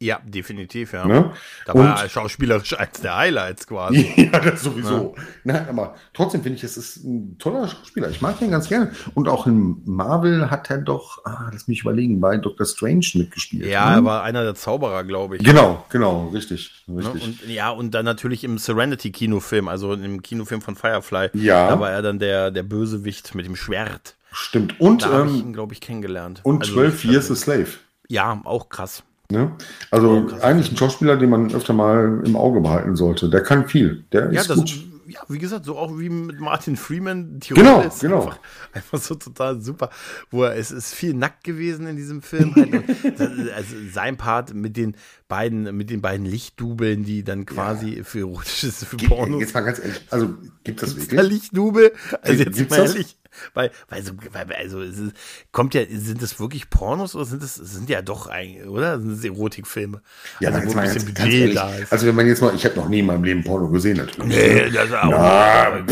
[0.00, 1.06] Ja, definitiv, ja.
[1.06, 1.30] Ne?
[1.64, 4.12] Da Und- war er schauspielerisch eins der Highlights quasi.
[4.32, 5.14] Ja, das sowieso.
[5.44, 8.10] Nein, aber trotzdem finde ich, es ist ein toller Schauspieler.
[8.10, 8.92] Ich mag ihn ganz gerne.
[9.14, 13.66] Und auch in Marvel hat er doch, ah, lass mich überlegen, bei Doctor Strange mitgespielt.
[13.66, 13.96] Ja, ne?
[13.96, 15.44] er war einer der Zauberer, glaube ich.
[15.44, 16.84] Genau, genau, richtig.
[16.86, 16.98] Ne?
[16.98, 17.42] richtig.
[17.44, 21.30] Und, ja, und dann natürlich im Serenity-Kinofilm, also im Kinofilm von Firefly.
[21.34, 21.68] Ja.
[21.68, 24.16] Da war er dann der, der Bösewicht mit dem Schwert.
[24.34, 24.78] Stimmt.
[24.80, 26.40] Und, Da habe ich ähm, ihn, glaube ich, kennengelernt.
[26.42, 27.68] und Also, 12 Years a Slave.
[28.08, 29.02] Ja, auch krass.
[29.30, 29.52] Ne?
[29.90, 30.42] Also Oh, krass.
[30.42, 33.30] eigentlich ein Schauspieler, den man öfter mal im Auge behalten sollte.
[33.30, 34.04] Der kann viel.
[34.12, 34.70] Der Ja, ist das, gut.
[35.06, 37.40] ja, wie gesagt, so auch wie mit Martin Freeman.
[37.40, 38.20] Die Genau, Rolle ist genau.
[38.24, 38.38] Einfach,
[38.74, 39.88] einfach so total super.
[40.30, 42.54] Wo er, es ist viel nackt gewesen in diesem Film.
[42.54, 42.84] Halt.
[43.56, 44.94] Also sein Part mit den
[45.28, 49.40] beiden, mit den beiden Lichtdubeln, die dann quasi für erotisches, für Ge- Pornos.
[49.40, 51.22] Jetzt mal ganz ehrlich, also gibt das wirklich?
[51.30, 51.92] Lichtdubel?
[52.20, 53.16] Also Äh, jetzt gibt's mal das?
[53.54, 55.12] Weil, weil so, weil, also es ist,
[55.52, 59.00] kommt ja, sind das wirklich Pornos oder sind das, es sind ja doch eigentlich, oder?
[59.00, 60.02] Sind das Erotikfilme?
[60.40, 61.92] Ja, also, wo ein bisschen ganz Budget da ist.
[61.92, 64.28] Also wenn man jetzt mal, ich habe noch nie in meinem Leben Porno gesehen natürlich.
[64.36, 65.10] nee, das ist auch.
[65.10, 65.84] Ja,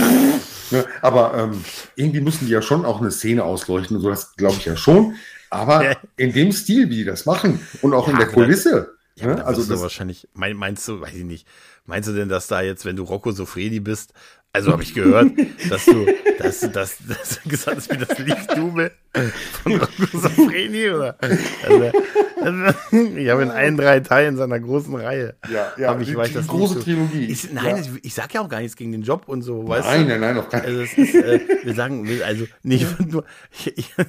[0.71, 1.63] Ne, aber ähm,
[1.97, 4.75] irgendwie müssen die ja schon auch eine Szene ausleuchten und so, das glaube ich ja
[4.75, 5.17] schon.
[5.51, 5.97] Aber Ja.
[6.17, 8.95] in dem Stil, wie die das machen und auch in Ja, der aber dann- Kulisse.
[9.17, 11.47] Ja, ne, also das, wahrscheinlich, mein, meinst du, weiß ich nicht,
[11.85, 14.15] meinst du denn, dass da jetzt, wenn du Rocco Sofredi bist,
[14.55, 15.33] also habe ich gehört,
[15.71, 16.07] dass du,
[16.39, 18.91] dass dass, dass du gesagt hast, wie das Lichtdubel
[19.63, 19.81] von
[20.13, 21.17] Sofredi, oder?
[21.21, 21.93] Also,
[22.41, 22.79] also,
[23.17, 26.35] ich habe in allen drei Teilen seiner großen Reihe, ja, ja, ich, die, weiß die
[26.35, 26.93] das große nicht so.
[26.93, 27.25] Trilogie.
[27.27, 27.83] Ich, nein, ja.
[27.83, 30.09] ich, ich sag ja auch gar nichts gegen den Job und so, weißt nein, du?
[30.09, 33.95] nein, nein, auf keinen Also, es ist, äh, wir sagen, also, nicht nur, ich, ich,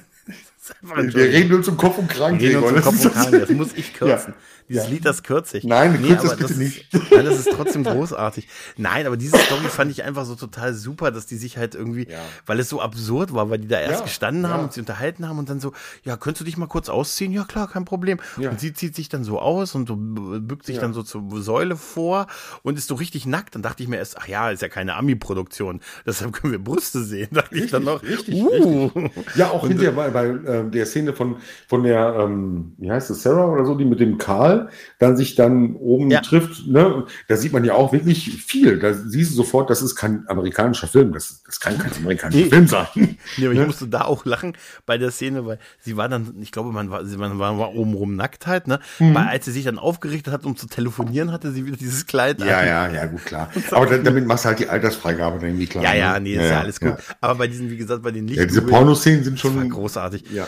[0.82, 2.40] Wir reden uns um Kopf und Kragen.
[2.40, 4.32] Wir reden uns um Kopf das und Kragen, das muss ich kürzen.
[4.32, 4.40] Ja.
[4.68, 4.90] Dieses Ja.
[4.90, 5.64] Lied, das kürze ich.
[5.64, 6.88] Nein, kürz das aber bitte ist, nicht.
[7.10, 8.48] Nein, das ist trotzdem großartig.
[8.76, 12.08] Nein, aber diese Story fand ich einfach so total super, dass die sich halt irgendwie,
[12.10, 12.18] Ja.
[12.46, 15.28] weil es so absurd war, weil die da erst Ja, gestanden haben und sie unterhalten
[15.28, 17.32] haben und dann so, ja, könntest du dich mal kurz ausziehen?
[17.32, 18.18] Ja, klar, kein Problem.
[18.38, 21.76] Und sie zieht sich dann so aus und so bückt sich dann so zur Säule
[21.76, 22.26] vor
[22.62, 23.54] und ist so richtig nackt.
[23.54, 27.02] Dann dachte ich mir erst, ach ja, ist ja keine Ami-Produktion, deshalb können wir Brüste
[27.04, 27.28] sehen.
[27.32, 28.90] Dachte ich dann noch, richtig, uh.
[29.34, 31.36] Ja, auch hinterher bei, bei äh, der Szene von,
[31.68, 34.53] von der, ähm, wie heißt es, Sarah oder so, die mit dem Karl
[34.98, 36.20] dann sich dann oben Ja.
[36.20, 36.66] trifft.
[36.66, 37.04] Ne?
[37.28, 38.78] Da sieht man ja auch wirklich viel.
[38.78, 41.12] Da siehst du sofort, das ist kein amerikanischer Film.
[41.12, 42.50] Das, das kann kein amerikanischer Nee.
[42.50, 42.86] Film sein.
[43.36, 43.66] Nee, aber ich Ne?
[43.66, 47.04] musste da auch lachen bei der Szene, weil sie war dann, ich glaube, man war,
[47.04, 48.80] sie man war, war obenrum nackt halt, ne?
[48.98, 49.14] Mhm.
[49.14, 52.40] Weil als sie sich dann aufgerichtet hat, um zu telefonieren, hatte sie wieder dieses Kleid
[52.40, 52.66] Ja, an.
[52.66, 53.50] ja, ja, gut, klar.
[53.70, 55.84] Aber da, damit machst du halt die Altersfreigabe dann irgendwie klar.
[55.84, 56.20] Ja, ja, ne?
[56.20, 56.94] nee, ist ja, alles gut.
[57.20, 59.70] Aber bei diesen, wie gesagt, bei den Ja, diese Pornoszenen sind das war schon.
[59.70, 60.24] großartig.
[60.30, 60.46] Ja.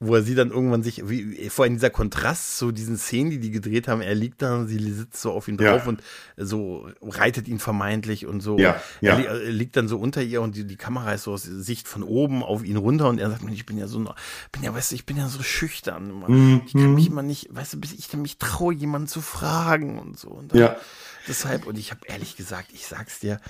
[0.00, 3.40] Wo er sie dann irgendwann sich, wie, vor allem dieser Kontrast zu diesen Szenen, die
[3.40, 5.72] die gedreht haben, er liegt da sie sitzt so auf ihn Ja.
[5.72, 6.02] drauf und
[6.36, 8.58] so reitet ihn vermeintlich und so.
[8.58, 9.14] Ja, ja.
[9.14, 11.42] Er, li er liegt dann so unter ihr und die, die Kamera ist so aus
[11.42, 13.98] Sicht von oben auf ihn runter und er sagt, ich bin ja so,
[14.52, 16.22] bin ja, weißt du, ich bin ja so schüchtern.
[16.28, 16.62] Mhm.
[16.66, 20.16] Ich kann mich immer nicht, weißt du, bis ich mich traue, jemanden zu fragen und
[20.16, 20.28] so.
[20.28, 20.76] Und dann, Ja.
[21.26, 23.40] Deshalb, und ich habe ehrlich gesagt, ich sag's dir,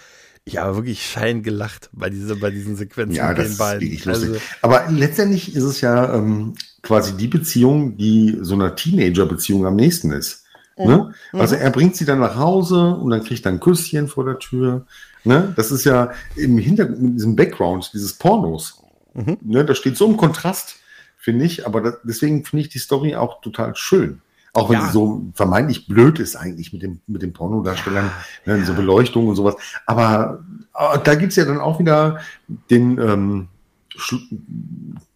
[0.49, 3.59] ich habe wirklich Schein gelacht bei, dieser, bei diesen Sequenzen Ja, mit das den ist
[3.59, 3.81] beiden.
[3.83, 4.29] wirklich lustig.
[4.31, 9.77] Also, Aber letztendlich ist es ja ähm, quasi die Beziehung, die so einer Teenager-Beziehung am
[9.77, 10.45] nächsten ist.
[10.79, 11.13] Ne?
[11.33, 14.39] Also er bringt sie dann nach Hause und dann kriegt er ein Küsschen vor der
[14.39, 14.87] Tür.
[15.25, 15.53] Ne?
[15.57, 18.81] Das ist ja im Hintergrund, mit diesem Background dieses Pornos.
[19.43, 19.65] Ne?
[19.65, 20.77] Das steht so im Kontrast,
[21.17, 21.67] finde ich.
[21.67, 24.23] Aber das, deswegen finde ich die Story auch total schön.
[24.59, 24.87] Auch wenn Ja.
[24.87, 28.11] sie so vermeintlich blöd ist eigentlich mit dem, mit den Pornodarstellern,
[28.47, 29.55] ne, diese Beleuchtung und sowas.
[29.87, 30.45] Aber,
[30.75, 32.19] äh, da gibt's ja dann auch wieder
[32.71, 33.49] den, ähm,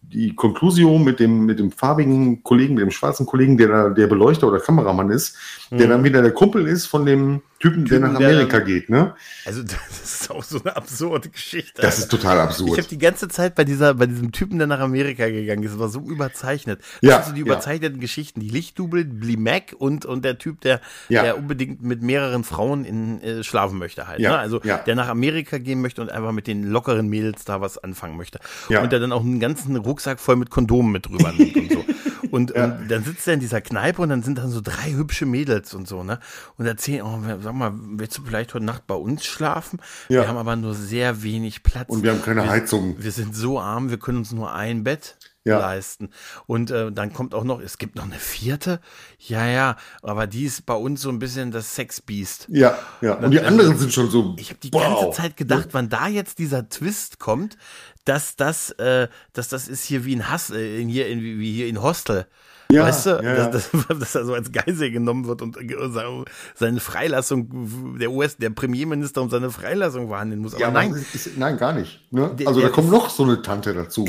[0.01, 4.07] die Conclusio mit dem, mit dem farbigen Kollegen, mit dem schwarzen Kollegen, der da der
[4.07, 5.35] Beleuchter oder Kameramann ist,
[5.71, 5.89] der Mhm.
[5.89, 8.89] dann wieder der Kumpel ist von dem Typen, der Typen, nach der Amerika dann- geht.
[8.89, 9.15] Ne?
[9.45, 11.81] also das ist auch so eine absurde Geschichte.
[11.81, 12.77] Das ist total ich absurd.
[12.77, 15.87] habe die ganze Zeit bei dieser, bei diesem Typen, der nach Amerika gegangen ist, war
[15.89, 16.81] so überzeichnet.
[17.01, 17.45] Das Ja, sind so die ja.
[17.45, 18.41] überzeichneten Geschichten.
[18.41, 21.23] Die Lichtdubel, Blee Mac und, und der Typ, der, Ja.
[21.23, 24.19] der unbedingt mit mehreren Frauen in, äh, schlafen möchte halt.
[24.19, 24.37] Ja, Ne?
[24.39, 24.77] Also ja.
[24.79, 28.39] der nach Amerika gehen möchte und einfach mit den lockeren Mädels da was anfangen möchte.
[28.69, 28.81] Ja.
[28.83, 31.85] Und der dann auch einen ganzen Rucksack voll mit Kondomen mit drüber nimmt und so.
[32.33, 32.65] Und, Ja.
[32.65, 35.75] und dann sitzt er in dieser Kneipe und dann sind dann so drei hübsche Mädels
[35.75, 36.19] und so, ne?
[36.57, 39.79] Und erzählen, oh, sag mal, willst du vielleicht heute Nacht bei uns schlafen?
[40.09, 40.21] Ja.
[40.21, 41.89] Wir haben aber nur sehr wenig Platz.
[41.89, 42.95] Und wir haben keine wir, Heizung.
[42.97, 45.15] Wir sind so arm, wir können uns nur ein Bett
[45.45, 45.59] Ja.
[45.59, 46.09] leisten.
[46.47, 48.79] Und äh, dann kommt auch noch, es gibt noch eine vierte.
[49.19, 52.47] Ja, ja, aber die ist bei uns so ein bisschen das Sexbiest.
[52.49, 53.15] Ja, ja.
[53.15, 54.35] Und die anderen sind schon so.
[54.37, 55.01] Ich habe die wow.
[55.01, 57.57] ganze Zeit gedacht, wann da jetzt dieser Twist kommt,
[58.05, 61.51] dass das, äh, dass das ist hier wie ein Hass, äh, in hier, in, wie
[61.53, 62.25] hier in Hostel.
[62.71, 66.23] Ja, weißt du, ja, dass, dass, dass er so als Geisel genommen wird und äh,
[66.55, 70.53] seine- Freilassung, der US, der Premierminister um seine Freilassung verhandeln muss.
[70.53, 71.99] Aber Ja, nein, nein, ist, nein, gar nicht.
[72.11, 72.35] Ne?
[72.45, 74.07] Also der da kommt noch so eine Tante dazu.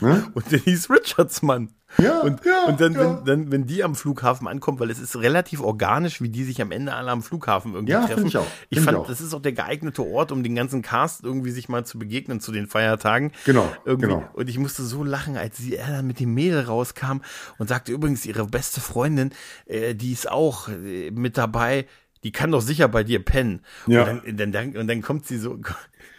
[0.00, 0.30] Ne?
[0.34, 1.70] Und Denise Richards, Mann.
[1.98, 3.00] Ja, und, ja, und dann, ja.
[3.00, 6.60] Wenn, dann, wenn die am Flughafen ankommt, weil es ist relativ organisch, wie die sich
[6.60, 8.26] am Ende alle am Flughafen irgendwie Ja, treffen.
[8.26, 8.46] ich auch.
[8.68, 9.06] Ich fand, ich auch.
[9.06, 12.40] das ist auch der geeignete Ort, um den ganzen Cast irgendwie sich mal zu begegnen
[12.40, 13.30] zu den Feiertagen.
[13.46, 14.08] Genau, Irgendwie.
[14.08, 14.28] genau.
[14.34, 17.18] Und ich musste so lachen, als sie er dann mit dem Mädel rauskam
[17.56, 19.30] und sagte übrigens, ihre beste Freundin,
[19.66, 21.86] äh, die ist auch äh, mit dabei,
[22.24, 23.62] die kann doch sicher bei dir pennen.
[23.86, 24.02] Ja.
[24.10, 25.60] Und, dann, dann, dann, und dann kommt sie so,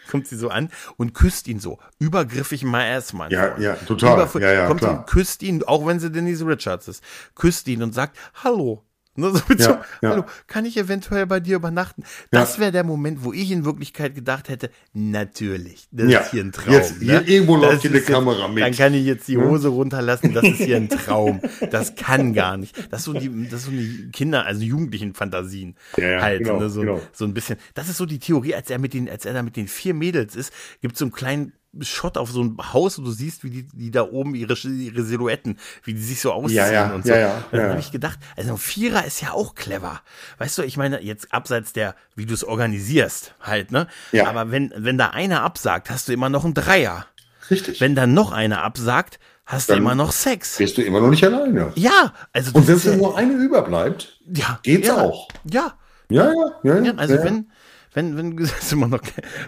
[0.08, 1.78] kommt sie so an und küsst ihn so.
[1.98, 3.60] Übergriffig ass, mein Ja, Freund.
[3.62, 4.18] ja, total.
[4.18, 5.04] Überf- Ja, ja, kommt klar.
[5.06, 7.02] sie, küsst ihn, auch wenn sie Denise Richards ist,
[7.34, 8.84] küsst ihn und sagt, hallo.
[9.18, 10.10] Ne, so Ja, so, ja.
[10.10, 12.04] Hallo, kann ich eventuell bei dir übernachten?
[12.30, 16.44] Das wäre der Moment, wo ich in Wirklichkeit gedacht hätte, natürlich, das Ja, ist hier
[16.44, 16.72] ein Traum.
[16.74, 17.26] jetzt- hier ne?
[17.28, 18.62] irgendwo läuft hier eine ist jetzt- Kamera mit.
[18.62, 21.40] Dann kann ich jetzt die Hose runterlassen, das ist hier ein Traum.
[21.70, 22.76] Das kann gar nicht.
[22.92, 26.70] Das ist so die, das ist so eine Kinder, also jugendlichen Fantasien halt, genau, ne,
[26.70, 27.00] so, genau.
[27.12, 27.58] so ein bisschen.
[27.74, 29.94] Das ist so die Theorie, als er mit den, als er da mit den vier
[29.94, 31.52] Mädels ist, gibt so einen kleinen
[31.82, 35.02] Shot auf so ein Haus und du siehst, wie die, die da oben ihre, ihre
[35.04, 37.10] Silhouetten, wie die sich so ausziehen Ja, ja, und so.
[37.12, 37.68] ja, ja, und dann ja.
[37.70, 40.00] habe ich gedacht, also ein Vierer ist ja auch clever.
[40.38, 43.86] Weißt du, ich meine, jetzt abseits der, wie du es organisierst, halt, ne?
[44.12, 44.28] Ja.
[44.28, 47.06] Aber wenn, wenn da einer absagt, hast du immer noch einen Dreier.
[47.50, 47.80] Richtig.
[47.80, 50.58] Wenn dann noch einer absagt, hast du Dann- immer noch Sex.
[50.58, 51.72] Bist du immer noch nicht alleine.
[51.76, 55.28] Ja, also Und wenn ja, nur eine überbleibt, ja, geht's ja, auch.
[55.50, 55.74] Ja,
[56.10, 56.82] Ja, ja, ja.
[56.82, 57.50] ja, also wenn,
[57.98, 59.00] wenn, wenn, immer noch,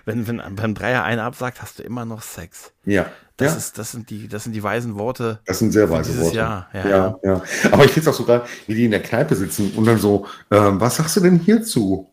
[0.05, 2.73] wenn, wenn beim Dreier einer absagt, hast du immer noch Sex.
[2.85, 3.59] Ja, Das ja.
[3.59, 5.39] ist, das sind die, das sind die weisen Worte.
[5.47, 6.37] Das sind sehr weise Worte.
[6.37, 7.43] Jahr, ja, ja, ja.
[7.71, 9.99] Aber ich finde es auch so geil, wie die in der Kneipe sitzen und dann
[9.99, 12.13] so, ähm, was sagst du denn hierzu?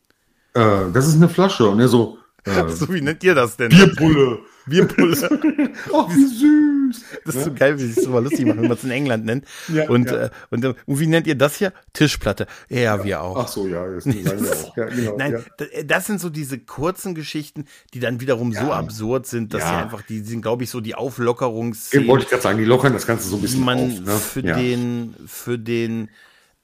[0.54, 1.68] Äh, das ist eine Flasche.
[1.68, 3.70] Und er so, äh, So, wie nennt ihr das denn?
[3.70, 4.39] Bierpulle.
[4.66, 5.16] Bierpulle.
[5.93, 7.02] Ach, wie süß.
[7.26, 9.26] Das ist so geil, wie sich das mal lustig machen, wenn man es in England
[9.26, 9.45] nennt.
[9.70, 10.26] Ja, und, ja.
[10.26, 11.72] Äh, und, äh, und wie nennt ihr das hier?
[11.93, 12.48] Tischplatte.
[12.70, 13.38] Ja, wir auch.
[13.38, 14.78] Ach so, ja, das sagen wir auch.
[14.78, 15.39] Ja, genau, Nein, ja.
[15.60, 18.72] d- das sind so diese kurzen Geschichten, die dann wiederum so Ja.
[18.72, 19.70] absurd sind, dass Ja.
[19.70, 22.93] sie einfach, die sind, glaube ich, so die Auflockerungs wollte ich gerade sagen, die lockern
[22.93, 24.00] das Ganze so ein die bisschen man auf.
[24.02, 24.12] Ne?
[24.18, 24.58] für ja.
[24.58, 26.10] den, für den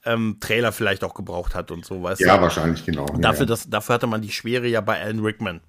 [0.06, 2.44] ähm, Trailer vielleicht auch gebraucht hat und so, weißt ja, du?
[2.44, 3.06] wahrscheinlich, genau.
[3.08, 3.46] Ja, Dafür, ja.
[3.48, 5.62] das, dafür hatte man die Schwere ja bei Alan Rickman.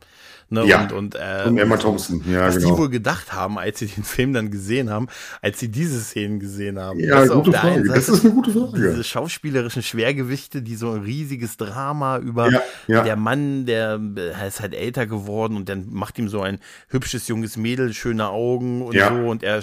[0.51, 0.65] Ne?
[0.67, 0.83] Ja.
[0.83, 2.73] Und, und, äh, Und Emma Thompson, ja, was genau.
[2.73, 5.09] die wohl gedacht haben, als sie den Film dann gesehen haben,
[5.43, 7.01] als sie diese Szenen gesehen haben.
[7.01, 7.83] Ja, auf gute Frage.
[7.89, 8.91] Das Seite ist eine gute Frage.
[8.91, 13.03] Diese schauspielerischen Schwergewichte, die so ein riesiges Drama über Ja, ja.
[13.03, 14.01] der Mann, der
[14.47, 18.83] ist halt älter geworden und dann macht ihm so ein hübsches junges Mädel schöne Augen
[18.83, 19.09] und Ja.
[19.09, 19.63] so und er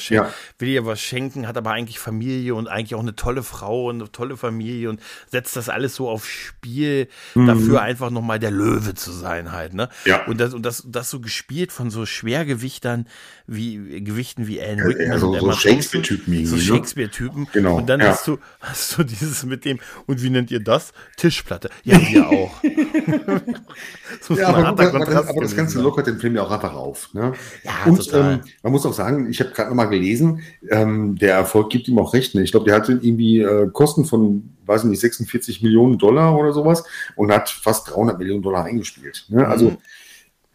[0.59, 4.01] will ihr was schenken, hat aber eigentlich Familie und eigentlich auch eine tolle Frau und
[4.01, 8.93] eine tolle Familie und setzt das alles so auf Spiel, dafür einfach nochmal der Löwe
[8.95, 9.89] zu sein halt, ne?
[10.05, 10.09] Mhm.
[10.09, 10.25] Ja.
[10.25, 13.07] Und das, und das, das so gespielt von so Schwergewichtern
[13.47, 16.45] wie, Gewichten wie Alan Rickman ja, so- und so Shakespeare-Typen.
[16.45, 16.61] So ne?
[16.61, 17.47] Shakespeare-Typen.
[17.51, 18.07] Genau, Und dann ja.
[18.07, 20.93] hast du, hast du dieses mit dem, und wie nennt ihr das?
[21.17, 21.69] Tischplatte.
[21.83, 22.51] Ja, wir auch.
[24.27, 26.73] das Ja, aber, harter aber, Kontrast aber das Ganze lockert den Film ja auch einfach
[26.73, 27.13] auf.
[27.13, 27.33] Ne?
[27.63, 31.69] Ja, Und ähm, man muss auch sagen, ich habe gerade nochmal gelesen, ähm, der Erfolg
[31.69, 32.35] gibt ihm auch recht.
[32.35, 32.43] Ne?
[32.43, 36.83] Ich glaube, der hatte irgendwie äh, Kosten von, weiß nicht, 46 Millionen Dollar oder sowas
[37.15, 39.25] und hat fast 300 Millionen Dollar eingespielt.
[39.29, 39.47] Ne?
[39.47, 39.77] Also Mhm.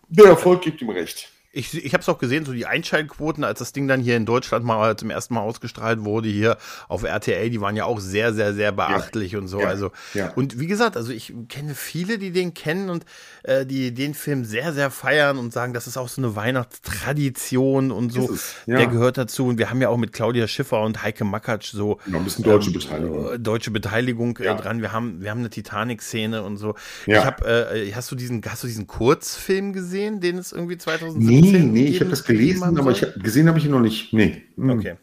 [0.09, 1.29] Der Erfolg gibt ihm recht.
[1.57, 4.27] Ich, ich habe es auch gesehen, so die Einschaltquoten, als das Ding dann hier in
[4.27, 8.33] Deutschland mal zum ersten Mal ausgestrahlt wurde, hier auf RTL, die waren ja auch sehr,
[8.35, 9.61] sehr, sehr beachtlich und so.
[9.61, 10.33] ja, also ja.
[10.35, 13.05] und wie gesagt, also ich kenne viele, die den kennen und
[13.43, 17.91] äh, die den Film sehr, sehr feiern und sagen, das ist auch so eine Weihnachtstradition
[17.91, 18.31] und so.
[18.67, 18.79] Ja.
[18.79, 19.47] Der gehört dazu.
[19.47, 22.45] Und wir haben ja auch mit Claudia Schiffer und Heike Makatsch so Genau, ein bisschen
[22.45, 23.33] deutsche Beteiligung.
[23.33, 24.55] äh, deutsche Beteiligung Ja.
[24.55, 24.81] äh, dran.
[24.83, 26.75] Wir haben, wir haben eine Titanic-Szene und so.
[27.07, 27.21] Ja.
[27.21, 31.46] Ich habe, äh, hast du diesen, hast du diesen Kurzfilm gesehen, den es irgendwie 2017
[31.53, 34.13] Nee, nee, ich habe das gelesen, aber ich hab, gesehen habe ich ihn noch nicht.
[34.13, 34.43] Nee.
[34.57, 34.71] Hm.
[34.71, 34.95] Okay.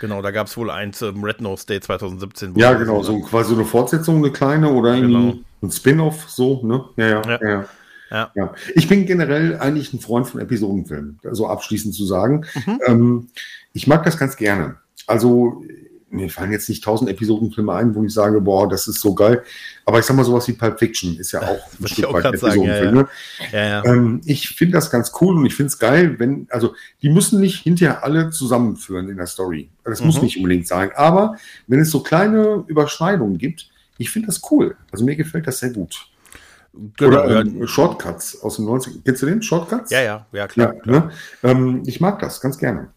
[0.00, 2.54] Genau, da gab es wohl ein zum Red Nose Day 2017.
[2.54, 5.34] wo Ja, genau, so- quasi eine Fortsetzung, eine kleine oder Genau.
[5.62, 6.84] ein Spin-off, so, ne?
[6.96, 7.38] Ja, ja, Ja.
[7.42, 7.64] ja.
[8.10, 8.30] ja.
[8.34, 8.54] Ja.
[8.74, 12.46] Ich bin generell eigentlich ein Freund von Episodenfilmen, so abschließend zu sagen.
[12.66, 12.80] Mhm.
[12.86, 13.28] Ähm,
[13.74, 14.76] ich mag das ganz gerne.
[15.06, 15.62] Also,
[16.10, 19.42] mir fallen jetzt nicht tausend Episodenfilme ein, wo ich sage, boah, das ist so geil.
[19.84, 22.64] Aber ich sag mal, sowas wie Pulp Fiction ist ja auch ein Stück weit sagen,
[22.64, 23.08] ja, ne?
[23.52, 23.84] Ja, ja.
[23.84, 27.40] Ähm, ich finde das ganz cool und ich finde es geil, wenn, also die müssen
[27.40, 29.70] nicht hinterher alle zusammenführen in der Story.
[29.84, 30.22] Das muss Mhm.
[30.24, 30.90] nicht unbedingt sein.
[30.96, 31.36] Aber
[31.66, 34.76] wenn es so kleine Überschneidungen gibt, ich finde das cool.
[34.90, 36.06] Also mir gefällt das sehr gut.
[36.96, 39.42] Genau, Oder ähm, Shortcuts aus den 90 Kennst du den?
[39.42, 39.90] Shortcuts?
[39.90, 40.74] ja, ja, ja, klar.
[40.86, 41.10] Ja, ne?
[41.42, 42.88] ähm, ich mag das ganz gerne.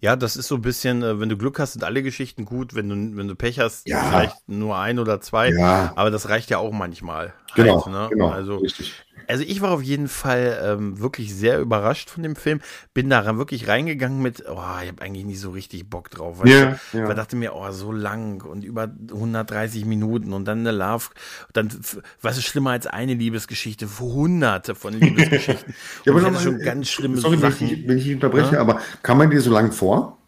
[0.00, 2.74] Ja, das ist so ein bisschen, äh, wenn du Glück hast, sind alle Geschichten gut.
[2.74, 4.02] Wenn du, wenn du Pech hast, Ja.
[4.04, 5.50] vielleicht nur ein oder zwei.
[5.50, 5.92] Ja.
[5.96, 7.32] Aber das reicht ja auch manchmal.
[7.54, 8.08] Genau, halt, ne?
[8.10, 9.05] genau, Also, richtig.
[9.28, 12.60] Also ich war auf jeden Fall ähm, wirklich sehr überrascht von dem Film.
[12.94, 14.52] Bin da ran- wirklich reingegangen mit, oh,
[14.82, 16.38] ich habe eigentlich nicht so richtig Bock drauf.
[16.38, 16.98] weißt Ja, du?
[16.98, 17.08] ja.
[17.08, 21.06] Weil dachte mir, oh, so lang und über 130 Minuten und dann eine Love,
[21.52, 21.68] dann,
[22.22, 23.88] was ist schlimmer als eine Liebesgeschichte?
[23.98, 25.74] Hunderte von Liebesgeschichten.
[26.04, 27.84] Ja, ich hatte mal, schon ganz äh, schlimme sorry, wenn ich, Sachen.
[27.88, 30.18] wenn ich unterbreche, aber kam man dir so lang vor?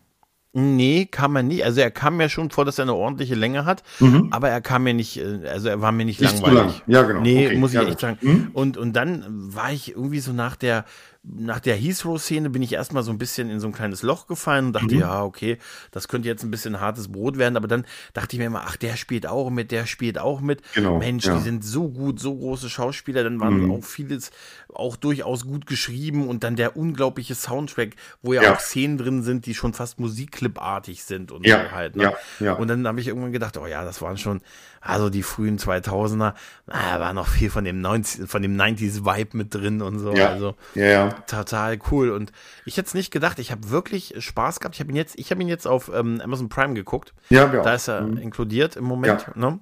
[0.61, 1.65] Nee, kam er nicht.
[1.65, 3.83] Also er kam mir schon vor, dass er eine ordentliche Länge hat,
[4.31, 6.27] aber er kam mir nicht, äh, also er war mir nicht, Mhm.
[6.27, 6.73] Nicht zu langweilig.
[6.79, 6.83] lang.
[6.87, 7.21] Ja, genau.
[7.21, 8.19] Nee, Okay, muss ich ja, echt sagen.
[8.21, 8.49] Mhm.
[8.53, 10.85] Und, und dann war ich irgendwie so nach der,
[11.25, 14.67] nach der Heathrow-Szene bin ich erstmal so ein bisschen in so ein kleines Loch gefallen
[14.67, 15.01] und dachte, Mhm.
[15.01, 15.59] ja, okay,
[15.91, 18.77] das könnte jetzt ein bisschen hartes Brot werden, aber dann dachte ich mir immer, ach,
[18.77, 20.63] der spielt auch mit, der spielt auch mit.
[20.75, 21.35] Genau, Mensch, ja.
[21.37, 23.71] die sind so gut, so große Schauspieler, dann waren Mhm.
[23.73, 24.31] auch vieles
[24.73, 28.55] auch durchaus gut geschrieben und dann der unglaubliche Soundtrack, wo ja, Ja.
[28.55, 31.97] auch Szenen drin sind, die schon fast Musikclip-artig sind und Ja, so halt.
[31.97, 32.05] Ne?
[32.05, 32.53] ja, ja.
[32.55, 34.41] Und dann habe ich irgendwann gedacht, oh ja, das waren schon,
[34.81, 36.35] also die frühen 2000er, na,
[36.67, 40.13] da war noch viel von dem 90, von dem 90s Vibe mit drin und so.
[40.13, 41.09] Ja, Also ja, ja.
[41.27, 42.11] total cool.
[42.11, 42.33] Und
[42.65, 44.77] ich hätte es nicht gedacht, ich habe wirklich Spaß gehabt.
[44.77, 47.15] Ich habe ihn jetzt, ich habe ihn jetzt auf ähm, Amazon Prime geguckt.
[47.31, 49.37] Ja, wir Da ist er inkludiert im Moment.
[49.37, 49.59] Ne?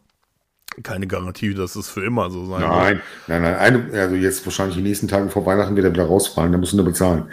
[0.83, 2.71] Keine Garantie, dass es für immer so sein wird.
[2.71, 3.55] Nein, nein, nein.
[3.55, 6.77] Eine, also jetzt wahrscheinlich die nächsten Tage vor Weihnachten wird er wieder rausfallen, da du
[6.77, 7.31] nur bezahlen.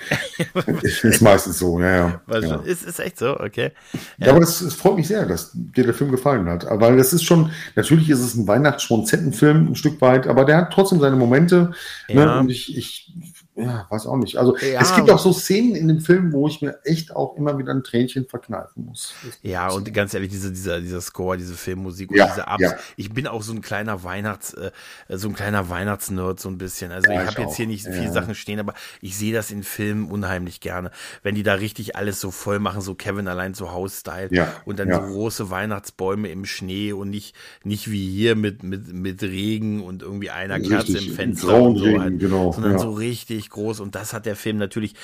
[0.81, 2.21] ist meistens so, ja, ja.
[2.25, 2.55] Weil ja.
[2.57, 3.71] ist, ist echt so, okay.
[4.17, 6.65] Ja, aber das, es freut mich sehr, dass dir der Film gefallen hat.
[6.69, 10.71] Weil das ist schon, natürlich ist es ein Weihnachtsschmonzettenfilm ein Stück weit, aber der hat
[10.71, 11.73] trotzdem seine Momente.
[12.07, 12.25] Ja.
[12.25, 12.39] Ne?
[12.39, 13.11] Und ich, ich
[13.55, 14.37] ja, weiß auch nicht.
[14.37, 14.81] Also Ja.
[14.81, 17.71] es gibt auch so Szenen in dem Film, wo ich mir echt auch immer wieder
[17.73, 19.13] ein Tränchen verkneifen muss.
[19.43, 22.61] Ja, und ganz ehrlich, diese, dieser, dieser Score, diese Filmmusik und Ja, diese Ups.
[22.61, 22.73] ja.
[22.97, 24.71] Ich bin auch so ein kleiner Weihnachts, äh,
[25.09, 26.91] so ein kleiner Weihnachtsnerd, so ein bisschen.
[26.91, 30.09] Also ich habe jetzt hier nicht viele Sachen stehen, aber ich sehe das in Filmen
[30.09, 30.89] unheimlich gerne.
[31.21, 34.29] Wenn die da richtig alles so voll machen, so Kevin allein zu Haus-Style.
[34.65, 39.21] Und dann so große Weihnachtsbäume im Schnee und nicht, nicht wie hier mit, mit, mit
[39.21, 42.19] Regen und irgendwie einer Kerze Richtig, im Fenster und so Regen, halt.
[42.19, 43.79] genau, Sondern so richtig groß.
[43.79, 44.95] Und das hat der Film natürlich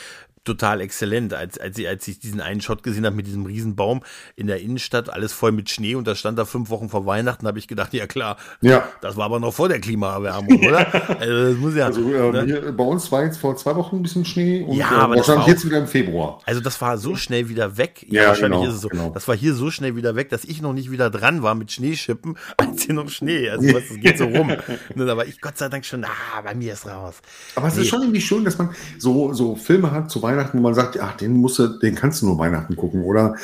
[0.46, 4.02] total exzellent, als, als, ich, als ich diesen einen Shot gesehen habe mit diesem Riesenbaum
[4.38, 7.46] in der Innenstadt, alles voll mit Schnee und da stand da fünf Wochen vor Weihnachten,
[7.46, 8.88] habe ich gedacht, ja klar, Ja.
[9.02, 10.88] das war aber noch vor der Klimaerwärmung, oder?
[11.20, 11.86] also das muss ja.
[11.88, 12.46] Also äh, ne?
[12.46, 15.18] hier, bei uns war jetzt vor zwei Wochen ein bisschen Schnee und Ja, äh, aber
[15.18, 16.40] wahrscheinlich jetzt wieder im Februar.
[16.46, 18.06] Also das war so schnell wieder weg.
[18.10, 18.88] Ja, wahrscheinlich genau, ist es so.
[18.88, 19.10] genau.
[19.10, 21.72] Das war hier so schnell wieder weg, dass ich noch nicht wieder dran war mit
[21.74, 23.50] Schneeschippen, als hier noch Schnee.
[23.50, 24.54] Also was, das geht so rum.
[24.96, 27.16] Ne, da war ich Gott sei Dank schon, ah, bei mir ist raus.
[27.56, 27.82] Aber es Nee.
[27.82, 31.00] ist schon irgendwie schön, dass man so, so Filme hat zu Weihnachten, wo man sagt,
[31.00, 33.36] ach, den musst du, den kannst du nur Weihnachten gucken oder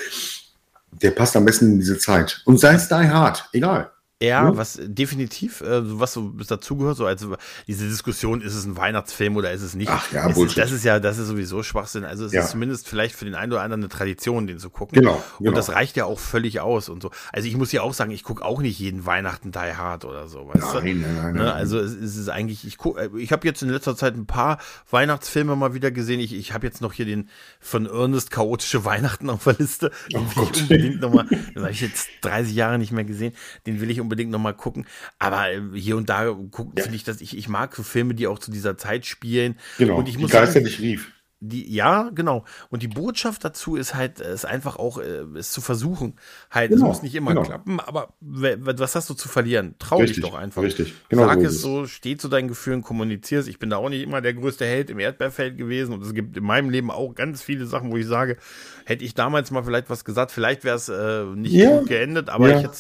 [1.02, 2.42] der passt am besten in diese Zeit.
[2.46, 3.92] Und sei es Die Hard, egal.
[4.22, 4.56] Ja, Ja.
[4.58, 7.28] was definitiv, äh, so was so bis dazugehört, so als
[7.68, 9.90] diese Diskussion, ist es ein Weihnachtsfilm oder ist es nicht?
[9.92, 10.58] Ach ja, es ist, Bullshit.
[10.58, 12.06] das ist ja, das ist sowieso Schwachsinn.
[12.06, 12.44] Also es Ja.
[12.44, 15.00] ist zumindest vielleicht für den einen oder anderen eine Tradition, den zu gucken.
[15.02, 15.50] Genau, genau.
[15.50, 17.12] Und das reicht ja auch völlig aus und so.
[17.34, 20.30] Also ich muss ja auch sagen, ich gucke auch nicht jeden Weihnachten Die Hard oder
[20.30, 20.48] so.
[20.48, 20.80] Weißt du?
[20.80, 21.40] Nein, nein, nein, Ne?
[21.44, 21.52] nein.
[21.54, 24.26] Also es, es ist eigentlich, ich guck, äh, ich habe jetzt in letzter Zeit ein
[24.28, 24.60] paar
[24.90, 26.22] Weihnachtsfilme mal wieder gesehen.
[26.22, 29.92] Ich, ich habe jetzt noch hier den von Ernest chaotische Weihnachten auf der Liste.
[30.10, 30.56] Den will Gott.
[30.56, 33.34] ich unbedingt noch mal, den habe ich jetzt 30 Jahre nicht mehr gesehen.
[33.68, 34.86] Den will ich unbedingt noch mal gucken.
[35.20, 36.84] Aber äh, hier und da gucken, Ja.
[36.84, 39.58] finde ich, dass ich, ich mag so Filme, die auch zu dieser Zeit spielen.
[39.78, 39.98] Genau.
[39.98, 41.12] Und ich die muss Geister sagen, dich rief.
[41.40, 42.46] Die, ja, genau.
[42.70, 46.20] Und die Botschaft dazu ist halt, äh, ist einfach auch, äh, es zu versuchen.
[46.50, 47.42] Halt, es Genau, muss nicht immer genau.
[47.42, 49.76] klappen, aber was hast du zu verlieren?
[49.80, 50.62] Trau dich Richtig, doch einfach.
[50.64, 51.06] richtig.
[51.10, 51.62] Genau Sag so es es.
[51.62, 53.48] so, steh zu deinen Gefühlen, kommunizier's.
[53.48, 56.36] Ich bin da auch nicht immer der größte Held im Erdbeerfeld gewesen und es gibt
[56.38, 58.38] in meinem Leben auch ganz viele Sachen, wo ich sage,
[58.86, 62.30] hätte ich damals mal vielleicht was gesagt, vielleicht wäre es äh, nicht Ja, gut geendet,
[62.30, 62.58] aber ja.
[62.58, 62.78] ich hätte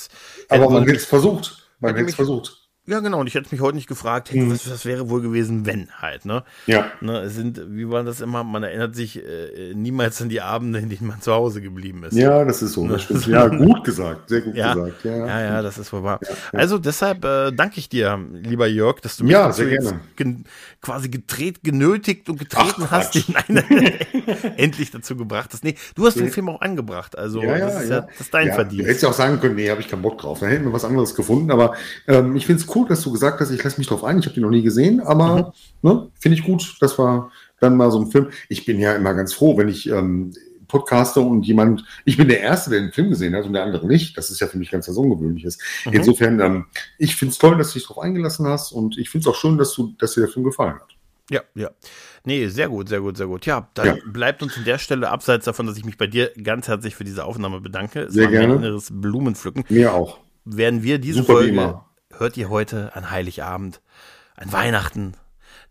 [0.49, 1.69] Aber man hätte hätte es versucht.
[1.79, 2.64] Man hätte hätte es versucht.
[2.87, 3.19] Ja, genau.
[3.19, 4.51] Und ich hätte mich heute nicht gefragt, hey, Mhm.
[4.51, 6.43] was, was wäre wohl gewesen, wenn halt, ne?
[6.67, 6.91] Ja.
[7.01, 8.43] Ne, es sind, wie war das immer?
[8.43, 12.15] Man erinnert sich äh, niemals an die Abende, in denen man zu Hause geblieben ist.
[12.15, 12.87] Ja, das ist so.
[12.87, 13.25] Das stimmt.
[13.27, 14.29] Ja, gut gesagt.
[14.29, 14.59] Sehr gut Ne.
[14.59, 15.03] Ja, gesagt.
[15.03, 16.19] Ja, ja, ja, das ist wohl wahr.
[16.53, 19.51] Also deshalb äh, danke ich dir, lieber Jörg, dass du mich Ja,
[20.15, 20.45] gen
[20.81, 23.15] quasi gedreht, genötigt und getreten Ach, hast,
[23.47, 23.57] einen
[24.57, 25.63] endlich dazu gebracht hast.
[25.63, 26.31] Nee, du hast den Ja.
[26.31, 27.95] Film auch angebracht, also Ja, ja, das ist ja.
[27.97, 28.83] ja, das ist dein ja, Verdienst.
[28.83, 30.39] Du hättest ja auch sagen können, nee, habe ich keinen Bock drauf.
[30.39, 31.51] Dann hätten wir was anderes gefunden.
[31.51, 31.73] Aber
[32.07, 34.19] ähm, ich finde es cool, dass du gesagt hast, ich lasse mich drauf ein.
[34.19, 35.89] Ich habe den noch nie gesehen, aber Mhm.
[35.89, 38.27] ne, finde ich gut, dass wir dann mal so einen Film.
[38.49, 40.33] Ich bin ja immer ganz froh, wenn ich ähm,
[40.67, 43.87] podcaste und jemand, ich bin der Erste, der den Film gesehen hat und der andere
[43.87, 44.17] nicht.
[44.17, 45.57] Das ist ja für mich ganz was Ungewöhnliches.
[45.85, 45.93] Mhm.
[45.93, 46.65] Insofern, ähm,
[46.97, 49.39] ich finde es toll, dass du dich drauf eingelassen hast und ich finde es auch
[49.39, 50.89] schön, dass du, dass dir der Film gefallen hat.
[51.29, 51.69] Ja, ja.
[52.23, 53.45] Nee, sehr gut, sehr gut, sehr gut.
[53.45, 53.95] Ja, dann Ja.
[54.05, 57.03] bleibt uns an der Stelle, abseits davon, dass ich mich bei dir ganz herzlich für
[57.03, 58.01] diese Aufnahme bedanke.
[58.01, 58.53] Es Sehr war gerne.
[58.53, 59.63] ein inneres Blumenpflücken.
[59.69, 60.19] Mir auch.
[60.47, 61.79] werden wir diese Super Folge.
[62.17, 63.81] Hört ihr heute an Heiligabend,
[64.35, 65.13] an Weihnachten.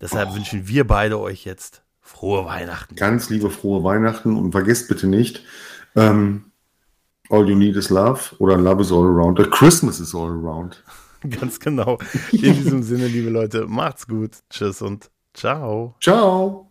[0.00, 2.96] Deshalb wünschen wir beide euch jetzt Frohe Weihnachten.
[2.96, 5.42] Ganz liebe frohe Weihnachten und vergesst bitte nicht,
[5.96, 6.52] ähm,
[7.30, 9.40] All you need is love oder Love is all around.
[9.40, 10.82] Or Christmas is all around.
[11.40, 11.98] Ganz genau.
[12.32, 14.32] In diesem Sinne, liebe Leute, macht's gut.
[14.50, 15.94] Tschüss und ciao.
[16.02, 16.70] Ciao.